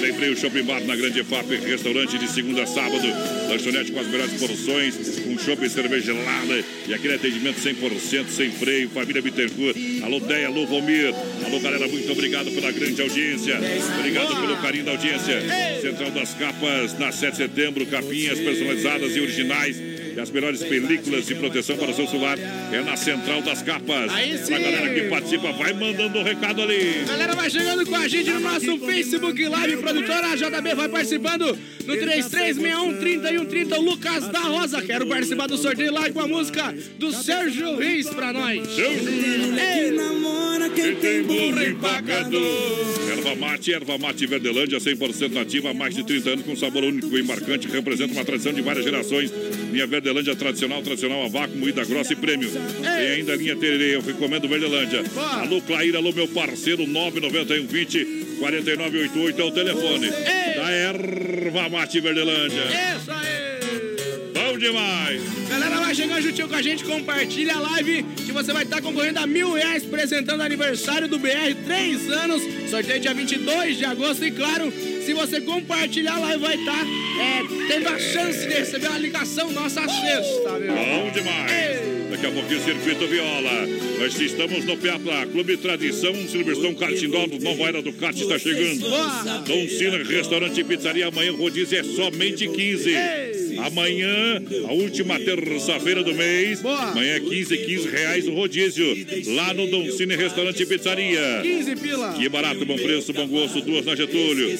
Sempre 0.00 0.28
o 0.30 0.36
Shopping 0.36 0.62
Bar 0.62 0.80
na 0.84 0.94
Grande 0.94 1.24
FAP, 1.24 1.50
restaurante 1.66 2.18
de 2.18 2.28
segunda 2.28 2.62
a 2.62 2.66
sábado, 2.66 3.04
lanchonete 3.48 3.90
com 3.90 3.98
as 3.98 4.06
melhores 4.06 4.32
porções, 4.34 5.18
com 5.18 5.38
chopp 5.38 5.66
e 5.66 5.68
cerveja 5.68 6.14
gelada 6.14 6.64
e 6.86 6.94
aquele 6.94 7.14
atendimento 7.14 7.60
100% 7.60 8.28
sem 8.28 8.50
freio, 8.52 8.88
família 8.90 9.20
Bittencourt. 9.20 9.76
Alô, 10.04 10.20
Deia, 10.20 10.46
alô, 10.46 10.66
Valmir. 10.66 11.12
Alô, 11.44 11.58
galera, 11.58 11.88
muito 11.88 12.12
obrigado 12.12 12.50
pela 12.52 12.70
grande 12.70 13.02
audiência. 13.02 13.58
Obrigado 13.98 14.40
pelo 14.40 14.56
carinho 14.58 14.84
da 14.84 14.92
audiência. 14.92 15.42
Central 15.82 16.12
das 16.12 16.32
Capas, 16.34 16.96
na 16.96 17.10
7 17.10 17.32
de 17.32 17.36
setembro, 17.38 17.86
capinhas 17.86 18.38
personalizadas 18.38 19.16
e 19.16 19.20
originais. 19.20 19.99
E 20.16 20.20
as 20.20 20.30
melhores 20.30 20.62
películas 20.62 21.26
de 21.26 21.34
proteção 21.34 21.76
para 21.76 21.90
o 21.90 21.94
seu 21.94 22.06
celular 22.06 22.38
é 22.38 22.82
na 22.82 22.96
Central 22.96 23.42
das 23.42 23.62
Capas. 23.62 24.12
Aí 24.12 24.38
sim. 24.38 24.54
A 24.54 24.58
galera 24.58 24.94
que 24.94 25.02
participa, 25.08 25.52
vai 25.52 25.72
mandando 25.72 26.18
o 26.18 26.22
recado 26.22 26.62
ali. 26.62 27.04
Galera, 27.06 27.34
vai 27.34 27.50
chegando 27.50 27.86
com 27.86 27.96
a 27.96 28.08
gente 28.08 28.30
no 28.30 28.40
nosso 28.40 28.78
Facebook 28.78 29.48
Live, 29.48 29.76
produtora 29.78 30.36
JB 30.36 30.74
vai 30.74 30.88
participando 30.88 31.58
no 31.86 31.94
3361-3130. 31.94 33.78
O 33.78 33.80
Lucas 33.80 34.28
da 34.28 34.40
Rosa, 34.40 34.82
quero 34.82 35.06
participar 35.06 35.46
do 35.46 35.56
sorteio 35.56 35.92
lá 35.92 36.10
com 36.10 36.20
a 36.20 36.26
música 36.26 36.74
do 36.98 37.12
Sérgio 37.12 37.76
Reis 37.76 38.08
pra 38.10 38.32
nós. 38.32 38.66
Ei. 38.78 40.19
Quem 40.80 40.94
tem 40.96 41.22
burro 41.22 41.62
empacador. 41.62 43.10
Erva 43.10 43.36
mate, 43.36 43.72
erva 43.72 43.98
mate 43.98 44.26
Verdelândia, 44.26 44.78
100% 44.78 45.32
nativa, 45.32 45.70
há 45.70 45.74
mais 45.74 45.94
de 45.94 46.02
30 46.04 46.30
anos, 46.30 46.44
com 46.44 46.56
sabor 46.56 46.84
único 46.84 47.18
e 47.18 47.22
marcante, 47.22 47.68
representa 47.68 48.14
uma 48.14 48.24
tradição 48.24 48.52
de 48.52 48.62
várias 48.62 48.84
gerações. 48.84 49.30
Linha 49.70 49.86
Verdelândia 49.86 50.34
tradicional, 50.34 50.82
tradicional 50.82 51.24
a 51.24 51.28
vácuo, 51.28 51.56
moída 51.56 51.84
grossa 51.84 52.14
e 52.14 52.16
prêmio. 52.16 52.50
Tem 52.50 53.10
ainda 53.10 53.34
a 53.34 53.36
linha 53.36 53.56
Tererê, 53.56 53.96
eu 53.96 54.00
recomendo 54.00 54.48
Verdelândia. 54.48 55.04
Alô, 55.16 55.60
Claíra, 55.60 55.98
alô, 55.98 56.12
meu 56.12 56.28
parceiro, 56.28 56.86
991 56.86 57.66
20 57.66 58.04
4988 58.40 59.40
é 59.40 59.44
o 59.44 59.50
telefone. 59.50 60.10
Da 60.10 60.70
erva 60.70 61.68
mate 61.68 62.00
Verdelândia. 62.00 62.64
Isso 62.96 63.10
aí! 63.10 63.39
Demais! 64.60 65.22
Galera, 65.48 65.76
vai 65.78 65.94
chegando 65.94 66.20
juntinho 66.20 66.46
com 66.46 66.54
a 66.54 66.60
gente, 66.60 66.84
compartilha 66.84 67.54
a 67.54 67.60
live 67.60 68.02
que 68.26 68.30
você 68.30 68.52
vai 68.52 68.64
estar 68.64 68.82
concorrendo 68.82 69.18
a 69.18 69.26
mil 69.26 69.54
reais, 69.54 69.82
apresentando 69.86 70.40
o 70.40 70.42
aniversário 70.42 71.08
do 71.08 71.18
BR, 71.18 71.54
três 71.64 72.10
anos, 72.10 72.42
sorteio 72.68 73.00
dia 73.00 73.14
22 73.14 73.78
de 73.78 73.86
agosto 73.86 74.22
e 74.22 74.30
claro, 74.30 74.70
se 74.70 75.14
você 75.14 75.40
compartilhar 75.40 76.16
a 76.16 76.18
live 76.18 76.42
vai 76.42 76.56
estar 76.56 76.84
é, 76.84 77.68
tendo 77.68 77.88
a 77.88 77.98
chance 77.98 78.46
de 78.46 78.52
receber 78.52 78.88
uma 78.88 78.98
ligação 78.98 79.50
nossa 79.50 79.80
sexta, 79.80 80.58
viu? 80.58 80.74
Bom 80.74 81.10
demais! 81.10 82.00
Daqui 82.10 82.26
a 82.26 82.30
pouquinho, 82.30 82.62
Circuito 82.62 83.06
Viola. 83.06 83.66
Nós 83.98 84.20
estamos 84.20 84.64
no 84.66 84.76
Peapla, 84.76 85.26
Clube 85.26 85.56
Tradição, 85.56 86.12
Silverstone 86.28 86.74
Kart 86.74 87.02
Indoor, 87.02 87.28
Nova 87.40 87.62
Era 87.62 87.80
do 87.80 87.94
Kart 87.94 88.14
está 88.14 88.38
chegando. 88.38 88.80
Dom 89.46 89.68
Cina, 89.68 89.96
Restaurante 90.04 90.60
e 90.60 90.64
Pizzaria, 90.64 91.06
amanhã 91.06 91.32
rodízio 91.32 91.78
é 91.78 91.82
somente 91.82 92.46
15. 92.46 92.90
Amanhã, 93.66 94.42
a 94.68 94.72
última 94.72 95.18
terça-feira 95.18 96.02
do 96.02 96.14
mês, 96.14 96.64
amanhã 96.64 97.14
é 97.16 97.20
15, 97.20 97.56
15 97.56 97.88
reais 97.88 98.26
o 98.26 98.32
rodízio, 98.32 98.86
lá 99.34 99.52
no 99.54 99.66
Dom 99.66 99.90
Cine 99.90 100.16
Restaurante 100.16 100.62
e 100.62 100.66
Pizzaria. 100.66 101.40
15 101.42 101.76
pila. 101.76 102.12
Que 102.14 102.28
barato, 102.28 102.64
bom 102.64 102.76
preço, 102.76 103.12
bom 103.12 103.26
gosto, 103.26 103.60
duas 103.60 103.84
na 103.84 103.94
Getúlio. 103.94 104.56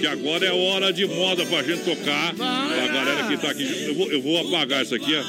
Que 0.00 0.06
agora 0.06 0.46
é 0.46 0.52
hora 0.52 0.92
de 0.92 1.06
moda 1.06 1.44
pra 1.46 1.62
gente 1.62 1.82
tocar. 1.84 2.34
A 2.38 2.86
galera 2.86 3.28
que 3.28 3.36
tá 3.36 3.50
aqui. 3.50 3.66
Eu 3.86 3.94
vou, 3.94 4.12
eu 4.12 4.22
vou 4.22 4.38
apagar 4.38 4.82
essa 4.82 4.96
aqui, 4.96 5.14
ó. 5.14 5.22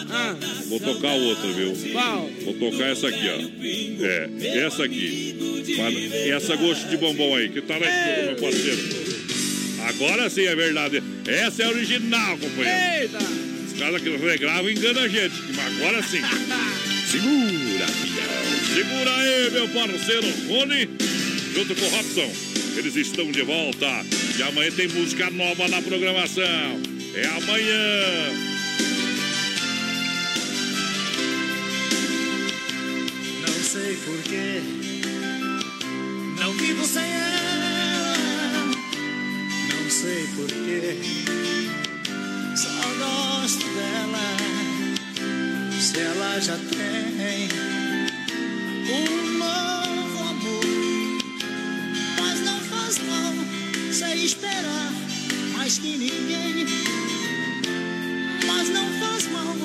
Vou 0.67 0.79
tocar 0.79 1.13
outra, 1.13 1.47
viu? 1.51 1.73
Qual? 1.91 2.29
Vou 2.43 2.53
tocar 2.55 2.89
essa 2.89 3.07
aqui, 3.07 3.25
ó. 3.27 4.05
É, 4.05 4.29
essa 4.65 4.83
aqui. 4.83 5.35
Essa 6.29 6.55
gosto 6.55 6.87
de 6.89 6.97
bombom 6.97 7.35
aí, 7.35 7.49
que 7.49 7.61
tá 7.61 7.79
na 7.79 7.85
escuta, 7.85 8.25
meu 8.27 8.35
parceiro. 8.35 9.14
Agora 9.87 10.29
sim 10.29 10.45
é 10.45 10.55
verdade. 10.55 11.01
Essa 11.27 11.63
é 11.63 11.65
a 11.65 11.69
original, 11.69 12.37
companheiro. 12.37 13.01
Eita! 13.01 13.19
Os 13.65 13.79
caras 13.79 14.01
que 14.01 14.09
regravam 14.17 14.69
enganam 14.69 15.03
a 15.03 15.07
gente. 15.07 15.35
Mas 15.55 15.75
agora 15.77 16.01
sim. 16.01 16.21
Segura. 17.11 17.85
Segura 18.73 19.15
aí, 19.15 19.51
meu 19.51 19.69
parceiro 19.69 20.27
Rony, 20.47 20.89
junto 21.53 21.75
com 21.75 21.85
o 21.85 21.89
Robson. 21.89 22.33
Eles 22.77 22.95
estão 22.95 23.31
de 23.31 23.41
volta. 23.43 23.85
E 24.37 24.43
amanhã 24.43 24.71
tem 24.71 24.87
música 24.87 25.29
nova 25.29 25.67
na 25.67 25.81
programação. 25.81 26.81
É 27.13 27.25
amanhã. 27.27 28.55
Não 33.47 33.63
sei 33.63 33.95
porquê, 33.97 34.61
não 36.39 36.53
vivo 36.53 36.85
sem 36.85 37.03
ela. 37.03 37.54
Sei 40.01 40.27
porquê, 40.35 40.97
só 42.53 42.69
gosto 42.99 43.65
dela. 43.75 44.27
Se 45.79 45.99
ela 46.01 46.37
já 46.41 46.57
tem 46.57 47.47
um 48.91 49.37
novo 49.37 50.19
amor, 50.19 50.65
mas 52.19 52.41
não 52.41 52.59
faz 52.59 52.99
mal, 53.07 53.33
sei 53.93 54.25
esperar 54.25 54.91
mais 55.55 55.77
que 55.77 55.97
ninguém. 55.97 56.67
Mas 58.45 58.69
não 58.71 58.85
faz 58.99 59.27
mal, 59.31 59.55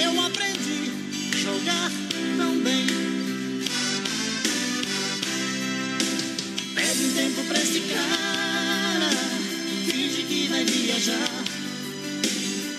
eu 0.00 0.24
aprendi 0.24 0.92
jogar 1.36 1.90
tão 2.38 2.60
bem. 2.60 3.23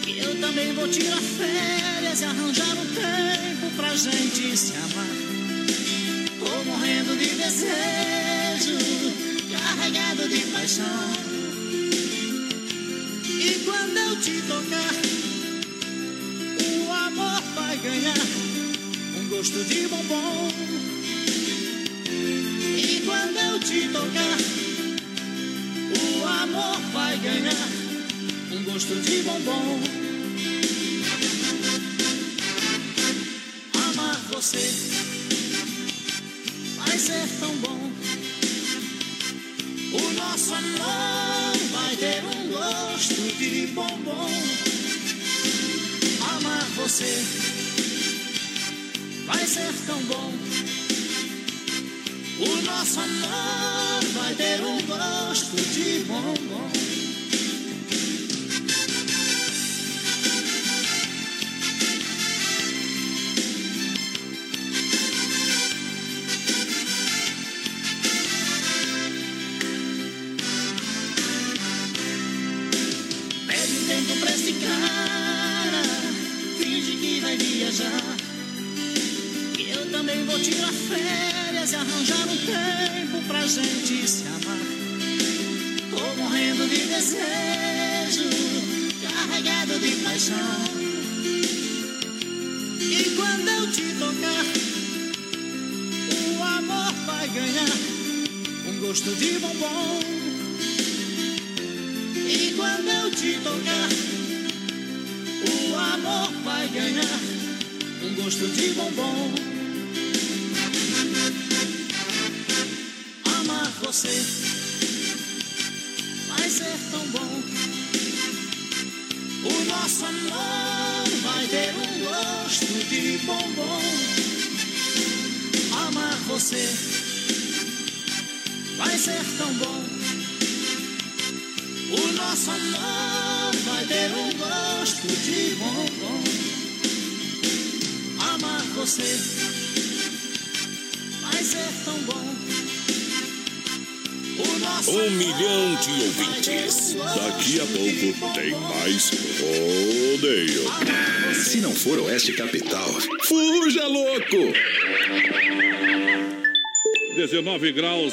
Que 0.02 0.18
eu 0.18 0.42
também 0.42 0.74
vou 0.74 0.88
tirar 0.88 1.16
férias 1.16 2.22
e 2.22 2.26
arranjar 2.26 2.74
um 2.74 2.86
tempo 2.88 3.70
pra 3.76 3.96
gente 3.96 4.58
se 4.58 4.74
amar. 4.78 5.06
Tô 6.40 6.64
morrendo 6.64 7.16
de 7.20 7.28
desejo, 7.36 8.80
carregado 9.52 10.28
de 10.28 10.40
paixão. 10.52 10.86
E 13.30 13.62
quando 13.64 13.96
eu 13.96 14.20
te 14.20 14.42
tocar, 14.42 14.96
o 16.66 16.92
amor 16.92 17.44
vai 17.54 17.78
ganhar 17.78 18.26
um 19.20 19.30
gosto 19.30 19.64
de 19.66 19.88
bombom. 19.88 20.50
E 22.10 23.04
quando 23.06 23.38
eu 23.38 23.60
te 23.60 23.88
tocar, 23.90 24.38
o 26.02 26.26
amor 26.26 26.80
vai 26.92 27.18
ganhar 27.20 27.75
um 28.56 28.64
gosto 28.64 28.96
de 29.02 29.24
bombom. 29.24 29.80
Amar 33.74 34.18
você 34.32 34.72
vai 36.78 36.98
ser 36.98 37.28
tão 37.40 37.54
bom. 37.58 37.92
O 39.92 40.14
nosso 40.14 40.54
amor 40.54 41.58
vai 41.74 41.96
ter 41.98 42.24
um 42.24 42.48
gosto 42.52 43.38
de 43.38 43.68
bombom. 43.68 44.30
Amar 46.38 46.64
você 46.78 47.24
vai 49.26 49.46
ser 49.46 49.74
tão 49.86 50.02
bom. 50.04 50.34
O 52.40 52.62
nosso 52.62 53.00
amor 53.02 54.04
vai 54.14 54.34
ter 54.36 54.62
um 54.62 54.82
gosto 54.88 55.56
de 55.56 56.06
bombom. 56.06 56.45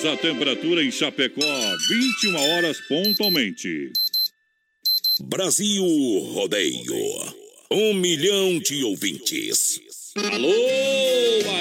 Graus 0.02 0.04
a 0.04 0.16
temperatura 0.16 0.82
em 0.82 0.90
Chapecó, 0.90 1.76
21 1.88 2.36
horas 2.36 2.80
pontualmente. 2.88 3.92
Brasil 5.20 5.84
Rodeio. 6.34 7.34
Um 7.70 7.94
milhão 7.94 8.58
de 8.58 8.82
ouvintes. 8.84 9.80
Alô, 10.16 10.52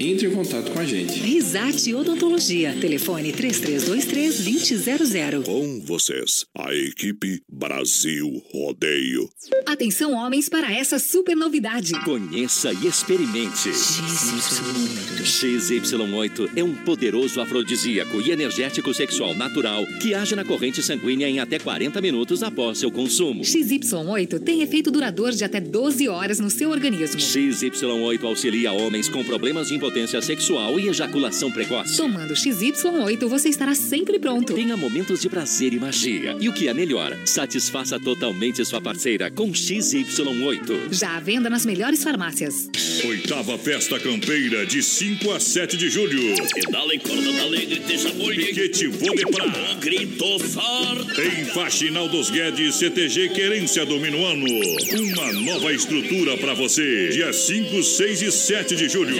entre 0.00 0.26
em 0.26 0.30
contato 0.30 0.70
com 0.70 0.78
a 0.78 0.84
gente. 0.84 1.20
Risate 1.20 1.94
Odontologia. 1.94 2.74
Telefone 2.80 3.34
3323-2000. 3.34 5.44
Com 5.44 5.80
vocês, 5.80 6.46
a 6.56 6.74
equipe 6.74 7.42
Brasil 7.46 8.42
Rodeio. 8.50 9.28
Atenção, 9.66 10.14
homens, 10.14 10.48
para 10.48 10.72
essa 10.72 10.98
super 10.98 11.36
novidade. 11.36 11.92
Conheça 12.02 12.72
e 12.72 12.86
experimente. 12.86 13.68
XY8 15.20 16.52
é 16.56 16.64
um 16.64 16.74
poderoso 16.76 17.38
afrodisíaco 17.40 18.22
e 18.22 18.30
energético 18.30 18.94
sexual 18.94 19.34
natural 19.34 19.84
que 20.00 20.14
age 20.14 20.34
na 20.34 20.46
corrente 20.46 20.82
sanguínea 20.82 21.28
em 21.28 21.40
até 21.40 21.58
40 21.58 22.00
minutos 22.00 22.42
após 22.42 22.78
seu 22.78 22.90
consumo. 22.90 23.42
XY8 23.42 24.40
tem 24.40 24.62
efeito 24.62 24.90
duradouro 24.90 25.36
de 25.36 25.44
até 25.44 25.60
12 25.60 26.08
horas 26.08 26.40
no 26.40 26.48
seu 26.48 26.70
organismo. 26.70 27.20
XY8 27.20 28.24
auxilia 28.24 28.72
homens 28.72 29.06
com 29.06 29.22
problemas 29.22 29.68
de 29.68 29.74
impotência 29.74 29.89
sexual 30.22 30.78
e 30.78 30.88
ejaculação 30.88 31.50
precoce. 31.50 31.96
Tomando 31.96 32.34
XY8, 32.34 33.26
você 33.26 33.48
estará 33.48 33.74
sempre 33.74 34.18
pronto. 34.18 34.54
Tenha 34.54 34.76
momentos 34.76 35.20
de 35.20 35.28
prazer 35.28 35.72
e 35.72 35.78
magia. 35.78 36.36
E 36.40 36.48
o 36.48 36.52
que 36.52 36.68
é 36.68 36.74
melhor, 36.74 37.16
satisfaça 37.24 37.98
totalmente 37.98 38.64
sua 38.64 38.80
parceira 38.80 39.30
com 39.30 39.50
XY8. 39.50 40.92
Já 40.92 41.16
à 41.16 41.20
venda 41.20 41.50
nas 41.50 41.66
melhores 41.66 42.02
farmácias. 42.02 42.70
Oitava 43.04 43.58
Festa 43.58 43.98
Campeira, 43.98 44.64
de 44.64 44.82
5 44.82 45.30
a 45.32 45.40
7 45.40 45.76
de 45.76 45.88
julho. 45.88 46.34
Pedala 46.54 46.94
e 46.94 46.98
corda 46.98 47.32
da 47.32 47.42
alegre, 47.42 47.80
deixa 47.86 48.10
boi. 48.12 48.36
Piquete 48.36 48.86
Vodepra. 48.86 49.44
Grito 49.80 50.38
forte. 50.38 51.20
Em 51.20 51.44
Faxinal 51.46 52.08
dos 52.08 52.30
Guedes, 52.30 52.76
CTG 52.76 53.30
Querência 53.30 53.84
do 53.84 53.98
Minuano. 53.98 54.46
Uma 54.46 55.32
nova 55.32 55.72
estrutura 55.72 56.36
pra 56.36 56.54
você. 56.54 57.08
Dia 57.08 57.32
5, 57.32 57.82
6 57.82 58.22
e 58.22 58.32
7 58.32 58.76
de 58.76 58.88
julho. 58.88 59.16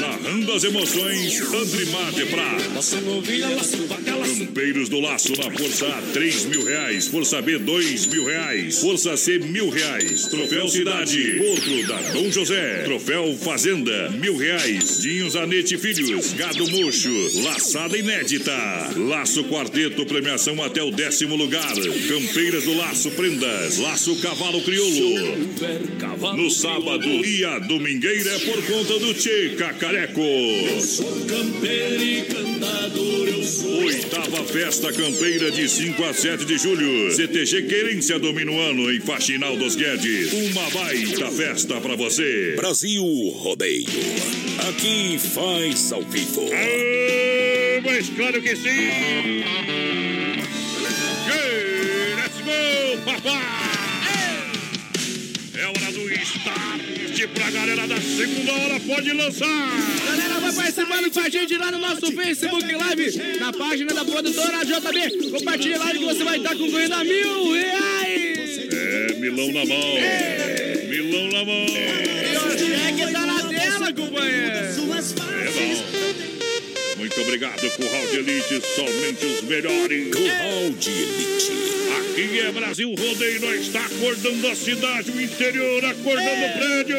Narrando 0.00 0.52
as 0.52 0.62
emoções, 0.62 1.40
Andrimar 1.40 2.12
de 2.12 2.26
Prá. 2.26 2.56
Campeiros 4.38 4.88
do 4.88 5.00
Laço 5.00 5.32
na 5.36 5.50
Força 5.50 5.86
A, 5.86 6.02
3 6.12 6.44
mil 6.44 6.64
reais. 6.64 7.08
Força 7.08 7.42
B, 7.42 7.58
2 7.58 8.06
mil 8.06 8.24
reais. 8.24 8.78
Força 8.80 9.16
C, 9.16 9.38
mil 9.40 9.68
reais. 9.70 10.26
Troféu 10.26 10.68
Cidade, 10.68 11.40
outro 11.40 11.86
da 11.88 11.96
Dom 12.12 12.30
José. 12.30 12.82
Troféu 12.84 13.36
Fazenda, 13.38 14.10
mil 14.10 14.36
reais. 14.36 15.00
Dinho 15.00 15.28
Zanete 15.28 15.76
Filhos, 15.76 16.32
Gado 16.34 16.70
Mocho, 16.70 17.42
Laçada 17.42 17.98
Inédita. 17.98 18.52
Laço 18.96 19.42
Quarteto, 19.44 20.06
premiação 20.06 20.62
até 20.62 20.82
o 20.82 20.90
décimo 20.92 21.34
lugar. 21.34 21.74
Campeiras 22.08 22.64
do 22.64 22.74
Laço 22.76 23.10
Prendas, 23.12 23.78
Laço 23.78 24.14
Cavalo 24.20 24.60
Crioulo. 24.62 25.38
No 26.36 26.50
sábado 26.50 27.08
e 27.08 27.44
a 27.54 27.58
domingueira 27.60 28.30
é 28.30 28.38
por 28.40 28.66
conta 28.66 28.98
do 28.98 29.14
Tchê 29.14 29.54
Cacareco. 29.56 30.20
Eu 30.20 30.80
sou 30.80 31.24
campeiro 31.24 32.02
e 32.02 32.22
cantador, 32.22 33.28
eu 33.28 33.44
sou. 33.44 33.84
Oitava 33.84 34.44
Festa 34.44 34.92
Campeira 34.92 35.52
de 35.52 35.68
5 35.68 36.04
a 36.04 36.12
7 36.12 36.44
de 36.46 36.58
julho. 36.58 37.12
CTG 37.12 37.62
Querência 37.62 38.18
do 38.18 38.32
Minuano 38.32 38.92
em 38.92 38.98
Faxinal 38.98 39.56
dos 39.56 39.76
Guedes. 39.76 40.32
Uma 40.32 40.68
baita 40.70 41.30
festa 41.30 41.80
pra 41.80 41.94
você. 41.94 42.54
Brasil 42.56 43.04
Rodeio. 43.36 43.86
Aqui 44.68 45.16
faz 45.18 45.92
ao 45.92 46.02
vivo. 46.02 46.52
Aê, 46.52 47.80
mas 47.84 48.08
claro 48.10 48.42
que 48.42 48.56
sim. 48.56 49.44
Let's 52.16 52.40
go, 52.40 52.98
papai! 53.04 53.63
É 55.64 55.66
hora 55.66 55.92
do 55.92 56.12
start 56.12 57.26
pra 57.32 57.50
galera 57.50 57.86
da 57.86 57.96
segunda 57.96 58.52
hora, 58.52 58.80
pode 58.80 59.10
lançar! 59.14 59.46
Galera, 60.06 60.40
vai 60.40 60.52
participando 60.52 61.10
com 61.10 61.20
a 61.20 61.28
gente 61.30 61.56
lá 61.56 61.70
no 61.70 61.78
nosso 61.78 62.12
Facebook 62.12 62.70
Live, 62.70 63.38
na 63.40 63.50
página 63.50 63.94
da 63.94 64.04
produtora 64.04 64.62
JB. 64.62 65.30
Compartilha 65.30 65.78
lá 65.78 65.90
que 65.90 66.04
você 66.04 66.22
vai 66.22 66.36
estar 66.36 66.54
concorrendo 66.54 66.94
a 66.96 67.02
mil 67.02 67.52
reais! 67.52 68.58
É, 68.74 69.14
milão 69.14 69.52
na 69.52 69.64
mão! 69.64 69.94
Milão 70.86 71.28
na 71.30 71.44
mão! 71.46 71.66
E 71.66 72.03
Muito 77.14 77.28
obrigado, 77.28 77.70
Curral 77.76 78.06
de 78.08 78.16
Elite, 78.16 78.60
somente 78.74 79.24
os 79.24 79.42
melhores. 79.42 80.08
Curral 80.10 80.70
de 80.80 80.90
Elite. 80.90 81.52
Aqui 81.96 82.40
é 82.40 82.50
Brasil 82.50 82.88
Rodeio, 82.88 83.40
nós 83.40 83.60
está 83.60 83.86
acordando 83.86 84.48
a 84.48 84.54
cidade, 84.56 85.12
o 85.12 85.20
interior, 85.20 85.84
acordando 85.84 86.44
o 86.44 86.52
prédio. 86.58 86.96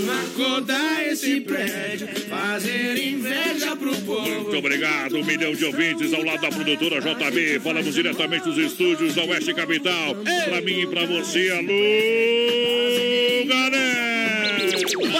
Vamos 0.00 0.26
acordar 0.26 1.06
esse 1.06 1.40
prédio, 1.42 2.08
fazer 2.28 2.96
inveja 3.06 3.76
pro 3.76 3.94
povo. 3.98 4.28
Muito 4.28 4.56
obrigado, 4.56 5.16
um 5.16 5.24
milhão 5.24 5.54
de 5.54 5.64
ouvintes 5.64 6.12
ao 6.12 6.24
lado 6.24 6.40
da 6.40 6.48
produtora 6.48 7.00
JB. 7.00 7.60
Falamos 7.60 7.94
diretamente 7.94 8.44
dos 8.46 8.58
estúdios 8.58 9.14
da 9.14 9.22
Oeste 9.26 9.54
Capital. 9.54 10.16
Pra 10.44 10.60
mim 10.60 10.80
e 10.80 10.86
pra 10.88 11.06
você, 11.06 11.50
alô, 11.50 11.68
galera! 13.46 14.41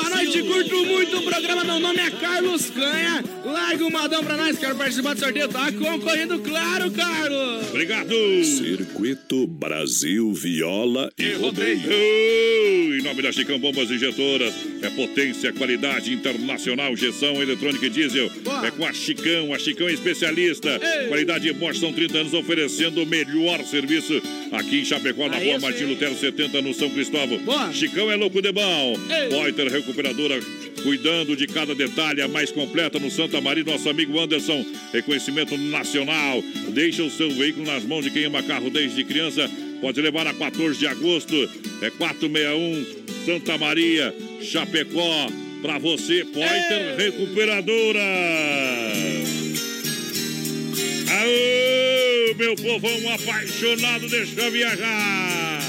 Boa 0.02 0.16
noite, 0.16 0.42
curto 0.42 0.84
muito 0.84 1.16
o 1.18 1.22
programa. 1.22 1.62
Meu 1.62 1.78
nome 1.78 2.00
é 2.00 2.10
Carlos 2.10 2.70
Canha. 2.70 3.22
Larga 3.44 3.84
o 3.86 3.90
madão 3.90 4.24
pra 4.24 4.36
nós, 4.36 4.58
quero 4.58 4.74
participar 4.74 5.14
do 5.14 5.20
sorteio. 5.20 5.46
Tá 5.48 5.70
concorrendo, 5.70 6.40
claro, 6.40 6.90
Carlos. 6.90 7.68
Obrigado. 7.68 8.12
Circuito 8.44 9.46
Brasil 9.46 10.32
Viola 10.32 11.08
e 11.16 11.34
Rodeio. 11.34 11.82
Oh, 11.86 12.94
em 12.94 13.02
nome 13.02 13.22
da 13.22 13.30
Chicão 13.30 13.58
Bombas 13.60 13.90
Injetoras, 13.92 14.52
é 14.82 14.90
potência, 14.90 15.52
qualidade 15.52 16.12
internacional, 16.12 16.92
injeção 16.92 17.40
eletrônica 17.40 17.86
e 17.86 17.90
diesel. 17.90 18.30
É 18.64 18.70
com 18.72 18.84
a 18.84 18.92
Chicão, 18.92 19.54
a 19.54 19.58
Chicão 19.58 19.88
é 19.88 19.92
especialista. 19.92 20.80
Qualidade 21.08 21.48
e 21.48 21.52
Bosch 21.52 21.78
são 21.78 21.92
30 21.92 22.18
anos 22.18 22.34
oferecendo 22.34 23.02
o 23.02 23.06
melhor 23.06 23.64
serviço 23.64 24.20
aqui 24.50 24.80
em 24.80 24.84
Chapecó, 24.84 25.28
na 25.28 25.36
Aí 25.36 25.50
rua. 25.50 25.60
Martin 25.60 25.84
Lutero 25.84 26.16
70, 26.16 26.60
no 26.60 26.74
São 26.74 26.90
Cristóvão. 26.90 27.38
Chicão 27.72 28.10
é 28.10 28.16
louco 28.16 28.42
de 28.42 28.50
bom. 28.50 28.94
Poiter 29.30 29.68
Recuperadora, 29.92 30.40
cuidando 30.82 31.36
de 31.36 31.46
cada 31.46 31.74
detalhe, 31.74 32.22
a 32.22 32.28
mais 32.28 32.50
completa 32.50 32.98
no 32.98 33.10
Santa 33.10 33.42
Maria, 33.42 33.62
nosso 33.62 33.90
amigo 33.90 34.18
Anderson, 34.18 34.64
reconhecimento 34.90 35.54
nacional. 35.58 36.42
Deixa 36.70 37.02
o 37.02 37.10
seu 37.10 37.30
veículo 37.30 37.66
nas 37.66 37.84
mãos 37.84 38.02
de 38.02 38.10
quem 38.10 38.24
ama 38.24 38.42
carro 38.42 38.70
desde 38.70 39.04
criança. 39.04 39.50
Pode 39.82 40.00
levar 40.00 40.26
a 40.26 40.32
14 40.32 40.78
de 40.78 40.86
agosto, 40.86 41.34
é 41.82 41.90
461 41.90 42.86
Santa 43.26 43.58
Maria, 43.58 44.14
Chapecó. 44.40 45.28
Pra 45.60 45.78
você, 45.78 46.24
Poiter 46.24 46.96
Recuperadora. 46.96 48.00
Aô, 51.20 52.34
meu 52.34 52.56
povão 52.56 53.14
apaixonado, 53.14 54.08
deixa 54.08 54.50
viajar. 54.50 55.62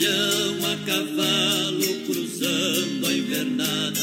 Peão 0.00 0.66
a 0.66 0.76
cavalo 0.84 1.90
cruzando 2.06 3.06
a 3.06 3.12
invernada, 3.12 4.00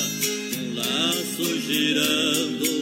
um 0.58 0.76
laço 0.76 1.62
girando, 1.62 2.77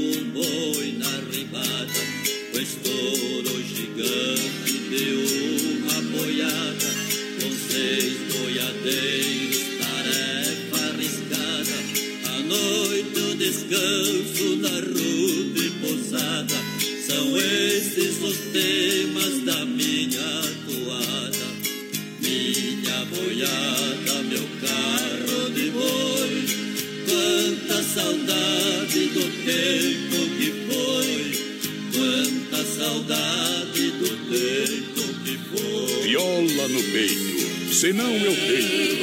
senão 37.75 38.09
eu 38.09 38.33
deito. 38.33 38.95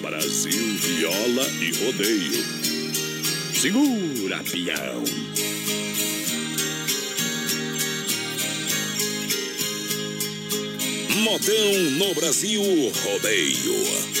Brasil 0.00 0.76
Viola 0.76 1.46
e 1.60 1.72
Rodeio. 1.84 2.44
Segura, 3.60 4.42
peão. 4.44 5.04
Modão 11.22 11.72
no 11.98 12.14
Brasil 12.14 12.62
Rodeio. 13.04 14.13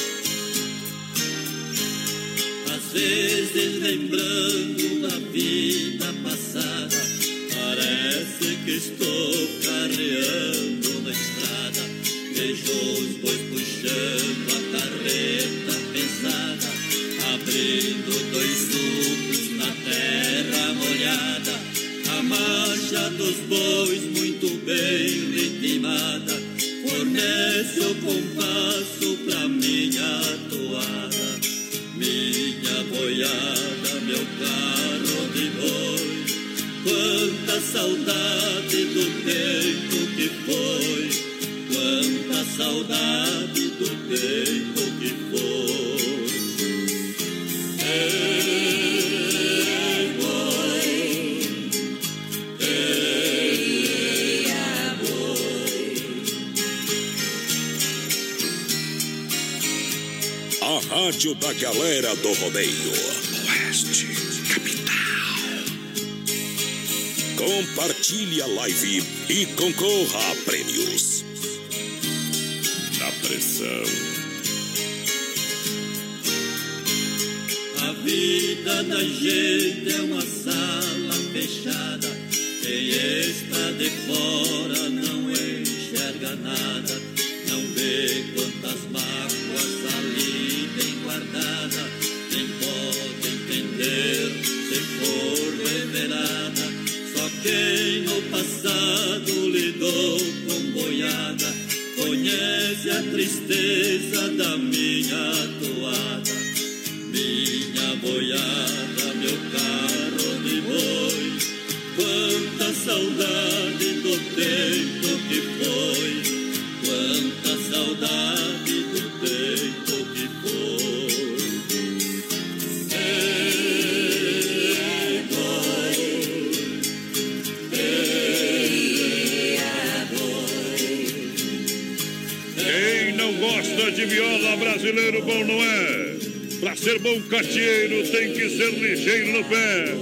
Viola 134.38 134.56
brasileiro 134.56 135.22
bom 135.22 135.44
não 135.44 135.62
é? 135.62 136.16
Pra 136.60 136.76
ser 136.76 136.98
bom 136.98 137.20
catieiro 137.22 138.06
tem 138.08 138.32
que 138.32 138.48
ser 138.48 138.70
ligeiro 138.70 139.38
no 139.38 139.44
pé. 139.44 139.94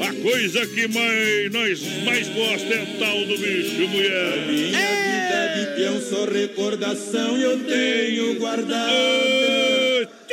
A 0.00 0.12
coisa 0.22 0.66
que 0.66 0.88
mais, 0.88 1.52
nós 1.52 1.82
mais 2.04 2.28
gosta 2.28 2.74
é 2.74 2.86
tal 2.98 3.24
do 3.26 3.36
bicho 3.36 3.88
mulher. 3.88 4.46
Minha 4.46 4.70
vida 4.70 5.54
de 5.56 5.76
peão 5.76 6.00
só 6.00 6.24
recordação 6.24 7.36
eu 7.36 7.58
tenho 7.60 8.38
guardada. 8.38 8.90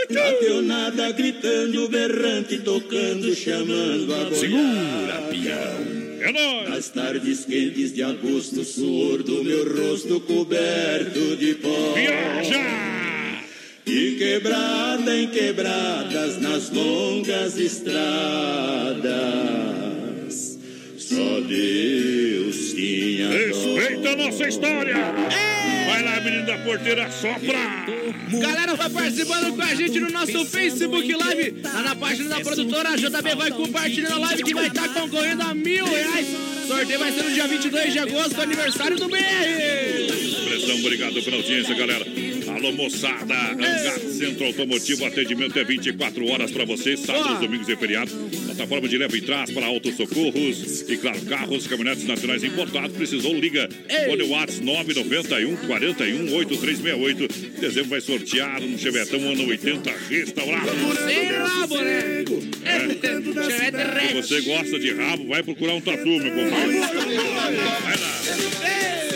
A 0.10 0.34
peonada 0.40 1.12
gritando, 1.12 1.90
berrante, 1.90 2.60
tocando, 2.60 3.36
chamando 3.36 4.14
a 4.14 4.24
boiada. 4.24 4.36
Segura, 4.36 5.22
peão. 5.30 5.98
É 6.22 6.32
nóis. 6.32 6.70
Nas 6.70 6.90
tardes 6.90 7.46
quentes 7.46 7.94
de 7.94 8.04
agosto, 8.04 8.64
suor 8.64 9.22
do 9.22 9.44
meu 9.44 9.64
rosto 9.76 10.20
coberto 10.22 11.36
de 11.36 11.56
pó. 11.56 11.94
Viaja! 11.94 13.07
E 13.88 14.18
quebrada 14.18 15.16
em 15.16 15.28
quebradas 15.28 16.42
nas 16.42 16.70
longas 16.70 17.58
estradas. 17.58 19.08
Só 20.98 21.40
Deus 21.40 22.74
tinha. 22.74 23.30
Respeita 23.30 24.10
a 24.10 24.16
nossa 24.18 24.46
história. 24.46 24.96
Vai 25.88 26.04
lá, 26.04 26.20
menino 26.20 26.46
da 26.46 26.58
porteira, 26.58 27.10
sopra. 27.10 27.86
Galera, 28.42 28.76
vai 28.76 28.90
participando 28.90 29.56
com 29.56 29.62
a 29.62 29.74
gente 29.74 30.00
no 30.02 30.10
nosso 30.10 30.46
Facebook 30.46 31.14
Live, 31.14 31.62
lá 31.64 31.82
na 31.82 31.96
página 31.96 32.28
da 32.28 32.42
produtora. 32.42 32.90
A 32.90 32.98
JB 32.98 33.36
vai 33.38 33.52
compartilhando 33.52 34.16
a 34.16 34.20
live 34.20 34.44
que 34.44 34.54
vai 34.54 34.68
estar 34.68 34.90
concorrendo 34.90 35.44
a 35.44 35.54
mil 35.54 35.86
reais. 35.86 36.28
Sorteio 36.68 37.00
vai 37.00 37.12
ser 37.14 37.24
no 37.24 37.32
dia 37.32 37.48
22 37.48 37.94
de 37.94 38.00
agosto, 38.00 38.42
aniversário 38.42 38.98
do 38.98 39.08
BR. 39.08 39.18
Pressão, 40.46 40.78
obrigado 40.80 41.24
pela 41.24 41.38
audiência, 41.38 41.74
galera. 41.74 42.27
Alô, 42.58 42.72
moçada. 42.72 43.36
Hangar 43.52 44.00
Centro 44.00 44.48
Automotivo, 44.48 45.06
atendimento 45.06 45.60
é 45.60 45.64
24 45.64 46.26
horas 46.28 46.50
para 46.50 46.66
você, 46.66 46.98
sábados, 46.98 47.40
domingos 47.40 47.70
e 47.70 47.76
feriados. 47.76 48.12
Plataforma 48.46 48.90
de 48.90 48.98
leva 48.98 49.16
e 49.16 49.22
trás 49.22 49.52
para 49.52 49.68
autossocorros 49.68 50.82
e, 50.90 50.98
claro, 50.98 51.22
carros, 51.22 51.68
caminhonetes 51.68 52.06
nacionais 52.06 52.44
importados. 52.44 52.98
Precisou, 52.98 53.36
liga. 53.36 53.70
Fone 54.08 54.24
Whats 54.24 54.60
991 54.60 55.56
41 55.68 56.34
8368. 56.34 57.28
Dezembro 57.62 57.90
vai 57.90 58.02
sortear 58.02 58.60
um 58.64 58.76
Chevetão 58.76 59.20
ano 59.20 59.48
80 59.48 59.94
restaurado. 60.10 60.72
Sem 61.06 61.26
rabo, 61.34 61.78
né? 61.82 62.26
Chevette 63.46 63.78
Se 63.78 64.14
Red. 64.14 64.22
você 64.22 64.42
gosta 64.42 64.80
de 64.80 64.94
rabo, 64.96 65.28
vai 65.28 65.44
procurar 65.44 65.76
um 65.76 65.82
tatu, 65.82 66.08
meu 66.08 66.32
compadre. 66.32 66.80
Vai 66.80 67.98
lá. 67.98 69.07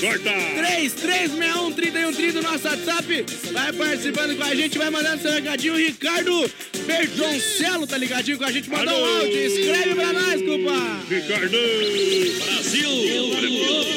Corta! 0.00 0.30
3361-3130, 0.56 2.42
nosso 2.42 2.66
WhatsApp. 2.66 3.26
Vai 3.52 3.72
participando 3.72 4.36
com 4.36 4.44
a 4.44 4.54
gente, 4.54 4.78
vai 4.78 4.88
mandando 4.88 5.20
seu 5.20 5.30
recadinho. 5.30 5.76
Ricardo 5.76 6.50
Perdoncello 6.86 7.86
tá 7.86 7.98
ligadinho 7.98 8.38
com 8.38 8.44
a 8.44 8.50
gente. 8.50 8.70
Mandou 8.70 8.94
um 8.94 9.18
áudio. 9.18 9.46
Escreve 9.46 9.94
pra 9.94 10.12
nós, 10.12 10.42
culpa. 10.42 11.00
Ricardo! 11.08 11.58
Brasil! 12.44 12.90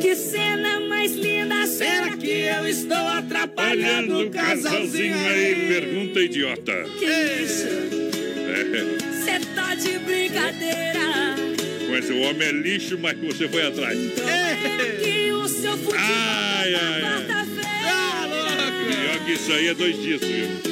Que 0.00 0.14
cena 0.16 0.80
mais 0.80 1.12
linda, 1.14 1.66
Será 1.66 2.16
que 2.16 2.30
eu 2.30 2.66
estou 2.66 2.96
atrapalhando 2.96 4.20
o 4.26 4.30
casalzinho 4.30 5.14
aí? 5.16 5.66
pergunta 5.68 6.20
idiota. 6.20 6.72
Que 6.98 7.04
isso? 7.42 7.66
É, 8.48 8.64
Cê 9.24 9.38
tá 9.54 9.74
de 9.74 9.98
brincadeira. 9.98 11.34
mas 11.90 12.08
o 12.10 12.18
homem 12.20 12.48
é 12.48 12.52
lixo, 12.52 12.96
mas 12.98 13.18
você 13.18 13.46
foi 13.48 13.66
atrás. 13.66 13.98
Que 15.02 15.32
o 15.32 15.46
seu 15.48 15.72
futebol 15.76 15.98
Ai, 15.98 16.74
ai, 16.74 17.02
ai. 17.04 17.26
Pior 18.88 19.18
que 19.26 19.32
isso 19.32 19.52
aí 19.52 19.68
é 19.68 19.74
dois 19.74 20.00
dias, 20.02 20.20
viu? 20.22 20.69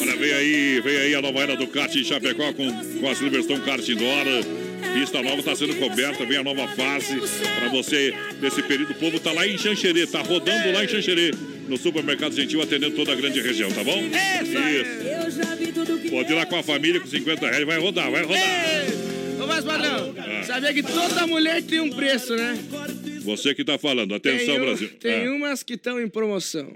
Olha, 0.00 0.16
vem 0.16 0.32
aí, 0.32 0.80
vem 0.80 0.96
aí 0.96 1.14
a 1.14 1.22
nova 1.22 1.40
era 1.40 1.56
do 1.56 1.66
kart 1.66 1.94
em 1.94 2.04
Chapecó 2.04 2.52
com, 2.52 2.70
com 3.00 3.08
a 3.08 3.14
Silverstone 3.14 3.60
Kart 3.62 3.86
Indoor. 3.88 4.24
Pista 4.94 5.22
nova 5.22 5.36
está 5.40 5.54
sendo 5.54 5.74
coberta, 5.76 6.24
vem 6.24 6.38
a 6.38 6.42
nova 6.42 6.66
fase 6.68 7.16
para 7.58 7.68
você 7.68 8.14
nesse 8.40 8.62
período. 8.62 8.92
O 8.92 8.94
povo 8.94 9.20
tá 9.20 9.32
lá 9.32 9.46
em 9.46 9.58
Xanxerê, 9.58 10.06
tá 10.06 10.20
rodando 10.22 10.72
lá 10.72 10.84
em 10.84 10.88
Xanxerê, 10.88 11.32
no 11.68 11.76
supermercado 11.76 12.34
gentil, 12.34 12.62
atendendo 12.62 12.96
toda 12.96 13.12
a 13.12 13.14
grande 13.14 13.40
região, 13.40 13.70
tá 13.70 13.84
bom? 13.84 13.98
Isso. 14.00 14.56
Eu 14.56 15.30
já 15.30 15.54
vi 15.54 15.72
tudo 15.72 15.98
que 15.98 16.08
Pode 16.10 16.32
ir 16.32 16.34
lá 16.34 16.46
com 16.46 16.56
a 16.56 16.62
família 16.62 17.00
com 17.00 17.06
50 17.06 17.46
reais, 17.48 17.66
vai 17.66 17.78
rodar, 17.78 18.10
vai 18.10 18.22
rodar. 18.22 18.86
Ô, 19.42 19.46
mas, 19.46 19.64
padrão, 19.64 20.14
Ah. 20.18 20.42
sabia 20.44 20.72
que 20.72 20.82
toda 20.82 21.26
mulher 21.26 21.62
tem 21.62 21.80
um 21.80 21.90
preço, 21.90 22.34
né? 22.34 22.58
Você 23.22 23.54
que 23.54 23.64
tá 23.64 23.76
falando, 23.76 24.14
atenção, 24.14 24.46
tem, 24.46 24.60
um- 24.60 24.64
Brasil. 24.64 24.88
Tem 25.00 25.26
Ah, 25.26 25.32
umas 25.32 25.62
que 25.62 25.74
estão 25.74 26.00
em 26.00 26.08
promoção. 26.08 26.72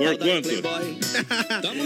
Por 0.00 0.16
quanto? 0.16 0.48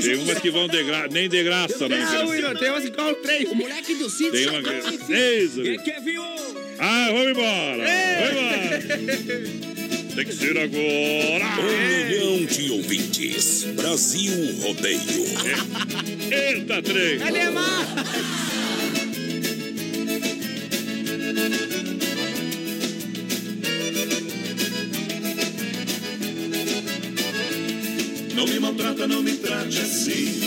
Tem 0.00 0.14
umas 0.14 0.38
que 0.38 0.48
vão 0.48 0.68
de 0.68 0.84
gra... 0.84 1.08
nem 1.10 1.28
de 1.28 1.42
graça, 1.42 1.88
né? 1.88 2.00
Ah, 2.00 2.54
tem 2.56 2.70
umas 2.70 2.84
que 2.84 2.92
cobram 2.92 3.20
três. 3.20 3.50
O 3.50 3.56
moleque 3.56 3.94
do 3.96 4.08
sítio. 4.08 4.30
Tem 4.30 4.48
uma 4.50 4.62
que... 4.62 5.12
Isso. 5.12 5.60
Ah, 6.78 7.08
vamos 7.10 7.30
embora. 7.30 7.84
Vamos 8.20 8.32
embora. 8.32 8.78
Tem 10.14 10.24
que 10.24 10.32
ser 10.32 10.56
agora. 10.56 11.44
Um 11.58 11.98
milhão 12.06 12.46
de 12.46 12.70
ouvintes. 12.70 13.64
Brasil 13.74 14.32
Rodeio. 14.62 15.00
Eita, 16.30 16.80
trem. 16.82 17.20
Alemar! 17.20 18.43
Não 28.44 28.52
me 28.52 28.60
maltrata, 28.60 29.06
não 29.08 29.22
me 29.22 29.32
trate 29.38 29.80
assim. 29.80 30.38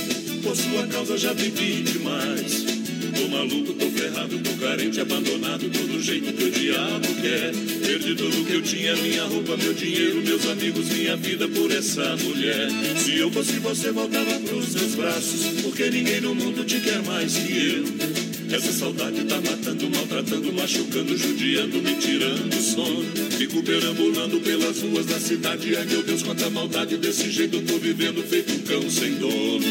Por 0.44 0.56
sua 0.56 0.86
causa 0.86 1.18
já 1.18 1.34
vivi 1.34 1.82
demais. 1.82 2.64
Tô 3.18 3.28
maluco, 3.28 3.74
tô 3.74 3.90
ferrado, 3.90 4.38
tô 4.38 4.52
carente, 4.64 5.02
abandonado, 5.02 5.68
tô 5.68 5.80
do 5.80 6.00
jeito 6.00 6.32
que 6.32 6.44
o 6.44 6.52
diabo 6.52 7.08
quer. 7.20 7.52
Perdi 7.88 8.14
tudo 8.14 8.46
que 8.46 8.54
eu 8.54 8.62
tinha, 8.62 8.96
minha 8.98 9.24
roupa, 9.24 9.58
meu 9.58 9.74
dinheiro, 9.74 10.22
meus 10.22 10.46
amigos, 10.46 10.90
minha 10.90 11.18
vida 11.18 11.48
por 11.48 11.72
essa 11.72 12.16
mulher. 12.18 12.70
Se 12.98 13.18
eu 13.18 13.32
fosse 13.32 13.54
você, 13.54 13.92
voltava 13.92 14.40
pros 14.42 14.68
seus 14.68 14.94
braços, 14.94 15.62
porque 15.64 15.90
ninguém 15.90 16.22
no 16.22 16.36
mundo 16.36 16.64
te 16.66 16.80
quer 16.80 17.02
mais 17.02 17.36
que 17.36 17.68
eu. 17.68 18.27
Essa 18.50 18.72
saudade 18.72 19.26
tá 19.26 19.36
matando, 19.42 19.90
maltratando, 19.90 20.54
machucando, 20.54 21.18
judiando, 21.18 21.82
me 21.82 21.96
tirando 21.96 22.54
o 22.54 22.62
sono. 22.62 23.06
Fico 23.38 23.62
perambulando 23.62 24.40
pelas 24.40 24.80
ruas 24.80 25.06
da 25.06 25.20
cidade. 25.20 25.76
Ai 25.76 25.86
meu 25.86 26.02
Deus, 26.02 26.24
quanta 26.24 26.50
maldade 26.50 26.96
desse 26.98 27.30
jeito 27.30 27.58
eu 27.58 27.66
tô 27.66 27.78
vivendo, 27.78 28.24
feito 28.24 28.54
um 28.54 28.60
cão 28.60 28.90
sem 28.90 29.16
dono. 29.16 29.66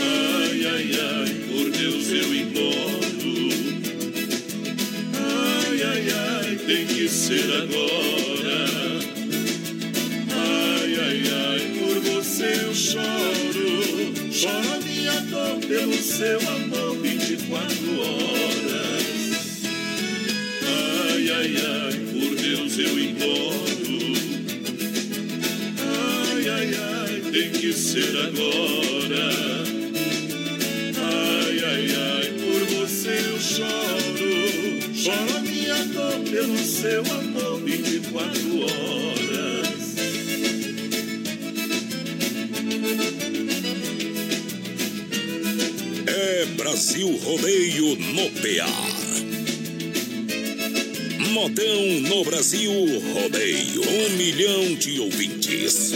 Ai, 0.00 0.66
ai, 0.66 0.90
ai, 0.98 1.34
por 1.52 1.70
Deus 1.70 2.08
eu 2.08 2.34
imploro. 2.34 3.06
Ai, 5.14 5.82
ai, 5.82 6.06
ai, 6.10 6.56
tem 6.66 6.86
que 6.86 7.06
ser 7.06 7.44
agora. 7.52 8.66
Ai, 10.32 10.96
ai, 11.00 11.22
ai, 11.32 11.78
por 11.78 12.00
você 12.00 12.60
eu 12.64 12.74
choro. 12.74 13.95
Choro 14.38 14.68
a 14.68 15.20
dor 15.30 15.60
pelo 15.66 15.94
seu 15.94 16.38
amor 16.40 16.94
24 16.98 18.00
horas. 18.00 19.32
Ai, 20.62 21.30
ai, 21.30 21.56
ai, 21.56 21.92
por 22.12 22.36
Deus 22.36 22.78
eu 22.78 22.98
imploro. 22.98 23.56
Ai, 25.80 26.48
ai, 26.50 26.70
ai, 26.74 27.32
tem 27.32 27.50
que 27.50 27.72
ser 27.72 28.14
agora. 28.26 29.32
Ai, 30.98 31.64
ai, 31.64 31.86
ai, 31.96 32.26
por 32.34 32.60
você 32.76 33.18
eu 33.32 33.40
choro. 33.40 34.94
Choro 34.94 35.34
a 35.34 35.40
minha 35.40 35.82
dor 35.86 36.20
pelo 36.30 36.58
seu 36.58 37.00
amor 37.00 37.62
24 37.62 38.60
horas. 38.60 39.15
Brasil 46.54 47.08
Rodeio 47.16 47.96
no 47.96 48.30
PA. 48.30 48.96
Modão 51.30 52.00
no 52.02 52.24
Brasil 52.24 52.72
Rodeio. 53.12 53.82
Um 53.82 54.10
milhão 54.16 54.74
de 54.76 55.00
ouvintes. 55.00 55.94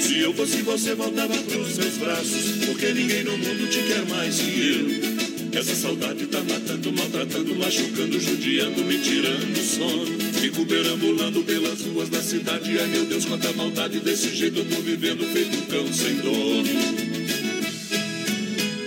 Se 0.00 0.18
eu 0.20 0.32
fosse 0.34 0.62
você, 0.62 0.94
voltava 0.94 1.34
pros 1.34 1.74
seus 1.74 1.96
braços. 1.96 2.64
Porque 2.66 2.92
ninguém 2.92 3.24
no 3.24 3.36
mundo 3.36 3.68
te 3.68 3.82
quer 3.82 4.06
mais 4.06 4.38
que 4.38 5.10
eu. 5.52 5.58
Essa 5.58 5.74
saudade 5.74 6.26
tá 6.26 6.40
matando, 6.42 6.92
maltratando, 6.92 7.54
machucando, 7.56 8.20
judiando, 8.20 8.84
me 8.84 8.98
tirando 8.98 9.58
o 9.58 9.62
sono. 9.62 10.19
Fico 10.40 10.64
perambulando 10.64 11.42
pelas 11.42 11.82
ruas 11.82 12.08
da 12.08 12.22
cidade. 12.22 12.78
Ai 12.78 12.86
meu 12.86 13.04
Deus, 13.04 13.26
quanta 13.26 13.52
maldade 13.52 14.00
desse 14.00 14.34
jeito 14.34 14.60
eu 14.60 14.64
tô 14.64 14.80
vivendo, 14.80 15.22
feito 15.34 15.54
um 15.54 15.66
cão 15.66 15.92
sem 15.92 16.16
dono. 16.16 16.64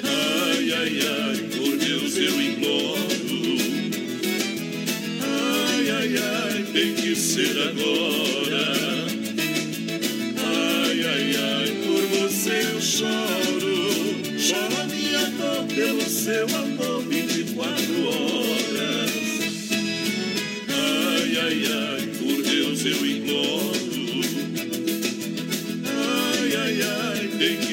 Ai, 0.03 0.73
ai, 0.73 0.99
ai, 0.99 1.37
por 1.55 1.77
Deus 1.77 2.17
eu 2.17 2.41
imploro. 2.41 2.97
Ai, 5.21 5.89
ai, 5.91 6.17
ai, 6.17 6.63
tem 6.73 6.95
que 6.95 7.15
ser 7.15 7.55
agora. 7.69 9.05
Ai, 10.39 11.05
ai, 11.05 11.35
ai, 11.35 11.71
por 11.85 12.01
você 12.17 12.65
eu 12.73 12.81
choro. 12.81 14.39
Choro 14.39 14.87
minha 14.89 15.29
dor 15.37 15.67
pelo 15.67 16.09
seu 16.09 16.47
amor 16.47 16.92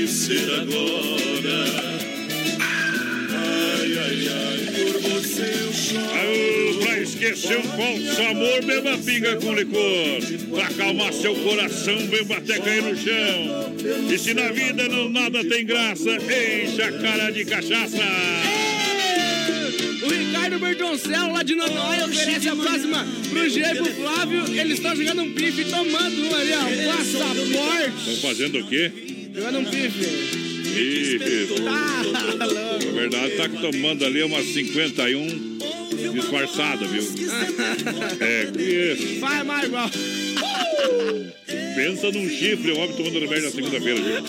que 0.00 0.08
ser 0.08 0.50
agora. 0.54 1.64
Ai, 3.32 3.98
ai, 3.98 4.28
ai, 4.28 4.92
por 4.92 5.00
você 5.02 5.42
eu 5.42 5.72
choro. 5.72 6.04
Aô, 6.06 6.80
pra 6.82 6.98
esquecer 7.00 7.58
um 7.58 7.62
falso 7.62 8.22
amor, 8.30 8.64
beba 8.64 8.96
pinga 8.96 9.36
com 9.36 9.54
licor. 9.54 10.22
Pra 10.54 10.66
acalmar 10.68 11.12
seu 11.12 11.34
coração, 11.34 11.98
beba 12.06 12.36
até 12.36 12.58
cair 12.60 12.82
no 12.82 12.96
chão. 12.96 13.74
E 14.10 14.18
se 14.18 14.32
na 14.32 14.50
vida 14.52 14.88
não 14.88 15.10
nada 15.10 15.44
tem 15.44 15.66
graça, 15.66 16.10
encha 16.16 16.86
a 16.86 16.92
cara 16.92 17.30
de 17.30 17.44
cachaça. 17.44 17.98
O 20.02 20.08
Ricardo 20.08 20.58
Bertoncel, 20.58 21.30
lá 21.30 21.42
de 21.42 21.54
Nonói, 21.56 22.04
oferece 22.04 22.48
a 22.48 22.56
próxima 22.56 23.06
pro 23.28 23.46
e 23.46 23.74
pro 23.74 23.92
Flávio. 24.02 24.58
Eles 24.58 24.78
estão 24.78 24.96
jogando 24.96 25.22
um 25.22 25.34
pife, 25.34 25.66
tomando 25.66 26.24
um 26.24 26.34
ali, 26.34 26.52
ó. 26.54 26.96
Passaporte. 26.96 27.98
Estão 27.98 28.16
fazendo 28.30 28.58
o 28.60 28.66
quê? 28.66 29.09
Jogando 29.34 29.58
um 29.60 29.64
pife. 29.64 30.04
Ih, 30.76 31.18
Tá 32.38 32.46
louco. 32.46 32.86
na 32.86 32.92
verdade 32.92 33.36
tá 33.36 33.48
tomando 33.48 34.04
ali 34.04 34.22
umas 34.22 34.44
51 34.46 35.58
disfarçada, 36.12 36.86
viu? 36.86 37.02
É, 38.20 38.46
que 38.52 39.18
Vai 39.20 39.42
mais 39.44 39.66
igual. 39.66 39.90
pensa 41.76 42.10
num 42.12 42.28
chifre, 42.28 42.72
o 42.72 42.78
homem 42.78 42.96
tomando 42.96 43.18
remédio 43.20 43.44
na 43.44 43.50
segunda-feira, 43.50 44.00
viu? 44.00 44.24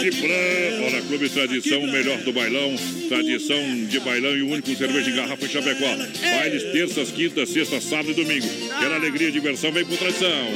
De 0.01 0.11
plan, 0.13 0.87
olha, 0.87 1.03
Clube 1.03 1.29
Tradição, 1.29 1.81
o 1.83 1.91
melhor 1.91 2.19
do 2.19 2.33
bailão. 2.33 2.77
Tradição 3.09 3.85
de 3.87 3.99
bailão 4.01 4.37
e 4.37 4.43
o 4.43 4.49
único 4.49 4.73
cerveja 4.77 5.11
em 5.11 5.17
garrafa 5.17 5.45
em 5.45 5.49
Chapecó. 5.49 5.97
Bailes 6.21 6.63
terças, 6.71 7.11
quintas, 7.11 7.49
sextas, 7.49 7.83
sábado 7.83 8.13
e 8.13 8.15
domingo. 8.15 8.47
Quer 8.79 8.93
alegria 8.93 9.29
e 9.29 9.33
diversão, 9.33 9.73
vem 9.73 9.85
pro 9.85 9.97
Tradição. 9.97 10.53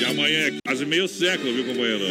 E 0.00 0.04
amanhã 0.06 0.46
é 0.46 0.52
quase 0.64 0.86
meio 0.86 1.06
século, 1.06 1.52
viu, 1.52 1.64
companheiro? 1.66 2.04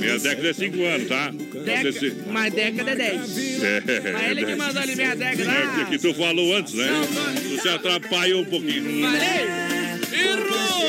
Minha 0.00 0.18
década 0.18 0.48
é 0.50 0.52
cinco 0.52 0.84
anos, 0.84 1.08
tá? 1.08 1.32
Você 1.32 1.92
se... 1.92 2.10
Deca, 2.10 2.30
mas 2.30 2.52
década 2.52 2.90
é 2.90 2.94
10. 2.94 3.38
É, 3.62 4.12
Mas 4.12 4.30
ele 4.30 4.44
que 4.44 4.54
mandou 4.54 4.82
ali 4.82 4.94
minha 4.96 5.16
década. 5.16 5.50
É 5.50 5.84
que 5.86 5.98
tu 5.98 6.12
falou 6.12 6.54
antes, 6.54 6.74
né? 6.74 6.88
Tu 7.42 7.62
se 7.62 7.68
atrapalhou 7.70 8.42
um 8.42 8.44
pouquinho. 8.44 9.02
Falei! 9.02 9.48
Errou! 10.12 10.81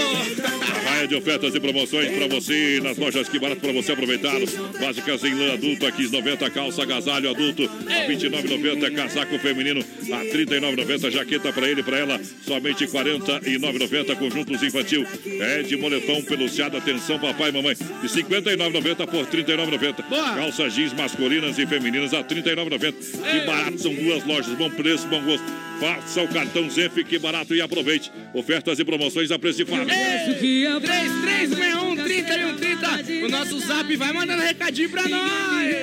De 1.07 1.15
ofertas 1.15 1.53
e 1.53 1.59
promoções 1.59 2.09
para 2.11 2.27
você 2.27 2.79
nas 2.81 2.97
lojas 2.97 3.27
que 3.27 3.37
barato 3.37 3.59
para 3.59 3.73
você 3.73 3.91
aproveitar. 3.91 4.39
Básicas 4.79 5.23
em 5.23 5.33
lã 5.33 5.53
adulto 5.53 5.85
a 5.85 5.91
90 5.91 6.49
calça 6.49 6.83
agasalho 6.83 7.29
adulto 7.29 7.63
a 7.63 8.07
29,90, 8.07 8.95
casaco 8.95 9.37
feminino 9.39 9.81
a 9.81 10.25
39,90, 10.25 11.11
jaqueta 11.11 11.51
para 11.51 11.69
ele 11.69 11.83
para 11.83 11.97
ela 11.97 12.21
somente 12.45 12.85
49,90, 12.87 14.15
conjuntos 14.15 14.63
infantil 14.63 15.05
é 15.25 15.63
de 15.63 15.75
moletom 15.75 16.21
peluciado, 16.23 16.77
atenção 16.77 17.19
papai 17.19 17.49
e 17.49 17.51
mamãe, 17.51 17.75
de 17.75 18.07
59,90 18.07 19.07
por 19.07 19.25
39,90. 19.25 20.03
Calça 20.35 20.69
jeans 20.69 20.93
masculinas 20.93 21.57
e 21.57 21.65
femininas 21.65 22.13
a 22.13 22.23
39,90. 22.23 22.93
Que 22.93 23.45
barato, 23.45 23.79
são 23.79 23.93
duas 23.93 24.25
lojas, 24.25 24.55
bom 24.55 24.69
preço, 24.69 25.07
bom 25.07 25.21
gosto. 25.21 25.45
Faça 25.83 26.21
o 26.21 26.27
cartão 26.29 26.69
Zef, 26.69 27.03
que 27.03 27.19
barato 27.19 27.53
e 27.53 27.59
aproveite. 27.59 28.09
Ofertas 28.33 28.79
e 28.79 28.85
promoções 28.85 29.31
a 29.31 29.37
preço 29.37 29.57
de 29.57 29.65
fábrica. 29.65 29.93
3361 29.93 31.95
3130. 31.97 33.25
O 33.25 33.29
nosso 33.29 33.59
zap 33.59 33.93
vai 33.97 34.13
mandando 34.13 34.41
recadinho 34.41 34.89
pra 34.89 35.05
nós. 35.09 35.75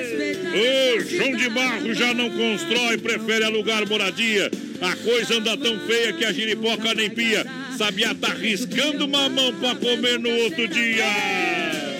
O 0.55 0.99
João 1.01 1.37
de 1.37 1.47
Barro 1.49 1.93
já 1.93 2.15
não 2.15 2.31
constrói, 2.31 2.97
prefere 2.97 3.43
alugar 3.43 3.87
moradia. 3.87 4.49
A 4.81 4.95
coisa 4.95 5.35
anda 5.35 5.55
tão 5.55 5.79
feia 5.81 6.13
que 6.13 6.25
a 6.25 6.33
giripoca 6.33 6.95
nem 6.95 7.11
pia. 7.11 7.45
Sabiá 7.77 8.15
tá 8.15 8.33
riscando 8.33 9.07
mamão 9.07 9.53
pra 9.53 9.75
comer 9.75 10.17
no 10.17 10.31
outro 10.31 10.67
dia. 10.67 11.90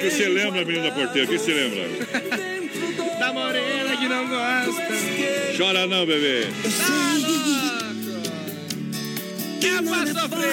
que 0.00 0.10
você 0.10 0.28
lembra, 0.28 0.64
menino 0.64 0.84
da 0.84 0.90
porteira? 0.92 1.26
O 1.26 1.30
que 1.30 1.38
você 1.38 1.52
lembra? 1.52 1.86
da 3.18 3.32
morena 3.32 3.96
que 3.96 4.08
não 4.08 4.26
gosta. 4.26 4.82
Chora 5.56 5.86
não, 5.86 6.04
bebê. 6.06 6.46
Tá 6.78 7.16
que 9.60 9.66
é 9.66 9.82
pra 9.82 10.06
sofrer. 10.16 10.50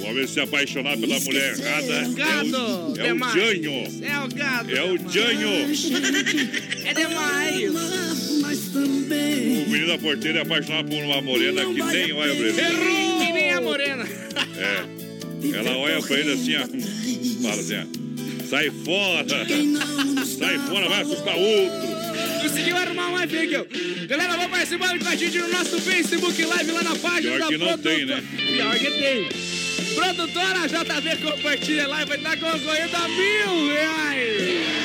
O 0.00 0.04
homem 0.04 0.26
se 0.26 0.40
apaixonar 0.40 0.96
pela 0.96 1.18
mulher 1.20 1.56
errada 1.58 1.92
é 1.94 2.08
gado, 2.08 2.94
é 2.98 3.02
o, 3.02 3.06
é 3.06 3.14
o 3.14 3.18
Janho. 3.32 3.72
É 4.02 4.18
o 4.18 4.28
gado. 4.28 4.76
É 4.76 4.82
o 4.84 4.98
Janho. 5.10 5.50
É 6.84 6.92
demais. 6.94 7.70
O 9.64 9.70
menino 9.70 9.86
da 9.86 9.96
porteira 9.98 10.40
é 10.40 10.42
apaixonado 10.42 10.88
por 10.88 11.00
uma 11.02 11.22
morena 11.22 11.64
que 11.64 11.80
nem 11.82 12.12
olha 12.12 12.34
pra 12.34 12.44
ele. 12.46 12.60
Errou! 12.60 13.20
Que 13.20 13.32
nem 13.32 13.52
a 13.52 13.60
morena. 13.60 14.04
É. 14.58 14.84
Ela 15.56 15.76
olha 15.76 16.02
pra 16.02 16.18
ele 16.18 16.32
assim, 16.32 16.56
ó. 16.56 16.66
Fala 17.42 17.60
assim, 17.60 17.74
ó. 17.76 18.46
Sai 18.48 18.70
fora. 18.84 19.46
Sai 20.26 20.58
fora, 20.58 20.88
vai 20.88 21.02
assustar 21.02 21.36
outro. 21.36 22.42
Conseguiu 22.42 22.76
arrumar 22.76 23.08
uma 23.08 23.26
fica. 23.26 23.66
Galera, 24.06 24.32
vamos 24.36 24.50
participando 24.50 24.98
com 25.02 25.08
a 25.08 25.16
gente 25.16 25.38
no 25.38 25.48
nosso 25.48 25.80
Facebook 25.80 26.44
Live 26.44 26.70
lá 26.72 26.82
na 26.82 26.96
página 26.96 27.36
Pior 27.36 27.38
da 27.40 27.46
que 27.46 27.58
não 27.58 27.66
produtora. 27.68 27.96
tem, 27.96 28.06
né? 28.06 28.22
Pior 28.36 28.78
que 28.78 28.90
tem. 28.90 29.28
Produtora 29.94 30.68
JB 30.68 31.16
compartilha 31.22 31.86
lá 31.86 32.02
e 32.02 32.04
vai 32.06 32.16
estar 32.16 32.36
concorrendo 32.38 32.96
a 32.96 33.08
mil 33.08 33.68
reais. 33.74 34.81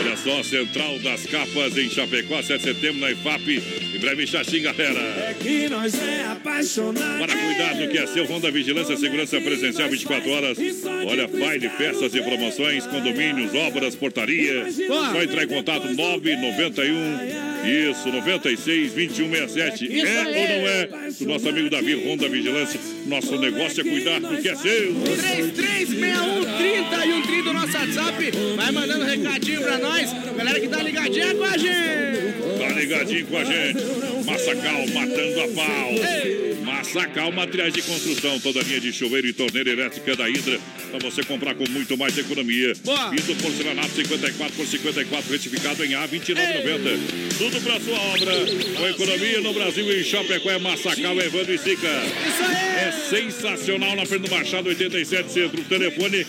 Olha 0.00 0.16
só, 0.16 0.42
Central 0.42 0.98
das 1.00 1.26
Capas 1.26 1.76
em 1.76 1.90
Chapecó, 1.90 2.40
7 2.40 2.58
de 2.58 2.64
setembro 2.64 3.00
na 3.00 3.10
IFAP. 3.10 3.62
Em 3.94 3.98
breve, 3.98 4.26
Xaxim, 4.26 4.62
galera. 4.62 5.00
É 5.00 5.34
que 5.34 5.68
nós 5.68 5.94
é 5.94 6.24
apaixonado. 6.26 7.18
Para 7.18 7.36
cuidar 7.36 7.74
do 7.74 7.88
que 7.88 7.98
é 7.98 8.06
seu, 8.06 8.24
Ronda 8.26 8.50
Vigilância 8.50 8.96
Segurança 8.96 9.40
Presencial 9.40 9.88
24 9.88 10.30
horas. 10.30 10.58
Olha, 11.06 11.26
baile, 11.26 11.68
festas 11.70 12.14
e 12.14 12.22
promoções, 12.22 12.86
condomínios, 12.86 13.54
obras, 13.54 13.94
portaria. 13.96 14.70
Só 14.70 15.22
entrar 15.22 15.44
em 15.44 15.48
contato 15.48 15.88
991 15.92 17.47
isso, 17.64 18.08
96 18.08 18.92
2167. 18.92 19.84
Isso 19.84 20.06
é 20.06 20.18
aí. 20.18 20.26
ou 20.26 20.48
não 20.48 20.68
é? 20.68 21.10
Do 21.18 21.26
nosso 21.26 21.48
amigo 21.48 21.70
Davi 21.70 21.94
Ronda 21.94 22.28
Vigilância. 22.28 22.80
Nosso 23.06 23.36
negócio 23.38 23.80
é 23.80 23.84
cuidar 23.84 24.20
do 24.20 24.36
que 24.40 24.48
é 24.48 24.54
seu. 24.54 24.94
3361 24.94 26.56
30 26.58 27.06
e 27.06 27.12
130 27.22 27.50
o 27.50 27.52
nosso 27.52 27.76
WhatsApp. 27.76 28.30
Vai 28.56 28.72
mandando 28.72 29.04
recadinho 29.04 29.62
pra 29.62 29.78
nós. 29.78 30.12
Galera 30.36 30.60
que 30.60 30.68
tá 30.68 30.82
ligadinha 30.82 31.34
com 31.34 31.44
a 31.44 31.56
gente. 31.56 32.57
Tá 32.68 32.74
ligadinho 32.74 33.26
com 33.26 33.38
a 33.38 33.44
gente. 33.44 33.78
Massacal 34.24 34.86
matando 34.88 35.40
a 35.40 35.48
pau. 35.48 36.64
Massacal 36.64 37.32
Materiais 37.32 37.72
de 37.72 37.82
Construção. 37.82 38.38
Toda 38.40 38.62
linha 38.62 38.80
de 38.80 38.92
chuveiro 38.92 39.26
e 39.26 39.32
torneira 39.32 39.70
elétrica 39.70 40.14
da 40.14 40.28
Hidra. 40.28 40.60
Pra 40.90 40.98
você 40.98 41.22
comprar 41.22 41.54
com 41.54 41.68
muito 41.70 41.96
mais 41.96 42.16
economia. 42.16 42.72
Boa. 42.84 43.10
Piso 43.10 43.34
porcelanato 43.36 43.90
54 43.90 44.54
por 44.54 44.66
54 44.66 45.32
retificado 45.32 45.84
em 45.84 45.94
A 45.94 46.06
29,90. 46.06 47.38
Tudo 47.38 47.60
pra 47.62 47.80
sua 47.80 47.98
obra. 47.98 48.32
Com 48.76 48.86
economia 48.86 49.40
no 49.40 49.52
Brasil 49.54 50.00
em 50.00 50.04
Chapecó 50.04 50.50
é 50.50 50.58
Massacal 50.58 51.18
Evandro 51.20 51.54
e 51.54 51.58
Sica. 51.58 51.88
Aí. 51.88 52.68
É 52.78 52.92
sensacional 53.10 53.96
na 53.96 54.06
frente 54.06 54.28
do 54.28 54.30
Machado 54.34 54.68
87 54.68 55.32
Centro. 55.32 55.62
Telefone, 55.64 56.26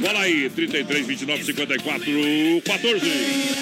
bola 0.00 0.20
aí, 0.20 0.50
33 0.50 1.06
29 1.06 1.44
54 1.44 2.04
14. 2.64 3.00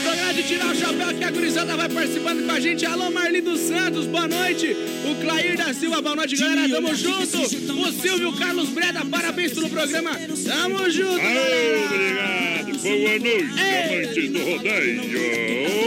Programa 0.03 0.35
de 0.35 0.43
tirar 0.43 0.67
o 0.67 0.75
chapéu 0.75 1.15
que 1.15 1.25
a 1.25 1.31
gurizada 1.31 1.77
vai 1.77 1.89
participando 2.15 2.47
com 2.47 2.53
a 2.53 2.61
gente. 2.61 2.87
Alô, 2.87 3.11
Marli 3.11 3.41
dos 3.41 3.61
Santos, 3.61 4.07
boa 4.07 4.29
noite. 4.29 4.77
O 5.11 5.15
Clair 5.21 5.57
da 5.57 5.75
Silva, 5.75 6.01
boa 6.01 6.17
noite, 6.17 6.37
galera. 6.37 6.69
Tamo 6.69 6.95
junto. 6.95 7.39
O 7.39 7.93
Silvio 7.93 8.33
Carlos 8.35 8.69
Breda, 8.71 9.05
parabéns 9.05 9.53
pelo 9.53 9.69
programa. 9.69 10.11
Tamo 10.47 10.91
junto, 10.91 11.17
galera. 11.17 11.87
Obrigado, 11.87 12.79
boa 12.83 13.19
noite, 13.19 13.61
amantes 13.61 14.31
do 14.31 14.39
rodeio. 14.39 15.03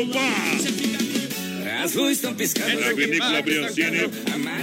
Opa! 0.01 0.86
As 1.77 1.93
luzes 1.93 2.17
estão 2.17 2.33
piscando. 2.33 2.81
É 2.81 2.89
a 2.89 2.93
Vinícola 2.93 3.41
Briancini, 3.41 4.09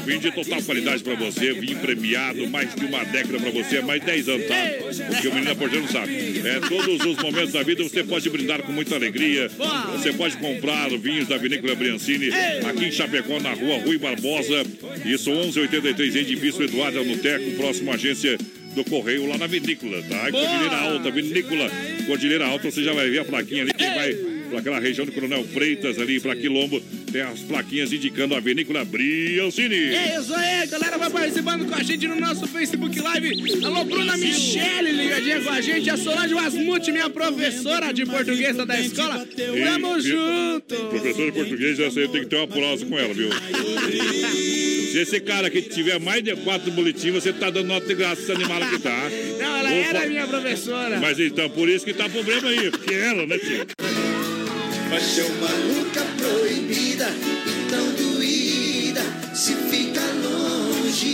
vinho 0.05 0.20
de 0.20 0.32
total 0.32 0.62
qualidade 0.62 1.03
pra 1.03 1.15
você, 1.15 1.53
vinho 1.53 1.78
premiado, 1.78 2.49
mais 2.49 2.74
de 2.74 2.85
uma 2.85 3.05
década 3.05 3.39
pra 3.39 3.51
você, 3.51 3.81
mais 3.81 4.03
10 4.03 4.28
anos, 4.28 4.47
tá? 4.47 4.55
Porque 5.12 5.28
o 5.28 5.35
menino 5.35 5.57
porteiro 5.57 5.85
não 5.85 5.93
sabe. 5.93 6.43
É, 6.45 6.61
todos 6.69 7.07
os 7.07 7.16
momentos 7.23 7.53
da 7.53 7.62
vida 7.62 7.82
você 7.82 8.03
pode 8.03 8.28
brindar 8.28 8.62
com 8.62 8.73
muita 8.73 8.97
alegria. 8.97 9.51
Você 9.93 10.12
pode 10.12 10.36
comprar 10.39 10.89
vinhos 10.99 11.28
da 11.28 11.36
Vinícola 11.36 11.74
Briancini 11.74 12.31
aqui 12.69 12.86
em 12.86 12.93
Chapecó, 12.93 13.41
na 13.41 13.53
rua 13.53 13.78
Rui 13.78 13.99
Barbosa. 13.99 14.65
Isso, 15.05 15.31
1183, 15.31 16.16
edifício 16.16 16.65
Eduardo 16.65 16.99
Anuteco, 16.99 17.51
próximo 17.53 17.91
à 17.93 17.95
agência 17.95 18.36
do 18.74 18.85
Correio 18.85 19.27
lá 19.28 19.39
na 19.39 19.47
Vinícola, 19.47 20.03
tá? 20.03 20.31
Cordilheira 20.31 20.77
Alta, 20.77 21.11
Vinícola, 21.11 21.70
Cordilheira 22.07 22.47
Alta, 22.47 22.70
você 22.70 22.82
já 22.82 22.93
vai 22.93 23.09
ver 23.09 23.20
a 23.20 23.24
plaquinha 23.24 23.62
ali, 23.62 23.73
quem 23.73 23.95
vai 23.95 24.34
para 24.49 24.59
aquela 24.59 24.79
região 24.79 25.07
do 25.07 25.12
Coronel 25.12 25.45
Freitas 25.45 25.99
ali, 25.99 26.21
para 26.21 26.37
Quilombo, 26.37 26.81
tem 27.11 27.23
as 27.23 27.41
plaquinhas 27.41 27.93
indicando 27.93 28.35
a 28.35 28.41
Vinícola 28.41 28.85
Briancini. 28.85 29.95
É 29.95 30.19
isso 30.19 30.35
aí, 30.35 30.66
galera. 30.66 30.99
Vai 30.99 31.11
participando 31.11 31.66
com 31.66 31.75
a 31.75 31.83
gente 31.83 32.07
no 32.07 32.21
nosso 32.21 32.47
Facebook 32.47 32.99
Live. 32.99 33.65
Alô, 33.65 33.85
Bruna 33.85 34.16
Michele, 34.16 34.93
ligadinha 34.93 35.41
com 35.41 35.51
a 35.51 35.61
gente. 35.61 35.91
A 35.91 35.97
Solange 35.97 36.35
Wasmut, 36.35 36.91
minha 36.93 37.11
professora 37.11 37.93
de 37.93 38.05
português 38.07 38.57
da 38.57 38.81
escola. 38.81 39.27
Tamo 39.27 40.01
junto. 40.01 40.75
Professor 40.91 41.27
de 41.27 41.33
português, 41.33 41.79
essa 41.81 42.01
aí 42.01 42.09
tem 42.09 42.23
que 42.23 42.29
ter 42.29 42.37
uma 42.37 42.49
prosa 42.49 42.85
com 42.87 42.99
ela, 42.99 43.12
viu? 43.15 43.31
Se 44.95 45.01
esse 45.01 45.19
cara 45.21 45.49
aqui 45.49 45.61
tiver 45.61 45.99
mais 45.99 46.23
de 46.23 46.37
quatro 46.37 46.71
boletins, 46.71 47.12
você 47.12 47.33
tá 47.33 47.51
dando 47.51 47.66
nota 47.66 47.85
de 47.85 47.95
graça 47.95 48.23
esse 48.23 48.31
animal 48.31 48.62
aqui, 48.62 48.79
tá? 48.79 49.11
Não, 49.41 49.57
ela 49.57 49.69
Vou 49.69 49.79
era 49.79 50.07
minha 50.07 50.27
professora. 50.27 51.01
Mas 51.01 51.19
então, 51.19 51.51
por 51.51 51.69
isso 51.69 51.85
que 51.85 51.93
tá 51.93 52.09
problema 52.09 52.49
aí, 52.49 52.71
porque 52.71 52.95
ela, 52.95 53.27
né, 53.27 53.39
tio? 53.39 53.66
Paixão 54.90 55.28
maluca 55.40 56.05
proibida 56.16 57.09
e 57.47 57.70
tão 57.70 57.93
doída 57.94 59.02
se 59.35 59.55
fica 59.55 60.01
longe. 60.23 61.06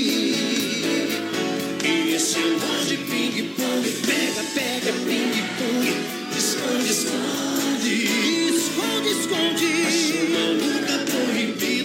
E 1.84 2.14
esse 2.14 2.38
amor 2.38 2.84
de 2.86 2.97
ping-pong 2.97 3.90
pega, 4.06 4.42
pega, 4.55 4.92
ping-pong, 4.92 5.86
esconde, 6.36 6.90
esconde, 6.90 7.94
esconde, 8.56 9.09
esconde. 9.10 9.68
Paixão 9.82 10.28
maluca 10.30 10.94
proibida 11.10 11.80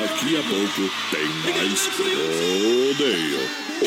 Daqui 0.00 0.36
a 0.36 0.42
pouco 0.42 0.90
tem 1.10 1.26
mais 1.52 1.86
rodeio. 1.98 3.40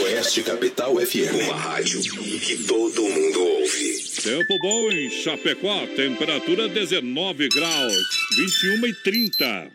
Oeste 0.04 0.44
Capital 0.44 0.96
FM, 0.98 1.46
uma 1.46 1.56
rádio 1.56 2.02
que 2.02 2.58
todo 2.66 3.02
mundo 3.02 3.42
ouve. 3.42 4.06
Tempo 4.22 4.60
bom 4.60 4.92
em 4.92 5.10
Chapecó, 5.10 5.88
temperatura 5.96 6.68
19 6.68 7.48
graus, 7.48 7.96
21 8.36 8.88
e 8.88 8.94
30. 8.94 9.72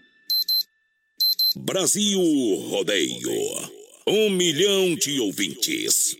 Brasil 1.57 2.21
Rodeio. 2.69 3.71
Um 4.07 4.29
milhão 4.29 4.95
de 4.95 5.21
ouvintes. 5.21 6.20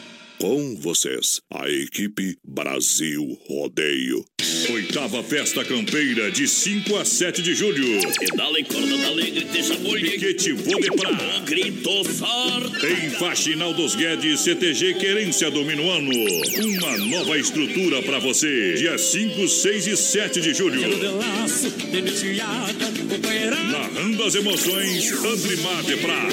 Com 0.41 0.75
vocês, 0.75 1.39
a 1.53 1.69
equipe 1.69 2.35
Brasil 2.43 3.37
Rodeio. 3.47 4.25
Oitava 4.73 5.21
Festa 5.21 5.63
Campeira, 5.63 6.31
de 6.31 6.47
5 6.47 6.95
a 6.97 7.05
7 7.05 7.43
de 7.43 7.53
julho. 7.53 7.99
Pedala 8.19 8.59
e 8.59 8.63
corda 8.63 8.97
da 8.97 9.07
alegre, 9.07 9.45
deixa 9.45 9.75
boi. 9.75 10.01
Piquete 10.01 10.53
Vou 10.53 10.81
de 10.81 10.89
Pra. 10.93 11.11
Grito 11.45 12.03
forte. 12.05 12.87
Em 12.87 13.09
Faxinal 13.11 13.71
dos 13.75 13.93
Guedes, 13.93 14.39
CTG 14.39 14.95
Querência 14.95 15.51
Domino 15.51 15.87
Ano. 15.91 16.09
Uma 16.09 16.97
nova 16.97 17.37
estrutura 17.37 18.01
pra 18.01 18.17
você. 18.17 18.73
Dia 18.73 18.97
5, 18.97 19.47
6 19.47 19.87
e 19.87 19.95
7 19.95 20.41
de 20.41 20.55
julho. 20.55 20.81
Narrando 23.71 24.23
as 24.23 24.33
emoções, 24.33 25.11
Andrimar 25.11 25.83
de 25.83 25.97
Pra. 25.97 26.27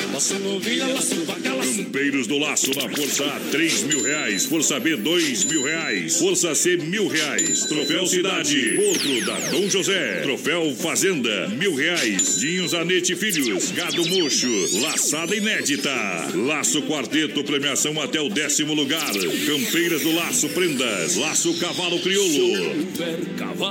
Campeiros 1.76 2.26
do 2.26 2.39
Laço 2.39 2.70
na 2.74 2.89
Força 2.89 3.24
A, 3.24 3.40
3 3.51 3.82
mil 3.85 3.98
mil 3.99 4.03
reais. 4.03 4.47
Força 4.47 4.79
B, 4.79 4.97
dois 4.97 5.45
mil 5.45 5.62
reais. 5.62 6.19
Força 6.19 6.55
C, 6.55 6.77
mil 6.77 7.09
reais. 7.09 7.65
Troféu 7.66 8.07
Cidade, 8.07 8.79
outro 8.79 9.25
da 9.27 9.35
Dom 9.51 9.69
José. 9.69 10.20
Troféu 10.23 10.75
Fazenda, 10.77 11.49
mil 11.49 11.75
reais. 11.75 12.39
Dinhos 12.39 12.75
Anete 12.75 13.16
Filhos, 13.16 13.73
Gado 13.73 14.07
Mocho, 14.09 14.81
Laçada 14.81 15.35
Inédita. 15.35 15.91
Laço 16.35 16.83
Quarteto, 16.83 17.43
premiação 17.43 18.01
até 18.01 18.20
o 18.20 18.29
décimo 18.29 18.75
lugar. 18.75 19.12
Campeiras 19.47 20.03
do 20.03 20.15
Laço 20.15 20.49
Prendas, 20.51 21.16
Laço 21.16 21.59
Cavalo 21.59 21.99
Crioulo. 22.01 22.77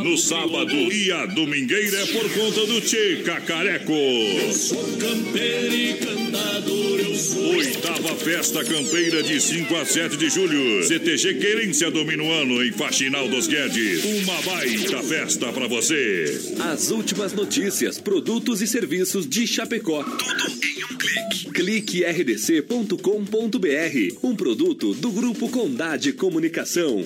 No 0.03 0.17
sábado 0.17 0.75
e 0.75 1.11
a 1.11 1.25
domingueira 1.27 1.97
é 1.97 2.05
por 2.07 2.29
conta 2.31 2.65
do 2.65 2.81
Tchê 2.81 3.21
Cacareco. 3.23 3.93
Campeiro 4.99 5.75
e 5.75 5.93
cantador 6.31 6.99
eu 6.99 7.15
sou. 7.15 7.55
Oitava 7.55 8.15
Festa 8.15 8.63
Campeira 8.63 9.23
de 9.23 9.39
5 9.39 9.75
a 9.75 9.85
7 9.85 10.17
de 10.17 10.29
julho. 10.29 10.83
CTG 10.83 11.35
Querência 11.35 11.89
domina 11.89 12.23
o 12.23 12.31
ano 12.31 12.63
em 12.63 12.71
Faxinal 12.71 13.27
dos 13.27 13.47
Guedes. 13.47 14.03
Uma 14.03 14.41
baita 14.41 15.03
festa 15.03 15.51
pra 15.51 15.67
você. 15.67 16.55
As 16.59 16.91
últimas 16.91 17.33
notícias, 17.33 17.99
produtos 17.99 18.61
e 18.61 18.67
serviços 18.67 19.27
de 19.27 19.47
Chapecó. 19.47 20.03
Tudo 20.03 20.65
em 20.65 20.83
um 20.83 20.97
clique. 20.97 21.51
Clique 21.51 22.03
rdc.com.br. 22.03 22.97
Um 24.23 24.35
produto 24.35 24.93
do 24.93 25.11
Grupo 25.11 25.49
Condade 25.49 26.13
Comunicação. 26.13 27.05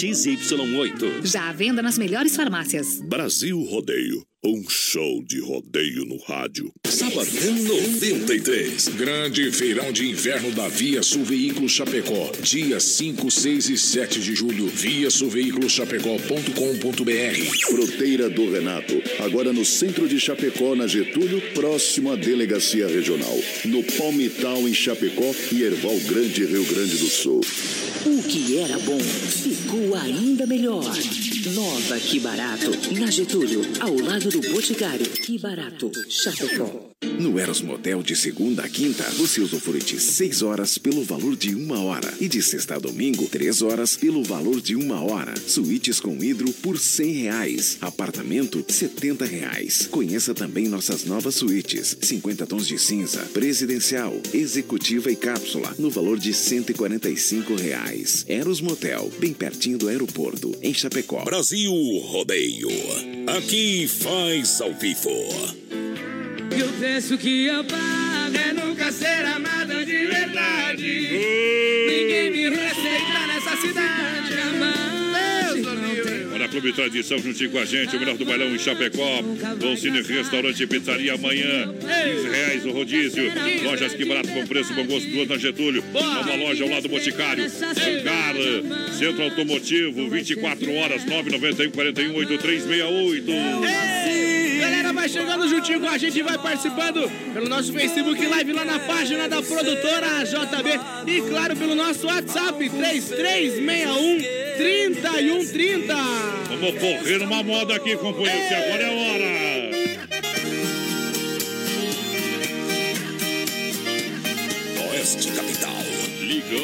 Já 1.23 1.47
à 1.47 1.51
venda 1.53 1.83
nas 1.83 1.95
melhores 1.95 2.35
farmácias. 2.35 2.99
Brasil 3.01 3.61
Rodeio. 3.61 4.30
Um 4.43 4.67
show 4.67 5.23
de 5.23 5.39
rodeio 5.39 6.03
no 6.03 6.17
rádio. 6.17 6.73
Sabadão 6.87 7.53
93. 7.61 8.87
Grande 8.87 9.51
feirão 9.51 9.91
de 9.91 10.09
inverno 10.09 10.49
da 10.49 10.67
Via 10.67 11.03
Sul 11.03 11.23
Veículos 11.23 11.71
Chapecó. 11.71 12.31
Dias 12.41 12.83
5, 12.85 13.29
6 13.29 13.69
e 13.69 13.77
7 13.77 14.19
de 14.19 14.33
julho. 14.33 14.65
Via 14.65 15.11
sulveiculoschapecó.com.br. 15.11 17.69
Fruteira 17.69 18.31
do 18.31 18.51
Renato. 18.51 18.99
Agora 19.19 19.53
no 19.53 19.63
centro 19.63 20.07
de 20.07 20.19
Chapecó, 20.19 20.75
na 20.75 20.87
Getúlio, 20.87 21.39
próximo 21.53 22.11
à 22.11 22.15
delegacia 22.15 22.87
regional. 22.87 23.39
No 23.65 23.83
Palmital, 23.83 24.67
em 24.67 24.73
Chapecó 24.73 25.35
e 25.51 25.61
Erval 25.61 25.99
Grande, 26.07 26.45
Rio 26.45 26.65
Grande 26.65 26.97
do 26.97 27.05
Sul. 27.05 27.41
O 28.07 28.23
que 28.23 28.57
era 28.57 28.79
bom 28.79 28.99
ficou 28.99 29.95
ainda 29.95 30.47
melhor. 30.47 30.91
Nova 31.53 31.99
Que 31.99 32.19
Barato, 32.19 32.71
na 32.99 33.11
Getúlio, 33.11 33.61
ao 33.79 33.95
lado 33.99 34.30
do 34.31 34.39
Boticário. 34.49 35.05
Que 35.05 35.37
Barato, 35.37 35.91
Chapecó. 36.07 36.89
No 37.19 37.39
Eros 37.39 37.61
Motel, 37.61 38.01
de 38.01 38.15
segunda 38.15 38.63
a 38.63 38.69
quinta, 38.69 39.03
você 39.11 39.41
usufrui 39.41 39.79
de 39.79 39.99
6 39.99 40.41
horas 40.43 40.77
pelo 40.77 41.03
valor 41.03 41.35
de 41.35 41.53
uma 41.53 41.81
hora. 41.81 42.13
E 42.19 42.27
de 42.27 42.41
sexta 42.41 42.75
a 42.75 42.79
domingo, 42.79 43.27
3 43.27 43.61
horas 43.61 43.97
pelo 43.97 44.23
valor 44.23 44.61
de 44.61 44.75
uma 44.75 45.03
hora. 45.03 45.33
Suítes 45.35 45.99
com 45.99 46.23
hidro 46.23 46.51
por 46.53 46.79
100 46.79 47.11
reais. 47.13 47.77
Apartamento, 47.81 48.63
70 48.67 49.25
reais. 49.25 49.87
Conheça 49.89 50.33
também 50.33 50.67
nossas 50.67 51.03
novas 51.03 51.35
suítes. 51.35 51.97
50 52.01 52.45
tons 52.45 52.67
de 52.67 52.79
cinza, 52.79 53.21
presidencial, 53.33 54.15
executiva 54.33 55.11
e 55.11 55.15
cápsula, 55.15 55.73
no 55.77 55.89
valor 55.89 56.17
de 56.17 56.33
145 56.33 57.55
reais. 57.55 58.23
Eros 58.27 58.61
Motel, 58.61 59.11
bem 59.19 59.33
pertinho 59.33 59.77
do 59.77 59.89
aeroporto, 59.89 60.55
em 60.61 60.73
Chapecó. 60.73 61.23
Brasil 61.23 61.73
Rodeio. 62.05 62.69
Aqui 63.27 63.87
faz 64.21 64.61
ao 64.61 64.71
vivo. 64.73 65.09
E 66.55 66.61
o 66.61 66.71
preço 66.73 67.17
que 67.17 67.47
eu 67.47 67.63
pago 67.63 68.37
é 68.37 68.53
nunca 68.53 68.91
ser 68.91 69.25
amada 69.25 69.83
de 69.83 70.05
verdade. 70.05 71.09
Ninguém 71.89 72.31
me 72.31 72.49
respeita 72.49 72.80
Clube 76.51 76.73
Tradição 76.73 77.17
juntinho 77.17 77.49
com 77.49 77.59
a 77.59 77.65
gente, 77.65 77.95
o 77.95 77.99
melhor 77.99 78.17
do 78.17 78.25
bailão 78.25 78.53
em 78.53 78.59
Chapecó. 78.59 79.21
Dom 79.57 79.77
Cine 79.77 80.01
Restaurante 80.01 80.61
e 80.61 80.67
Pizzaria 80.67 81.13
amanhã. 81.13 81.73
15 81.73 82.29
reais 82.29 82.65
o 82.65 82.71
rodízio. 82.71 83.31
Lojas 83.63 83.93
que 83.93 84.03
barato 84.03 84.27
com 84.27 84.45
preço, 84.45 84.73
bom 84.73 84.85
gosto, 84.85 85.09
duas 85.09 85.29
na 85.29 85.37
Getúlio. 85.37 85.81
Nova 85.93 86.35
loja 86.35 86.65
ao 86.65 86.69
lado 86.69 86.83
do 86.83 86.89
Boticário. 86.89 87.45
Ancar, 87.45 88.35
Centro 88.99 89.23
Automotivo, 89.23 90.09
24 90.09 90.75
horas, 90.75 91.05
991 91.05 91.71
41 91.71 92.15
8368. 92.15 94.30
Vai 95.01 95.09
chegando 95.09 95.49
juntinho 95.49 95.79
com 95.79 95.87
a 95.87 95.97
gente 95.97 96.19
e 96.19 96.21
vai 96.21 96.37
participando 96.37 97.09
pelo 97.33 97.49
nosso 97.49 97.73
Facebook 97.73 98.23
Live 98.23 98.53
lá 98.53 98.63
na 98.63 98.77
página 98.81 99.27
da 99.27 99.41
produtora 99.41 100.23
JB 100.23 100.79
e 101.11 101.21
claro 101.27 101.57
pelo 101.57 101.73
nosso 101.73 102.05
WhatsApp 102.05 102.69
3361 102.69 104.19
3130. 104.57 105.95
Vamos 106.49 106.79
correr 106.79 107.17
numa 107.17 107.41
moda 107.41 107.77
aqui, 107.77 107.97
companheiro, 107.97 108.47
que 108.47 108.53
agora 108.53 108.83
é 108.83 108.85
a 108.85 108.91
hora. 108.91 109.25
Oeste 114.91 115.31
Capital. 115.31 115.83
Ligou. 116.19 116.59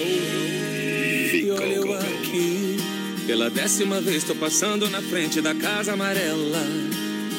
E 1.34 1.52
olha 1.60 1.74
eu 1.74 1.92
aqui, 1.92 2.78
pela 3.26 3.50
décima 3.50 4.00
vez 4.00 4.24
tô 4.24 4.36
passando 4.36 4.88
na 4.92 5.02
frente 5.02 5.42
da 5.42 5.56
casa 5.56 5.94
amarela. 5.94 7.07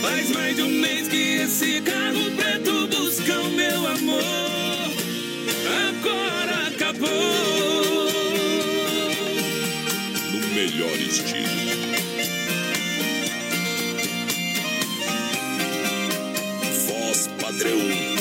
Faz 0.00 0.30
mais 0.30 0.56
de 0.56 0.62
um 0.62 0.68
mês 0.68 1.08
que 1.08 1.16
esse 1.16 1.80
carro 1.80 2.30
preto 2.36 2.86
busca 2.86 3.40
o 3.40 3.50
meu 3.50 3.86
amor. 3.86 4.22
Agora 5.88 6.68
acabou. 6.68 7.08
No 10.32 10.40
melhor 10.54 10.96
estilo. 11.00 11.48
Voz 16.86 17.28
padrão 17.40 17.78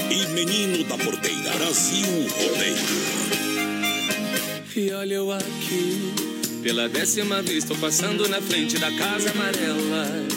e 0.10 0.28
menino 0.34 0.84
da 0.86 0.98
porteira. 0.98 1.52
Brasil 1.52 2.28
Rodeio. 2.40 3.38
E 4.76 4.92
olha 4.92 5.16
eu 5.16 5.32
aqui, 5.32 6.14
pela 6.62 6.88
décima 6.88 7.42
vez 7.42 7.64
tô 7.64 7.76
passando 7.76 8.28
na 8.30 8.40
frente 8.40 8.78
da 8.78 8.92
casa 8.92 9.32
amarela. 9.32 10.37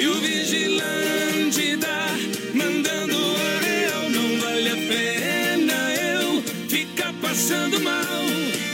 E 0.00 0.06
o 0.06 0.14
vigilante 0.14 1.76
tá 1.78 2.06
mandando 2.54 3.16
a 3.16 3.58
real, 3.66 4.08
não 4.10 4.38
vale 4.38 4.68
a 4.68 4.76
pena 4.76 5.74
eu 6.14 6.40
ficar 6.68 7.12
passando 7.14 7.80
mal. 7.80 8.24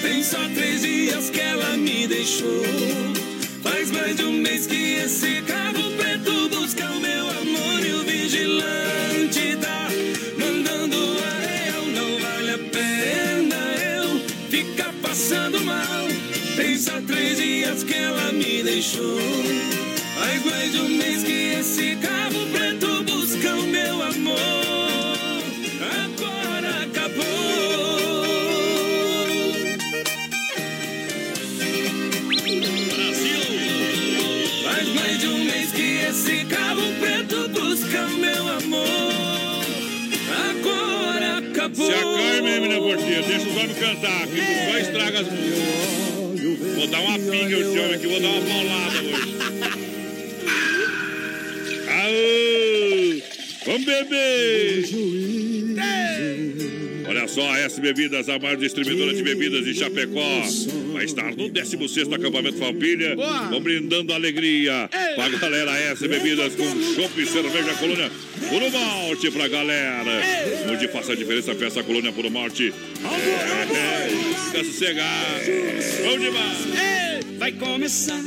Tem 0.03 0.23
só 0.23 0.37
três 0.55 0.83
dias 0.83 1.31
que 1.31 1.41
ela 1.41 1.79
me 1.79 2.07
deixou. 2.07 2.63
Faz 3.63 3.91
mais 3.91 4.17
de 4.17 4.25
um 4.25 4.33
mês 4.33 4.67
que 4.67 4.97
esse 4.97 5.41
carro 5.47 5.93
preto 5.97 6.51
busca 6.51 6.91
o 6.91 7.01
meu 7.01 7.31
amor 7.31 7.87
e 7.87 7.93
o 7.95 8.05
vigilante 8.05 9.57
tá 9.63 9.89
mandando 10.39 10.97
a 11.25 11.39
real, 11.41 11.87
não 11.87 12.19
vale 12.21 12.51
a 12.51 12.59
pena 12.59 13.57
eu 13.97 14.21
ficar 14.51 14.93
passando 15.01 15.59
mal. 15.63 16.07
Tem 16.55 16.77
só 16.77 17.01
três 17.01 17.39
dias 17.39 17.83
que 17.83 17.95
ela 17.95 18.31
me 18.31 18.63
deixou. 18.63 19.74
Faz 20.35 20.45
mais 20.47 20.73
de 20.73 20.81
um 20.81 20.89
mês 20.89 21.23
que 21.23 21.33
esse 21.61 21.95
carro 21.97 22.47
preto 22.53 23.05
busca 23.05 23.55
o 23.55 23.63
meu 23.69 24.03
amor. 24.03 24.37
Agora 26.03 26.83
acabou. 26.83 27.25
Faz 34.65 34.89
mais 34.89 35.19
de 35.21 35.27
um 35.29 35.45
mês 35.45 35.71
que 35.71 35.99
esse 36.09 36.45
carro 36.47 36.83
preto 36.99 37.49
busca 37.51 38.07
o 38.07 38.19
meu 38.19 38.49
amor. 38.49 39.65
Agora 40.51 41.39
acabou. 41.39 41.87
Se 41.87 41.93
acalme, 41.93 42.51
hein, 42.51 42.61
menina 42.61 42.81
porteira. 42.81 43.23
Deixa 43.23 43.49
os 43.49 43.57
homens 43.57 43.79
cantar, 43.79 44.27
que 44.27 44.41
tu 44.41 44.53
só 44.69 44.79
estraga 44.79 45.21
as 45.21 45.27
músicas. 45.29 46.75
Vou 46.75 46.89
dar 46.89 47.01
uma 47.03 47.19
pinga 47.21 47.57
esse 47.57 47.79
homem 47.79 47.95
aqui, 47.95 48.07
vou 48.09 48.21
dar 48.21 48.29
uma 48.31 48.41
paulada 48.43 48.99
hoje. 48.99 49.84
Aô! 52.05 53.23
Vamos 53.65 53.85
beber! 53.87 54.85
Olha 57.07 57.29
só, 57.29 57.51
a 57.51 57.59
S 57.61 57.81
Bebidas, 57.81 58.29
a 58.29 58.39
maior 58.39 58.57
distribuidora 58.57 59.15
de 59.15 59.23
bebidas 59.23 59.65
de 59.65 59.75
Chapecó, 59.75 60.43
vai 60.93 61.05
estar 61.07 61.35
no 61.35 61.49
16 61.49 62.13
acampamento 62.13 62.59
Falpilha. 62.59 63.17
Vão 63.51 63.61
brindando 63.61 64.13
alegria 64.13 64.89
com 65.15 65.23
a 65.23 65.29
galera 65.31 65.79
S 65.79 66.07
Bebidas 66.07 66.55
com 66.55 66.65
chopp 66.95 67.21
e 67.21 67.27
cerveja 67.27 67.75
colônia 67.75 68.11
Puro 68.51 68.71
Malte 68.71 69.31
pra 69.31 69.49
galera. 69.49 70.23
Onde 70.71 70.89
faça 70.89 71.13
a 71.13 71.17
diferença, 71.17 71.55
peça 71.55 71.81
a 71.81 71.85
colônia 71.85 72.13
Puro 72.13 72.31
Malte. 72.31 72.73
É, 73.03 73.77
é, 73.77 74.09
fica 74.47 74.65
sossegado. 74.65 75.45
Vamos 76.05 76.21
demais. 76.21 77.14
Vai 77.39 77.53
começar. 77.53 78.21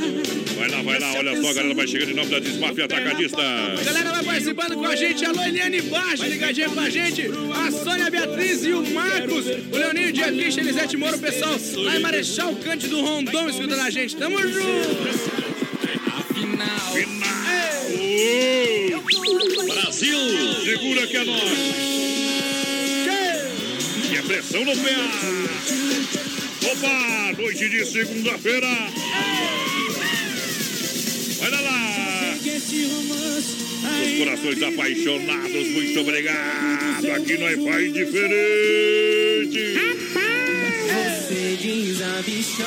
Vai 0.58 0.70
lá, 0.70 0.82
vai 0.82 1.00
lá, 1.00 1.14
olha 1.14 1.42
só, 1.42 1.50
a 1.50 1.54
galera 1.54 1.74
vai 1.74 1.88
chegando 1.88 2.12
em 2.12 2.16
nome 2.16 2.30
da 2.30 2.40
Desmafia 2.40 2.86
Atacadista. 2.86 3.42
A 3.42 3.84
galera 3.84 4.12
vai 4.12 4.24
participando 4.24 4.76
com 4.76 4.86
a 4.86 4.96
gente. 4.96 5.26
Alô, 5.26 5.42
Eliane 5.44 5.82
Baixo, 5.82 6.26
ligadinha 6.26 6.70
com 6.70 6.80
a 6.80 6.90
gente. 6.90 7.24
A 7.56 7.72
Sônia 7.72 8.10
Beatriz 8.10 8.64
e 8.66 8.74
o 8.74 8.86
Marcos. 8.92 9.46
O 9.72 9.76
Leoninho 9.76 10.12
Dietrich, 10.12 10.60
Elisete 10.60 10.98
Moro, 10.98 11.18
o 11.18 11.20
pessoal 11.20 11.58
lá 11.78 11.96
em 11.96 12.00
Marechal 12.00 12.56
Cândido 12.56 13.02
Rondon 13.02 13.50
escutando 13.50 13.80
a 13.80 13.90
gente. 13.90 14.16
Tamo 14.16 14.38
junto. 14.40 15.08
Afinal. 16.08 16.94
Brasil! 19.68 20.18
Segura 20.64 21.08
que 21.08 21.18
é 21.18 21.24
nós! 21.24 21.44
E 24.12 24.18
a 24.18 24.24
pressão 24.24 24.66
no 24.66 24.76
pé! 24.78 26.27
Opa! 26.72 27.34
Noite 27.38 27.70
de 27.70 27.86
segunda-feira! 27.86 28.68
Olha 31.42 31.62
lá! 31.62 32.36
Os 34.04 34.18
corações 34.18 34.64
apaixonados, 34.64 35.68
muito 35.70 36.00
obrigado! 36.02 37.12
Aqui 37.16 37.38
nós 37.38 37.64
faz 37.64 37.94
diferente! 37.94 39.78
Você 40.88 41.58
desabichou. 41.62 42.66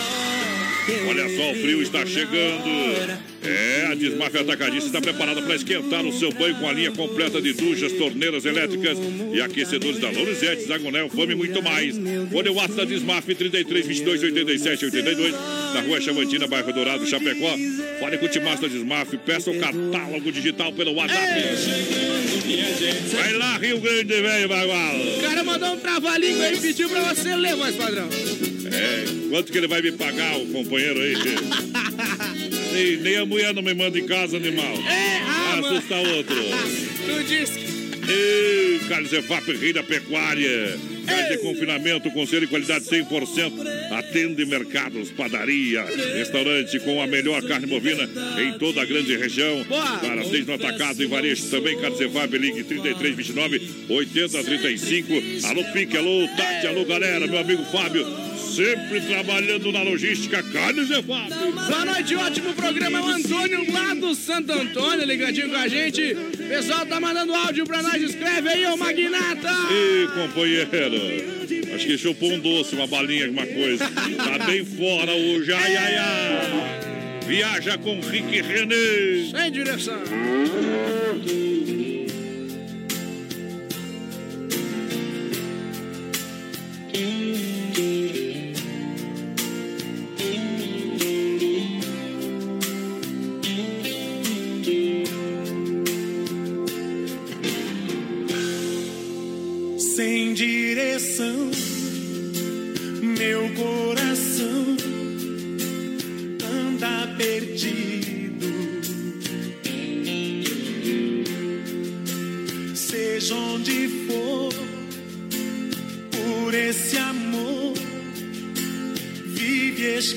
Olha 1.08 1.28
só, 1.36 1.50
o 1.50 1.54
frio 1.54 1.82
está 1.82 2.06
chegando. 2.06 3.29
É, 3.42 3.88
a 3.90 3.94
Desmafia 3.94 4.42
Atacadista 4.42 4.86
está 4.86 5.00
preparada 5.00 5.40
para 5.40 5.54
esquentar 5.54 6.04
o 6.04 6.12
seu 6.12 6.30
banho 6.32 6.54
com 6.56 6.68
a 6.68 6.72
linha 6.72 6.90
completa 6.92 7.40
de 7.40 7.54
duchas, 7.54 7.92
torneiras 7.92 8.44
elétricas 8.44 8.98
e 9.32 9.40
aquecedores 9.40 9.98
da 9.98 10.10
Lorenzetti, 10.10 10.64
Zagonel, 10.64 11.08
Fome 11.08 11.32
e 11.32 11.36
muito 11.36 11.62
mais. 11.62 11.96
Olha 12.32 12.52
o 12.52 12.56
WhatsApp 12.56 12.76
da 12.76 12.84
Desmaf 12.84 13.26
33 13.26 13.86
22 13.86 14.22
87 14.22 14.84
82 14.84 15.32
na 15.32 15.80
rua 15.80 16.00
Chavantina, 16.00 16.46
bairro 16.46 16.72
Dourado, 16.72 17.06
Chapecó. 17.06 17.56
Fale 17.98 18.18
com 18.18 18.26
o 18.26 18.28
Timaço 18.28 18.62
da 18.62 18.68
Desmaf, 18.68 19.16
peça 19.24 19.50
o 19.50 19.58
catálogo 19.58 20.30
digital 20.30 20.72
pelo 20.72 20.92
WhatsApp. 20.94 21.40
Vai 23.12 23.32
lá, 23.34 23.56
Rio 23.56 23.80
Grande, 23.80 24.20
velho, 24.20 24.48
Bagual. 24.48 24.96
O 24.96 25.20
cara 25.22 25.44
mandou 25.44 25.74
um 25.74 25.78
trava-língua 25.78 26.44
aí 26.44 26.56
e 26.56 26.60
pediu 26.60 26.88
pra 26.88 27.14
você 27.14 27.34
ler, 27.34 27.56
mais 27.56 27.74
padrão. 27.74 28.08
É, 28.72 29.04
quanto 29.30 29.50
que 29.50 29.58
ele 29.58 29.66
vai 29.66 29.82
me 29.82 29.92
pagar, 29.92 30.36
o 30.38 30.46
companheiro 30.46 31.00
aí? 31.00 31.14
nem, 32.72 32.96
nem 32.98 33.16
a 33.16 33.26
mulher 33.26 33.54
não 33.54 33.62
me 33.62 33.74
manda 33.74 33.98
em 33.98 34.06
casa, 34.06 34.36
animal. 34.36 34.74
É, 34.88 35.20
ah, 35.26 35.60
Vai 35.60 35.70
assustar 35.70 35.98
outro. 35.98 36.36
Tu 36.36 37.24
disse 37.24 37.58
que... 37.58 37.70
Ei, 38.10 38.80
Carlos 38.88 39.12
Efap, 39.12 39.46
rei 39.52 39.72
da 39.72 39.82
pecuária. 39.82 40.78
Carne 41.06 41.28
de 41.30 41.38
confinamento, 41.38 42.10
conselho 42.10 42.42
de 42.42 42.46
qualidade 42.48 42.84
100%. 42.84 43.52
Atende 43.92 44.44
mercados, 44.44 45.10
padaria, 45.10 45.84
restaurante 46.14 46.78
com 46.80 47.02
a 47.02 47.06
melhor 47.06 47.42
carne 47.42 47.66
bovina 47.66 48.08
em 48.38 48.58
toda 48.58 48.82
a 48.82 48.84
grande 48.84 49.16
região. 49.16 49.64
Para 50.00 50.24
seis 50.24 50.46
no 50.46 50.54
atacado 50.54 51.02
e 51.02 51.06
varejo 51.06 51.50
também. 51.50 51.78
Carlos 51.78 52.00
Efap, 52.00 52.36
ligue 52.36 52.64
33, 52.64 53.16
29, 53.16 53.70
80, 53.88 54.44
35. 54.44 55.12
Alô, 55.48 55.64
Pique, 55.72 55.96
alô, 55.96 56.28
Tati, 56.36 56.66
alô, 56.66 56.84
galera. 56.84 57.26
Meu 57.26 57.38
amigo 57.38 57.64
Fábio, 57.64 58.06
sempre 58.50 59.00
trabalhando 59.00 59.70
na 59.72 59.82
logística. 59.82 60.42
Carlos 60.42 60.90
Efap. 60.90 61.30
Boa 61.68 61.84
noite, 61.84 62.16
ótimo 62.16 62.52
programa. 62.54 62.98
É 62.98 63.00
o 63.00 63.06
Antônio 63.06 63.72
lá 63.72 63.94
do 63.94 64.14
Santo 64.14 64.52
Antônio, 64.52 65.06
ligadinho 65.06 65.50
com 65.50 65.56
a 65.56 65.68
gente. 65.68 66.14
Pessoal 66.48 66.84
tá 66.84 67.00
mandando 67.00 67.32
áudio 67.34 67.64
pra 67.64 67.82
nós. 67.82 68.02
Escreve 68.02 68.48
aí, 68.48 68.66
ô 68.66 68.76
Magnata. 68.76 69.50
Ei, 69.70 70.06
companheiro. 70.08 71.74
Acho 71.74 71.86
que 71.86 71.96
chupou 71.96 72.32
um 72.32 72.38
doce, 72.38 72.74
uma 72.74 72.86
balinha, 72.86 73.26
alguma 73.26 73.46
coisa. 73.46 73.88
Tá 73.88 74.44
bem 74.46 74.64
fora 74.64 75.12
hoje. 75.12 75.52
Ai, 75.52 75.76
ai, 75.76 75.96
ai. 75.96 76.80
Viaja 77.26 77.78
com 77.78 78.00
Rick 78.00 78.42
René. 78.42 79.30
Sem 79.30 79.52
direção. 79.52 80.00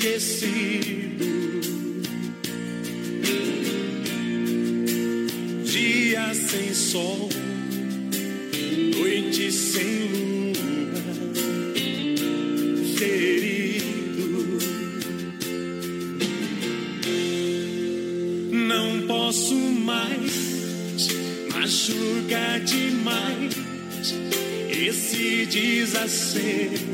Esquecido. 0.04 1.24
Dia 5.64 6.34
sem 6.34 6.74
sol 6.74 7.30
noite 8.98 9.52
sem 9.52 10.12
lua, 10.52 11.02
ferido. 12.98 14.60
Não 18.52 19.08
posso 19.08 19.56
mais 19.56 21.08
machucar 21.54 22.60
demais 22.60 23.56
esse 24.70 25.46
desacerto. 25.46 26.93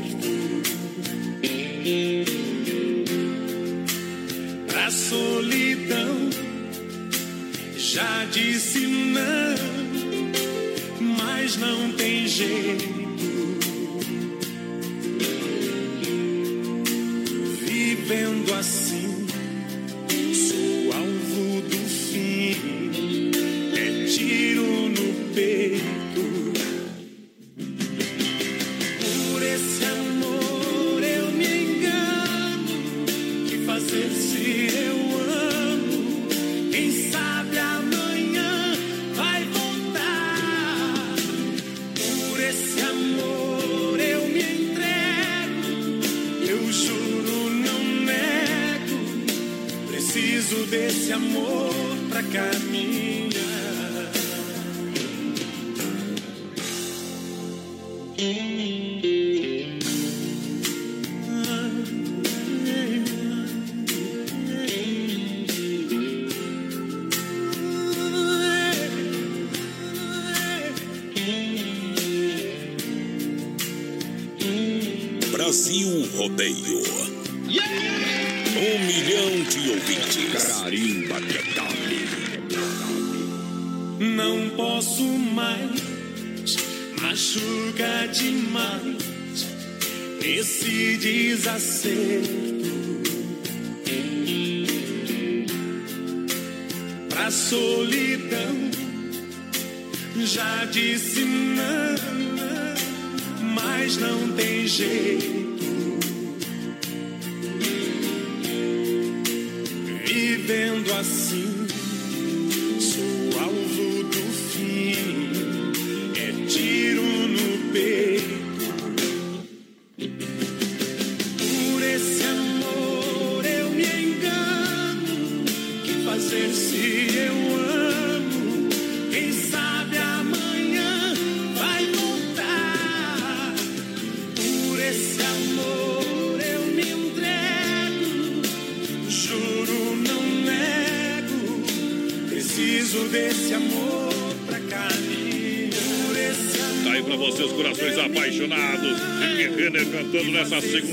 Assim, 111.00 111.59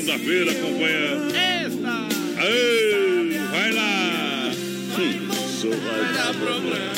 segunda-feira, 0.07 0.53
vai 3.51 3.71
lá. 3.73 4.51
Só 5.61 5.69
vai 5.69 6.13
dar 6.13 6.33
problema. 6.33 6.93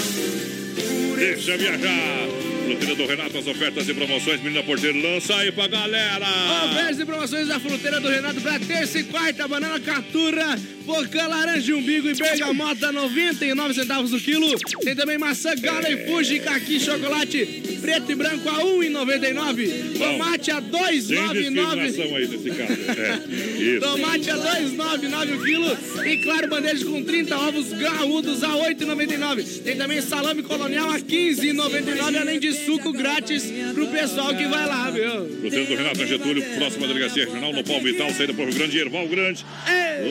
Deixa 1.18 1.58
viajar. 1.58 2.30
Fruteira 2.70 2.96
do 2.96 3.06
Renato, 3.08 3.38
as 3.40 3.48
ofertas 3.48 3.90
e 3.90 3.94
promoções. 3.96 4.44
Menina 4.44 4.62
Porteiro, 4.62 5.02
lança 5.02 5.36
aí 5.38 5.52
pra 5.52 5.68
galera. 5.68 6.28
Ofertas 6.66 7.00
e 7.00 7.06
promoções 7.06 7.48
da 7.48 7.60
fruteira 7.60 8.00
do 8.00 8.08
Renato 8.08 8.40
pra 8.42 8.60
terça 8.60 9.00
e 9.00 9.06
quarta. 9.06 9.48
Banana 9.48 9.80
catura, 9.80 10.56
pocã, 10.86 11.28
laranja, 11.28 11.76
umbigo 11.76 12.08
e 12.10 12.14
bergamota, 12.14 12.92
99 12.92 13.74
centavos 13.74 14.14
o 14.14 14.20
quilo. 14.20 14.48
Tem 14.84 14.96
também 14.96 15.18
maçã, 15.18 15.56
gala 15.56 15.90
e 15.90 16.06
fuji, 16.06 16.42
caqui, 16.42 16.80
chocolate 16.80 17.59
preto 17.80 18.12
e 18.12 18.16
branco 18.16 18.48
a 18.50 18.60
1,99. 18.64 19.98
Tomate 19.98 20.52
a 20.52 20.62
Tem 20.62 20.72
2,99. 20.72 21.34
discriminação 21.34 22.16
aí 22.16 22.28
nesse 22.28 22.50
caso. 22.52 22.80
É. 23.00 23.80
Tomate 23.80 24.30
a 24.30 24.38
2,99 24.38 25.36
o 25.36 25.44
quilo. 25.44 25.78
E 26.06 26.18
claro, 26.24 26.48
bandeja 26.50 26.86
com 26.86 27.04
30 27.04 27.38
ovos 27.38 27.74
graúdos 27.74 28.44
a 28.44 28.50
8,99. 28.50 29.62
Tem 29.64 29.76
também 29.78 30.02
salame 30.02 30.44
colonial 30.44 30.90
a 30.92 31.00
15,99. 31.00 32.20
Além 32.20 32.40
de 32.40 32.54
suco 32.54 32.92
grátis 32.92 33.44
pro 33.74 33.88
pessoal 33.88 34.36
que 34.36 34.46
vai 34.48 34.66
lá, 34.68 34.90
viu? 34.90 35.30
Fruteira 35.40 35.66
do 35.66 35.76
Renato 35.76 36.06
Getúlio, 36.06 36.44
próxima 36.58 36.88
delegacia 36.88 37.26
regional 37.26 37.54
no 37.54 37.64
Pau 37.64 37.80
Vital, 37.82 38.10
saída 38.12 38.34
por 38.34 38.46
Rio 38.48 38.56
Grande, 38.56 38.78
Erval 38.80 39.08
Grande. 39.08 39.46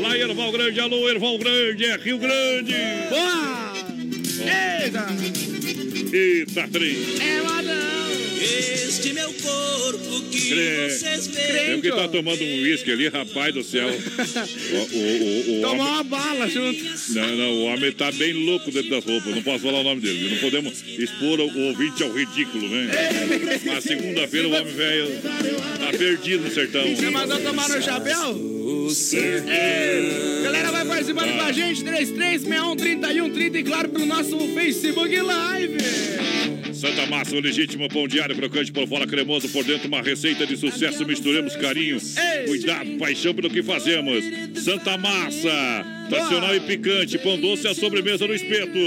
Lá 0.03 0.17
em 0.17 0.21
Erval 0.21 0.53
Grande, 0.53 0.81
alô, 0.81 1.09
Erval 1.09 1.39
Grande, 1.39 1.85
é 1.85 1.97
Rio 1.97 2.19
Grande. 2.19 2.75
Boa! 3.11 3.75
Eita! 4.41 4.78
Eita, 6.13 6.67
três. 6.69 7.21
É! 7.21 7.98
Este 8.41 9.13
meu 9.13 9.33
corpo 9.35 10.23
que 10.31 10.49
Crê. 10.51 10.89
vocês 10.89 11.27
Tem 11.27 11.53
veem. 11.53 11.81
que 11.81 11.91
tá 11.91 12.09
tomando 12.09 12.43
um 12.43 12.63
uísque 12.63 12.91
ali, 12.93 13.09
rapaz 13.09 13.53
do 13.55 13.63
céu. 13.63 13.89
O, 14.69 14.77
o, 14.77 14.99
o, 14.99 15.59
o 15.59 15.63
Tomar 15.63 15.71
homem... 15.73 15.93
uma 15.93 16.05
bala 16.05 16.49
junto. 16.49 16.85
Não, 17.11 17.37
não, 17.37 17.51
o 17.53 17.63
homem 17.65 17.91
tá 17.93 18.13
bem 18.13 18.33
louco 18.33 18.71
dentro 18.71 18.91
das 18.91 19.05
roupas. 19.05 19.35
Não 19.35 19.43
posso 19.43 19.61
falar 19.65 19.81
o 19.81 19.83
nome 19.83 20.01
dele. 20.01 20.31
Não 20.31 20.39
podemos 20.39 20.83
expor 20.99 21.41
o 21.41 21.59
ouvinte 21.69 22.03
ao 22.03 22.13
ridículo, 22.13 22.69
né? 22.69 22.89
Mas 23.65 23.85
segunda-feira 23.85 24.49
o 24.49 24.53
homem 24.53 24.73
velho 24.75 25.09
tá 25.81 25.97
perdido 25.97 26.45
no 26.45 26.51
sertão. 26.51 26.85
Você 26.95 27.11
mandou 27.11 27.39
tomar 27.41 27.69
no 27.69 27.83
chapéu? 27.83 28.59
É. 29.49 30.41
Galera, 30.45 30.71
vai 30.71 30.85
participando 30.85 31.33
com 31.35 31.41
a 31.43 31.53
gente, 31.53 31.83
33613130 31.85 33.55
e 33.55 33.63
claro, 33.63 33.89
pelo 33.89 34.07
nosso 34.07 34.39
Facebook 34.55 35.17
Live. 35.17 35.77
Santa 36.79 37.07
Massa, 37.07 37.35
o 37.35 37.41
legítimo 37.41 37.89
pão 37.89 38.07
diário, 38.07 38.37
crocante 38.37 38.71
por 38.71 38.87
fora, 38.87 39.05
cremoso 39.05 39.49
por 39.49 39.65
dentro, 39.65 39.89
uma 39.89 40.01
receita 40.01 40.47
de 40.47 40.57
sucesso. 40.57 41.05
Misturamos 41.05 41.57
carinho, 41.57 41.99
cuidado, 42.47 42.97
paixão 42.99 43.35
pelo 43.35 43.51
que 43.51 43.65
fazemos. 43.65 44.25
Santa 44.63 44.97
Massa, 44.97 45.98
tradicional 46.09 46.55
e 46.55 46.61
picante, 46.61 47.19
pão 47.19 47.39
doce 47.39 47.67
e 47.67 47.69
a 47.69 47.75
sobremesa 47.75 48.27
no 48.27 48.35
espeto. 48.35 48.79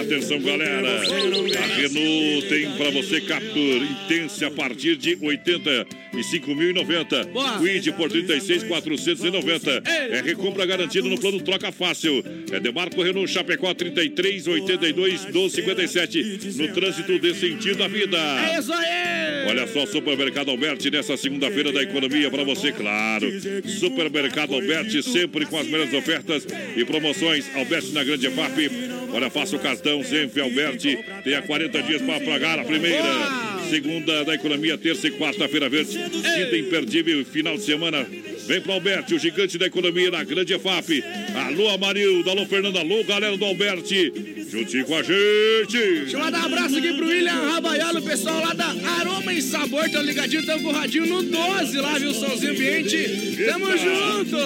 Atenção, 0.00 0.40
galera, 0.40 1.00
a 1.00 1.66
Renault 1.74 2.46
tem 2.48 2.70
pra 2.72 2.90
você 2.90 3.20
Captur 3.20 3.82
Intense 3.82 4.44
a 4.44 4.50
partir 4.50 4.96
de 4.96 5.16
85.090. 5.16 7.58
Quid 7.58 7.92
por 7.92 8.10
36.490. 8.10 9.82
É 9.86 10.20
recompra 10.20 10.66
garantida 10.66 11.08
no 11.08 11.18
plano 11.18 11.40
Troca 11.40 11.72
Fácil. 11.72 12.22
É 12.52 12.60
Demarco 12.60 13.02
Renault 13.02 13.32
Chapecó 13.32 13.72
33 13.74 14.46
82 14.46 15.24
12 15.26 15.56
57 15.56 16.40
no 16.56 16.72
trânsito 16.72 17.18
de 17.18 17.34
sentido 17.34 17.82
à 17.82 17.88
vida. 17.88 18.18
É 18.18 18.58
isso 18.58 18.72
aí! 18.72 19.48
Olha 19.48 19.66
só, 19.66 19.86
Supermercado 19.86 20.50
Alberti 20.50 20.90
nessa 20.90 21.16
segunda-feira 21.16 21.72
da 21.72 21.82
economia 21.82 22.30
para 22.30 22.44
você, 22.44 22.70
claro. 22.72 23.26
Supermercado 23.68 24.54
Alberti 24.54 25.02
sempre 25.02 25.46
com 25.46 25.58
as 25.58 25.66
melhores 25.66 25.94
ofertas 25.94 26.45
e 26.76 26.84
promoções. 26.84 27.46
Alberti 27.54 27.92
na 27.92 28.04
Grande 28.04 28.30
FAP. 28.30 28.70
Olha, 29.12 29.30
faça 29.30 29.56
o 29.56 29.58
cartão 29.58 30.02
Alberti. 30.42 30.98
Tem 31.24 31.34
há 31.34 31.42
40 31.42 31.82
dias 31.82 32.02
para 32.02 32.20
pagar 32.20 32.58
a 32.58 32.64
primeira. 32.64 33.56
Segunda 33.70 34.24
da 34.24 34.34
economia, 34.34 34.78
terça 34.78 35.08
e 35.08 35.10
quarta-feira 35.10 35.68
verde. 35.68 35.98
Quinta 35.98 36.56
imperdível, 36.56 37.24
final 37.24 37.56
de 37.56 37.64
semana. 37.64 38.06
Vem 38.46 38.60
pro 38.60 38.72
Alberti, 38.72 39.14
o 39.14 39.18
gigante 39.18 39.58
da 39.58 39.66
economia 39.66 40.10
na 40.10 40.22
Grande 40.22 40.54
EFAP. 40.54 41.02
Alô, 41.46 41.68
Amarildo, 41.70 42.30
alô, 42.30 42.46
Fernando, 42.46 42.78
alô, 42.78 43.02
galera 43.02 43.36
do 43.36 43.44
Alberti. 43.44 44.12
Juntinho 44.48 44.84
com 44.84 44.94
a 44.94 45.02
gente. 45.02 45.76
Deixa 45.76 46.16
eu 46.16 46.20
mandar 46.20 46.42
um 46.42 46.46
abraço 46.46 46.76
aqui 46.76 46.92
pro 46.92 47.06
William 47.06 47.32
Rabaiolo, 47.32 48.02
pessoal 48.02 48.40
lá 48.40 48.54
da 48.54 48.68
Aroma 49.00 49.32
e 49.32 49.42
Sabor, 49.42 49.90
tão 49.90 50.02
ligadinho, 50.02 50.46
tamo 50.46 50.62
com 50.62 50.68
o 50.68 50.72
radinho 50.72 51.06
no 51.06 51.22
12 51.22 51.76
lá, 51.78 51.98
viu, 51.98 52.14
somzinho 52.14 52.52
ambiente. 52.52 53.36
Tamo 53.46 53.66
junto! 53.76 54.36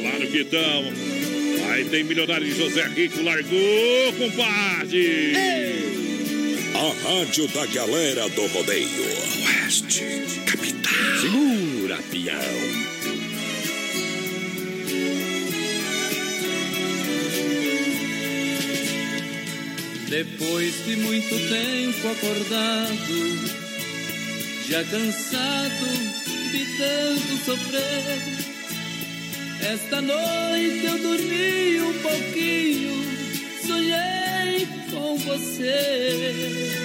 Claro 0.00 0.26
que 0.30 0.38
estamos. 0.38 1.19
Aí 1.70 1.84
tem 1.84 2.02
milionário 2.02 2.52
José 2.52 2.84
Rico, 2.88 3.22
largou, 3.22 4.12
compadre. 4.18 5.32
A 6.74 7.08
rádio 7.08 7.46
da 7.48 7.64
galera 7.66 8.28
do 8.28 8.46
rodeio. 8.48 8.88
Oeste, 9.46 10.04
capital. 10.46 11.20
Segura, 11.20 11.96
peão. 12.10 12.90
Depois 20.08 20.84
de 20.84 20.96
muito 20.96 21.38
tempo 21.48 22.08
acordado, 22.08 23.60
já 24.68 24.82
cansado 24.82 25.86
de 26.50 26.66
tanto 26.76 27.44
sofrer, 27.44 28.49
esta 29.62 30.00
noite 30.00 30.84
eu 30.84 30.98
dormi 30.98 31.80
um 31.80 31.98
pouquinho, 32.00 33.04
sonhei 33.66 34.66
com 34.90 35.16
você. 35.16 36.80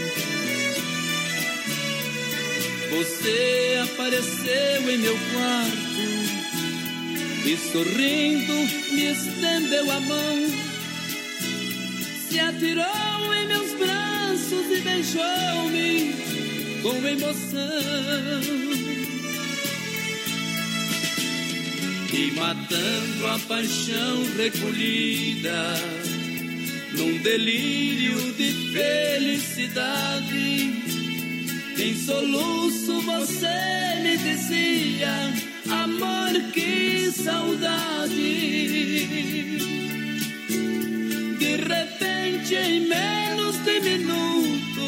Você 2.92 3.80
apareceu 3.84 4.90
em 4.90 4.98
meu 4.98 5.18
quarto 5.34 5.86
e 7.46 7.58
sorrindo 7.72 8.54
me 8.94 9.12
estendeu 9.12 9.92
a 9.92 10.00
mão, 10.00 10.48
se 12.30 12.40
atirou 12.40 13.34
em 13.34 13.48
meus 13.48 13.72
braços 13.74 14.72
e 14.72 14.82
beijou-me 14.82 16.14
com 16.82 17.08
emoção. 17.08 18.85
E 22.18 22.32
matando 22.32 23.28
a 23.28 23.38
paixão 23.40 24.24
recolhida 24.38 25.76
num 26.94 27.18
delírio 27.18 28.32
de 28.36 28.72
felicidade. 28.72 30.26
Em 31.78 31.94
soluço 31.94 33.02
você 33.02 34.00
me 34.02 34.16
dizia, 34.16 35.34
amor, 35.70 36.32
que 36.54 37.12
saudade. 37.12 38.08
De 41.38 41.58
repente, 41.58 42.56
em 42.56 42.88
menos 42.88 43.58
de 43.58 43.80
minuto, 43.82 44.86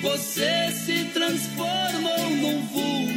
você 0.00 0.72
se 0.72 1.04
transformou 1.12 2.30
num 2.30 2.66
vulto 2.68 3.08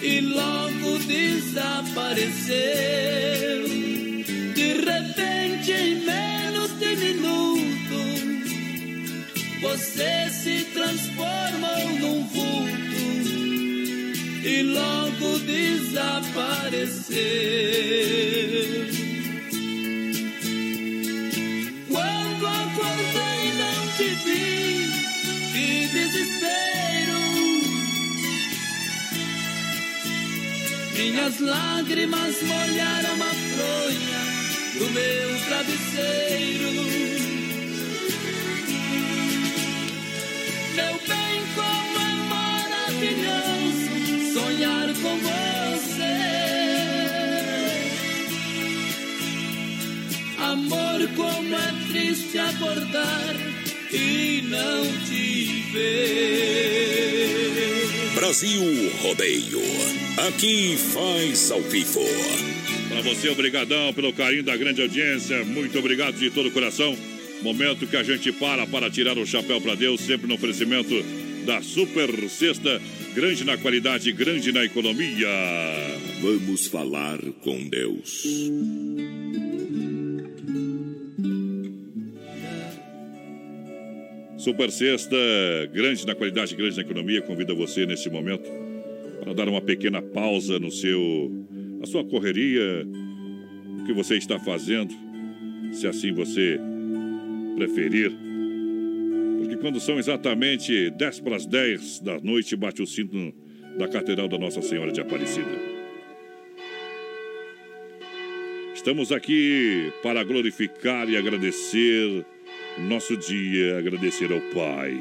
e 0.00 0.20
logo 0.20 0.77
desapareceu. 1.58 2.54
De 4.54 4.74
repente, 4.74 5.72
em 5.72 5.96
menos 6.04 6.70
de 6.78 6.96
minuto, 6.96 7.98
você 9.60 10.30
se 10.30 10.64
transformou 10.72 11.88
num 11.98 12.24
vulto 12.28 12.68
e 14.44 14.62
logo 14.62 15.38
desapareceu. 15.40 17.18
Minhas 30.98 31.38
lágrimas 31.38 32.42
molharam 32.42 33.22
a 33.22 33.32
fronha 33.54 34.20
do 34.80 34.90
meu 34.90 35.38
travesseiro. 35.46 36.72
Meu 40.74 40.94
bem, 41.06 41.46
como 41.54 41.98
é 42.00 42.14
maravilhoso 42.34 43.86
sonhar 44.34 44.88
com 45.00 45.14
você. 45.18 46.18
Amor, 50.36 50.98
como 51.14 51.54
é 51.54 51.72
triste 51.92 52.38
acordar 52.38 53.36
e 53.92 54.42
não 54.50 54.82
te 55.06 55.62
ver. 55.72 57.38
Brasil 58.16 58.90
Rodeio. 59.00 60.07
Aqui 60.26 60.76
faz 60.76 61.48
ao 61.52 61.60
vivo. 61.60 62.00
Para 62.88 63.02
você, 63.02 63.28
obrigadão 63.28 63.92
pelo 63.94 64.12
carinho 64.12 64.42
da 64.42 64.56
grande 64.56 64.82
audiência. 64.82 65.44
Muito 65.44 65.78
obrigado 65.78 66.18
de 66.18 66.28
todo 66.28 66.48
o 66.48 66.50
coração. 66.50 66.96
Momento 67.40 67.86
que 67.86 67.96
a 67.96 68.02
gente 68.02 68.32
para 68.32 68.66
para 68.66 68.90
tirar 68.90 69.16
o 69.16 69.24
chapéu 69.24 69.60
para 69.60 69.76
Deus, 69.76 70.00
sempre 70.00 70.26
no 70.26 70.34
oferecimento 70.34 70.92
da 71.46 71.62
Super 71.62 72.10
Sexta, 72.28 72.82
grande 73.14 73.44
na 73.44 73.56
qualidade, 73.56 74.10
grande 74.10 74.50
na 74.50 74.64
economia. 74.64 75.28
Vamos 76.20 76.66
falar 76.66 77.20
com 77.44 77.68
Deus. 77.68 78.26
Super 84.36 84.72
Sexta, 84.72 85.16
grande 85.72 86.04
na 86.04 86.16
qualidade, 86.16 86.56
grande 86.56 86.74
na 86.74 86.82
economia, 86.82 87.22
convida 87.22 87.54
você 87.54 87.86
nesse 87.86 88.10
momento 88.10 88.67
para 89.28 89.34
dar 89.34 89.48
uma 89.48 89.60
pequena 89.60 90.00
pausa 90.00 90.58
no 90.58 90.70
seu, 90.70 91.30
na 91.78 91.86
sua 91.86 92.02
correria, 92.02 92.86
o 93.78 93.84
que 93.84 93.92
você 93.92 94.16
está 94.16 94.38
fazendo, 94.38 94.94
se 95.70 95.86
assim 95.86 96.12
você 96.12 96.58
preferir. 97.54 98.10
Porque 99.38 99.56
quando 99.58 99.78
são 99.80 99.98
exatamente 99.98 100.88
10 100.90 101.20
para 101.20 101.36
as 101.36 101.44
10 101.44 102.00
da 102.00 102.18
noite, 102.20 102.56
bate 102.56 102.80
o 102.80 102.86
cinto 102.86 103.34
da 103.76 103.86
Catedral 103.86 104.28
da 104.28 104.38
Nossa 104.38 104.62
Senhora 104.62 104.90
de 104.90 105.00
Aparecida. 105.02 105.46
Estamos 108.74 109.12
aqui 109.12 109.92
para 110.02 110.24
glorificar 110.24 111.06
e 111.10 111.18
agradecer 111.18 112.24
nosso 112.78 113.14
dia, 113.14 113.76
agradecer 113.76 114.32
ao 114.32 114.40
Pai. 114.54 114.96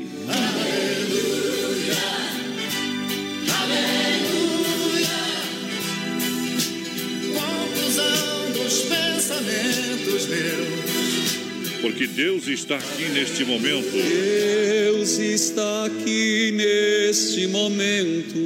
Meus. 10.28 11.82
Porque 11.82 12.08
Deus 12.08 12.48
está 12.48 12.76
aqui 12.76 13.10
neste 13.10 13.46
momento. 13.46 13.92
Deus 13.92 15.18
está 15.20 15.86
aqui 15.86 16.52
neste 16.52 17.48
momento. 17.48 18.38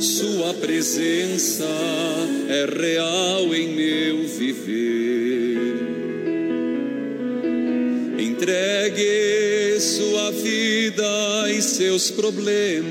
Sua 0.00 0.54
presença 0.54 1.68
é 2.48 2.66
real 2.66 3.54
em 3.54 3.68
meu 3.74 4.28
viver. 4.28 5.58
Entregue 8.18 9.80
sua 9.80 10.30
vida 10.32 11.52
e 11.52 11.62
seus 11.62 12.10
problemas. 12.10 12.88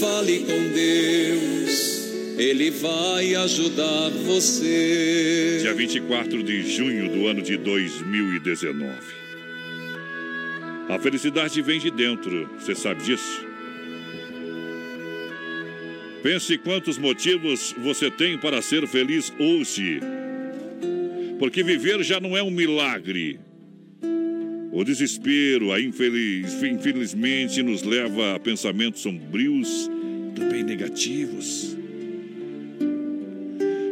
Fale 0.00 0.40
com 0.40 0.68
Deus, 0.74 1.93
Ele 2.36 2.68
vai 2.70 3.34
ajudar 3.36 4.10
você. 4.10 5.58
Dia 5.60 5.72
24 5.72 6.42
de 6.42 6.68
junho 6.68 7.08
do 7.08 7.28
ano 7.28 7.40
de 7.40 7.56
2019. 7.56 8.90
A 10.88 10.98
felicidade 10.98 11.62
vem 11.62 11.78
de 11.78 11.92
dentro, 11.92 12.50
você 12.58 12.74
sabe 12.74 13.04
disso? 13.04 13.46
Pense 16.24 16.58
quantos 16.58 16.98
motivos 16.98 17.72
você 17.78 18.10
tem 18.10 18.36
para 18.36 18.60
ser 18.60 18.86
feliz 18.88 19.32
hoje. 19.38 20.00
Porque 21.38 21.62
viver 21.62 22.02
já 22.02 22.18
não 22.18 22.36
é 22.36 22.42
um 22.42 22.50
milagre. 22.50 23.38
O 24.72 24.82
desespero, 24.82 25.70
a 25.70 25.80
infeliz, 25.80 26.60
infelizmente, 26.64 27.62
nos 27.62 27.84
leva 27.84 28.34
a 28.34 28.40
pensamentos 28.40 29.02
sombrios, 29.02 29.88
também 30.34 30.64
negativos. 30.64 31.83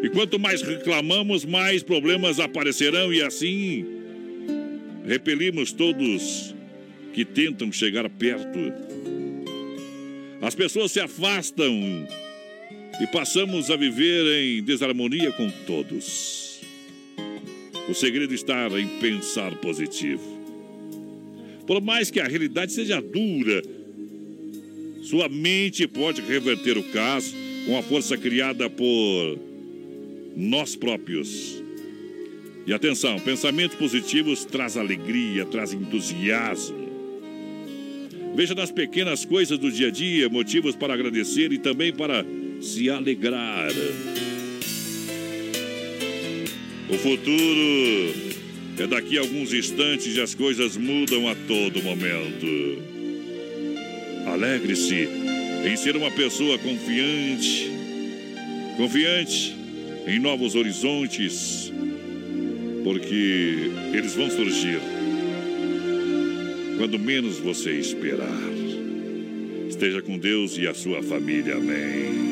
E 0.02 0.08
quanto 0.08 0.36
mais 0.36 0.62
reclamamos, 0.62 1.44
mais 1.44 1.82
problemas 1.84 2.40
aparecerão, 2.40 3.12
e 3.12 3.22
assim 3.22 3.86
repelimos 5.06 5.72
todos 5.72 6.54
que 7.14 7.24
tentam 7.24 7.70
chegar 7.70 8.08
perto. 8.10 8.58
As 10.40 10.56
pessoas 10.56 10.90
se 10.90 10.98
afastam 10.98 11.72
e 13.00 13.06
passamos 13.12 13.70
a 13.70 13.76
viver 13.76 14.26
em 14.42 14.62
desarmonia 14.62 15.30
com 15.32 15.48
todos. 15.66 16.60
O 17.88 17.94
segredo 17.94 18.34
está 18.34 18.68
em 18.78 18.88
pensar 18.98 19.54
positivo. 19.56 20.22
Por 21.64 21.80
mais 21.80 22.10
que 22.10 22.18
a 22.18 22.26
realidade 22.26 22.72
seja 22.72 23.00
dura, 23.00 23.62
sua 25.02 25.28
mente 25.28 25.86
pode 25.86 26.20
reverter 26.22 26.76
o 26.76 26.82
caso 26.82 27.34
com 27.66 27.78
a 27.78 27.82
força 27.82 28.16
criada 28.16 28.68
por 28.68 29.51
nós 30.36 30.76
próprios. 30.76 31.62
E 32.66 32.72
atenção, 32.72 33.18
pensamentos 33.18 33.76
positivos 33.76 34.44
traz 34.44 34.76
alegria, 34.76 35.44
traz 35.44 35.72
entusiasmo. 35.72 36.90
Veja 38.34 38.54
nas 38.54 38.70
pequenas 38.70 39.24
coisas 39.24 39.58
do 39.58 39.70
dia 39.70 39.88
a 39.88 39.90
dia 39.90 40.28
motivos 40.28 40.76
para 40.76 40.94
agradecer 40.94 41.52
e 41.52 41.58
também 41.58 41.92
para 41.92 42.24
se 42.60 42.88
alegrar. 42.88 43.70
O 46.88 46.94
futuro 46.94 48.14
é 48.78 48.86
daqui 48.86 49.18
a 49.18 49.20
alguns 49.20 49.52
instantes 49.52 50.16
e 50.16 50.20
as 50.20 50.34
coisas 50.34 50.76
mudam 50.76 51.28
a 51.28 51.34
todo 51.34 51.82
momento. 51.82 52.46
Alegre-se 54.26 55.08
em 55.66 55.76
ser 55.76 55.96
uma 55.96 56.10
pessoa 56.10 56.58
confiante, 56.58 57.70
confiante 58.76 59.61
em 60.06 60.18
novos 60.18 60.54
horizontes, 60.54 61.72
porque 62.84 63.70
eles 63.92 64.14
vão 64.14 64.30
surgir 64.30 64.80
quando 66.78 66.98
menos 66.98 67.38
você 67.38 67.72
esperar. 67.72 68.52
Esteja 69.68 70.02
com 70.02 70.18
Deus 70.18 70.58
e 70.58 70.66
a 70.66 70.74
sua 70.74 71.02
família. 71.02 71.54
Amém. 71.56 72.31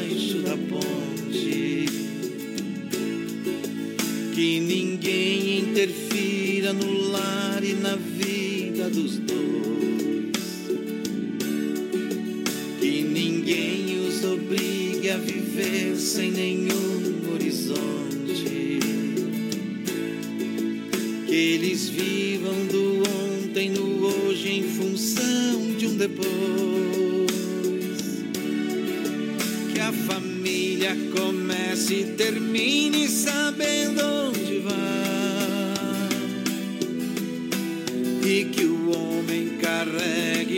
ninguém 5.87 6.10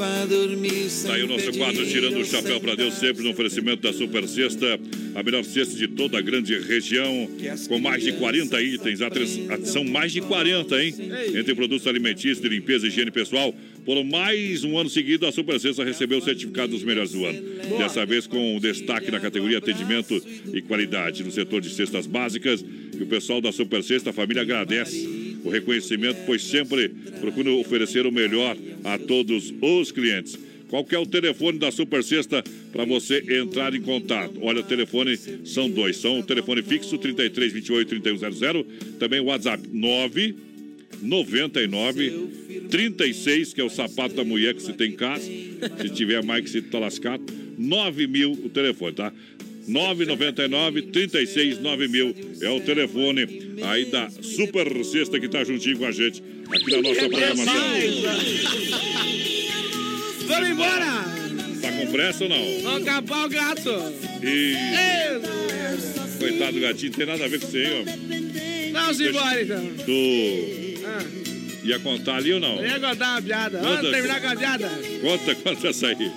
Vá 0.00 0.24
dormir 0.24 0.88
sem 0.88 1.10
Tá 1.10 1.16
aí 1.16 1.22
o 1.22 1.26
nosso 1.26 1.52
quadro 1.52 1.86
Tirando 1.86 2.18
o 2.18 2.24
Chapéu 2.24 2.58
para 2.58 2.74
Deus, 2.74 2.94
sempre 2.94 3.22
no 3.22 3.30
oferecimento 3.30 3.82
da 3.82 3.92
Super 3.92 4.26
Sexta, 4.26 4.80
a 5.14 5.22
melhor 5.22 5.44
cesta 5.44 5.76
de 5.76 5.86
toda 5.88 6.16
a 6.16 6.22
grande 6.22 6.58
região, 6.58 7.28
com 7.68 7.78
mais 7.78 8.02
de 8.02 8.12
40 8.12 8.62
itens. 8.62 9.00
São 9.64 9.84
mais 9.84 10.12
de 10.12 10.22
40, 10.22 10.82
hein? 10.82 10.94
Entre 11.34 11.54
produtos 11.54 11.86
alimentícios, 11.86 12.40
de 12.40 12.48
limpeza 12.48 12.86
e 12.86 12.88
higiene 12.88 13.10
pessoal. 13.10 13.54
Por 13.84 14.02
mais 14.04 14.64
um 14.64 14.78
ano 14.78 14.88
seguido, 14.88 15.26
a 15.26 15.32
Super 15.32 15.60
Sexta 15.60 15.84
recebeu 15.84 16.18
o 16.18 16.22
certificado 16.22 16.68
dos 16.68 16.82
melhores 16.82 17.12
do 17.12 17.26
ano. 17.26 17.42
Dessa 17.76 18.06
vez 18.06 18.26
com 18.26 18.58
destaque 18.58 19.10
na 19.10 19.20
categoria 19.20 19.58
atendimento 19.58 20.22
e 20.52 20.62
qualidade 20.62 21.22
no 21.22 21.30
setor 21.30 21.60
de 21.60 21.70
cestas 21.70 22.06
básicas. 22.06 22.64
E 22.98 23.02
o 23.02 23.06
pessoal 23.06 23.40
da 23.40 23.52
Super 23.52 23.82
Sexta, 23.82 24.10
a 24.10 24.12
família 24.12 24.42
agradece 24.42 25.19
o 25.44 25.50
reconhecimento, 25.50 26.18
pois 26.26 26.42
sempre 26.42 26.88
procura 27.20 27.50
oferecer 27.52 28.06
o 28.06 28.12
melhor 28.12 28.56
a 28.84 28.98
todos 28.98 29.52
os 29.60 29.92
clientes. 29.92 30.38
Qual 30.68 30.86
é 30.88 30.98
o 30.98 31.06
telefone 31.06 31.58
da 31.58 31.72
Super 31.72 32.02
Sexta 32.04 32.44
para 32.72 32.84
você 32.84 33.24
entrar 33.40 33.74
em 33.74 33.82
contato? 33.82 34.34
Olha, 34.40 34.60
o 34.60 34.62
telefone 34.62 35.18
são 35.44 35.68
dois. 35.68 35.96
São 35.96 36.20
o 36.20 36.22
telefone 36.22 36.62
fixo 36.62 36.96
33 36.96 37.52
28 37.52 37.88
3100, 37.88 38.64
também 38.98 39.18
o 39.18 39.24
WhatsApp 39.24 39.68
9 39.72 40.34
99 41.02 42.28
36, 42.70 43.52
que 43.52 43.60
é 43.60 43.64
o 43.64 43.68
sapato 43.68 44.14
da 44.14 44.24
mulher 44.24 44.54
que 44.54 44.62
você 44.62 44.72
tem 44.72 44.90
em 44.90 44.96
casa. 44.96 45.24
Se 45.24 45.88
tiver 45.90 46.22
mais 46.22 46.44
que 46.44 46.50
você 46.50 46.62
tá 46.62 46.78
lascado, 46.78 47.24
9 47.58 48.06
mil 48.06 48.32
o 48.32 48.48
telefone, 48.48 48.94
tá? 48.94 49.12
999 49.68 50.82
36 50.82 51.58
9000 51.60 52.14
é 52.42 52.50
o 52.50 52.60
telefone 52.60 53.54
aí 53.62 53.84
da 53.86 54.08
Super 54.10 54.84
Sexta 54.84 55.18
que 55.20 55.28
tá 55.28 55.44
juntinho 55.44 55.78
com 55.78 55.84
a 55.86 55.92
gente 55.92 56.22
aqui 56.50 56.70
na 56.70 56.82
nossa 56.82 57.08
programação. 57.08 57.54
Vamos 60.26 60.48
embora! 60.50 61.04
Tá 61.60 61.72
com 61.72 61.92
pressa 61.92 62.24
ou 62.24 62.30
não? 62.30 62.60
Vamos 62.62 62.84
capar 62.84 63.26
o 63.26 63.28
gato! 63.28 63.70
E 64.22 64.54
Ei, 64.54 66.18
coitado 66.18 66.52
do 66.52 66.60
gatinho, 66.60 66.90
não 66.92 66.98
tem 66.98 67.06
nada 67.06 67.24
a 67.24 67.28
ver 67.28 67.40
com 67.40 67.46
você, 67.46 67.64
hein, 67.64 67.72
ó. 67.80 68.72
Vamos 68.80 69.00
embora 69.00 69.42
então! 69.42 69.70
Tu 69.84 70.80
Ah, 70.86 71.04
ia 71.64 71.78
contar 71.80 72.16
ali 72.16 72.32
ou 72.32 72.40
não? 72.40 72.56
eu 72.56 72.66
ia 72.66 72.80
contar 72.80 73.10
uma 73.12 73.22
piada. 73.22 73.60
Vamos 73.60 73.90
terminar 73.90 74.20
com 74.20 74.28
a 74.28 74.36
piada. 74.36 74.70
Conta, 75.02 75.34
conta 75.34 75.68
essa 75.68 75.86
aí. 75.88 76.10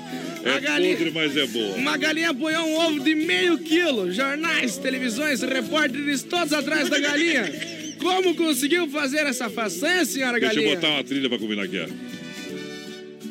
É 0.45 0.59
galinha- 0.59 0.95
podre, 0.97 1.11
mas 1.11 1.37
é 1.37 1.45
boa. 1.47 1.75
Uma 1.75 1.97
galinha 1.97 2.29
apoiou 2.31 2.65
um 2.67 2.75
ovo 2.75 2.99
de 2.99 3.15
meio 3.15 3.57
quilo. 3.59 4.11
Jornais, 4.11 4.77
televisões, 4.77 5.41
repórteres 5.41 6.23
todos 6.23 6.51
atrás 6.53 6.89
da 6.89 6.99
galinha. 6.99 7.49
Como 7.99 8.35
conseguiu 8.35 8.87
fazer 8.89 9.25
essa 9.25 9.49
façanha, 9.49 10.03
senhora 10.03 10.39
Deixa 10.39 10.55
eu 10.55 10.63
galinha? 10.63 10.75
botar 10.75 10.89
uma 10.93 11.03
trilha 11.03 11.29
pra 11.29 11.39
combinar 11.39 11.63
aqui, 11.63 11.79
ó. 11.79 11.87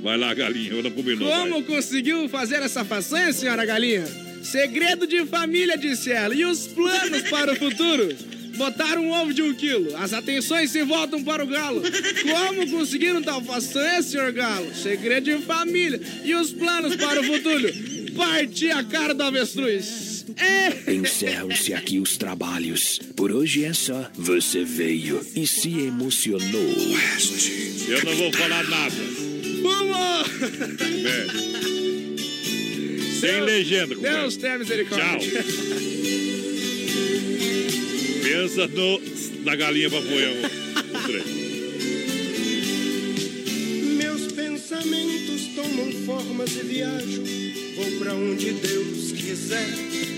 Vai 0.03 0.17
lá, 0.17 0.33
galinha, 0.35 0.73
eu 0.73 0.83
não 0.83 0.91
combinou. 0.91 1.29
vai. 1.29 1.39
Como 1.41 1.63
conseguiu 1.65 2.29
fazer 2.29 2.57
essa 2.63 2.85
façanha, 2.85 3.33
senhora 3.33 3.65
galinha? 3.65 4.05
Segredo 4.43 5.07
de 5.07 5.25
família, 5.27 5.77
disse 5.79 6.11
ela. 6.11 6.35
E 6.35 6.45
os 6.45 6.67
planos 6.67 7.23
para 7.31 7.53
o 7.53 7.57
futuro? 7.57 8.09
Botaram 8.57 9.05
um 9.05 9.13
ovo 9.13 9.33
de 9.33 9.43
um 9.43 9.55
quilo. 9.55 9.97
As 9.97 10.13
atenções 10.13 10.71
se 10.71 10.83
voltam 10.83 11.23
para 11.23 11.45
o 11.45 11.47
galo. 11.47 11.83
Como 11.83 12.71
conseguiram 12.71 13.23
tal 13.23 13.43
façanha, 13.43 14.03
senhor 14.03 14.33
galo? 14.33 14.75
Segredo 14.75 15.25
de 15.25 15.39
família. 15.45 16.01
E 16.25 16.35
os 16.35 16.53
planos 16.53 16.97
para 16.97 17.21
o 17.21 17.25
futuro? 17.25 17.69
Partir 18.17 18.71
a 18.71 18.85
cara 18.85 19.15
do 19.15 19.23
avestruz. 19.23 20.25
É. 20.37 20.93
Encerram-se 20.93 21.75
aqui 21.75 21.99
os 21.99 22.17
trabalhos. 22.17 23.01
Por 23.17 23.33
hoje 23.33 23.65
é 23.65 23.73
só. 23.73 24.11
Você 24.15 24.65
veio 24.65 25.25
e 25.35 25.47
se 25.47 25.71
emocionou. 25.81 26.75
Eu 27.89 28.05
não 28.05 28.17
vou 28.17 28.33
falar 28.33 28.65
nada. 28.65 28.95
Vamos! 29.63 30.29
É. 31.07 31.53
Sem 33.21 33.41
legenda, 33.41 33.95
compadre. 33.95 34.19
Deus 34.19 34.37
tenha 34.37 34.59
misericórdia. 34.59 35.43
Tchau. 35.43 35.93
Pensa 38.23 38.69
no, 38.69 39.01
na 39.45 39.57
galinha 39.57 39.91
pra. 39.91 40.31
Meus 43.97 44.33
pensamentos 44.33 45.47
tomam 45.57 45.93
formas 46.07 46.57
e 46.57 46.63
viajo. 46.63 47.25
Vou 47.75 47.99
pra 47.99 48.15
onde 48.15 48.53
Deus 48.53 49.13
quiser. 49.13 50.12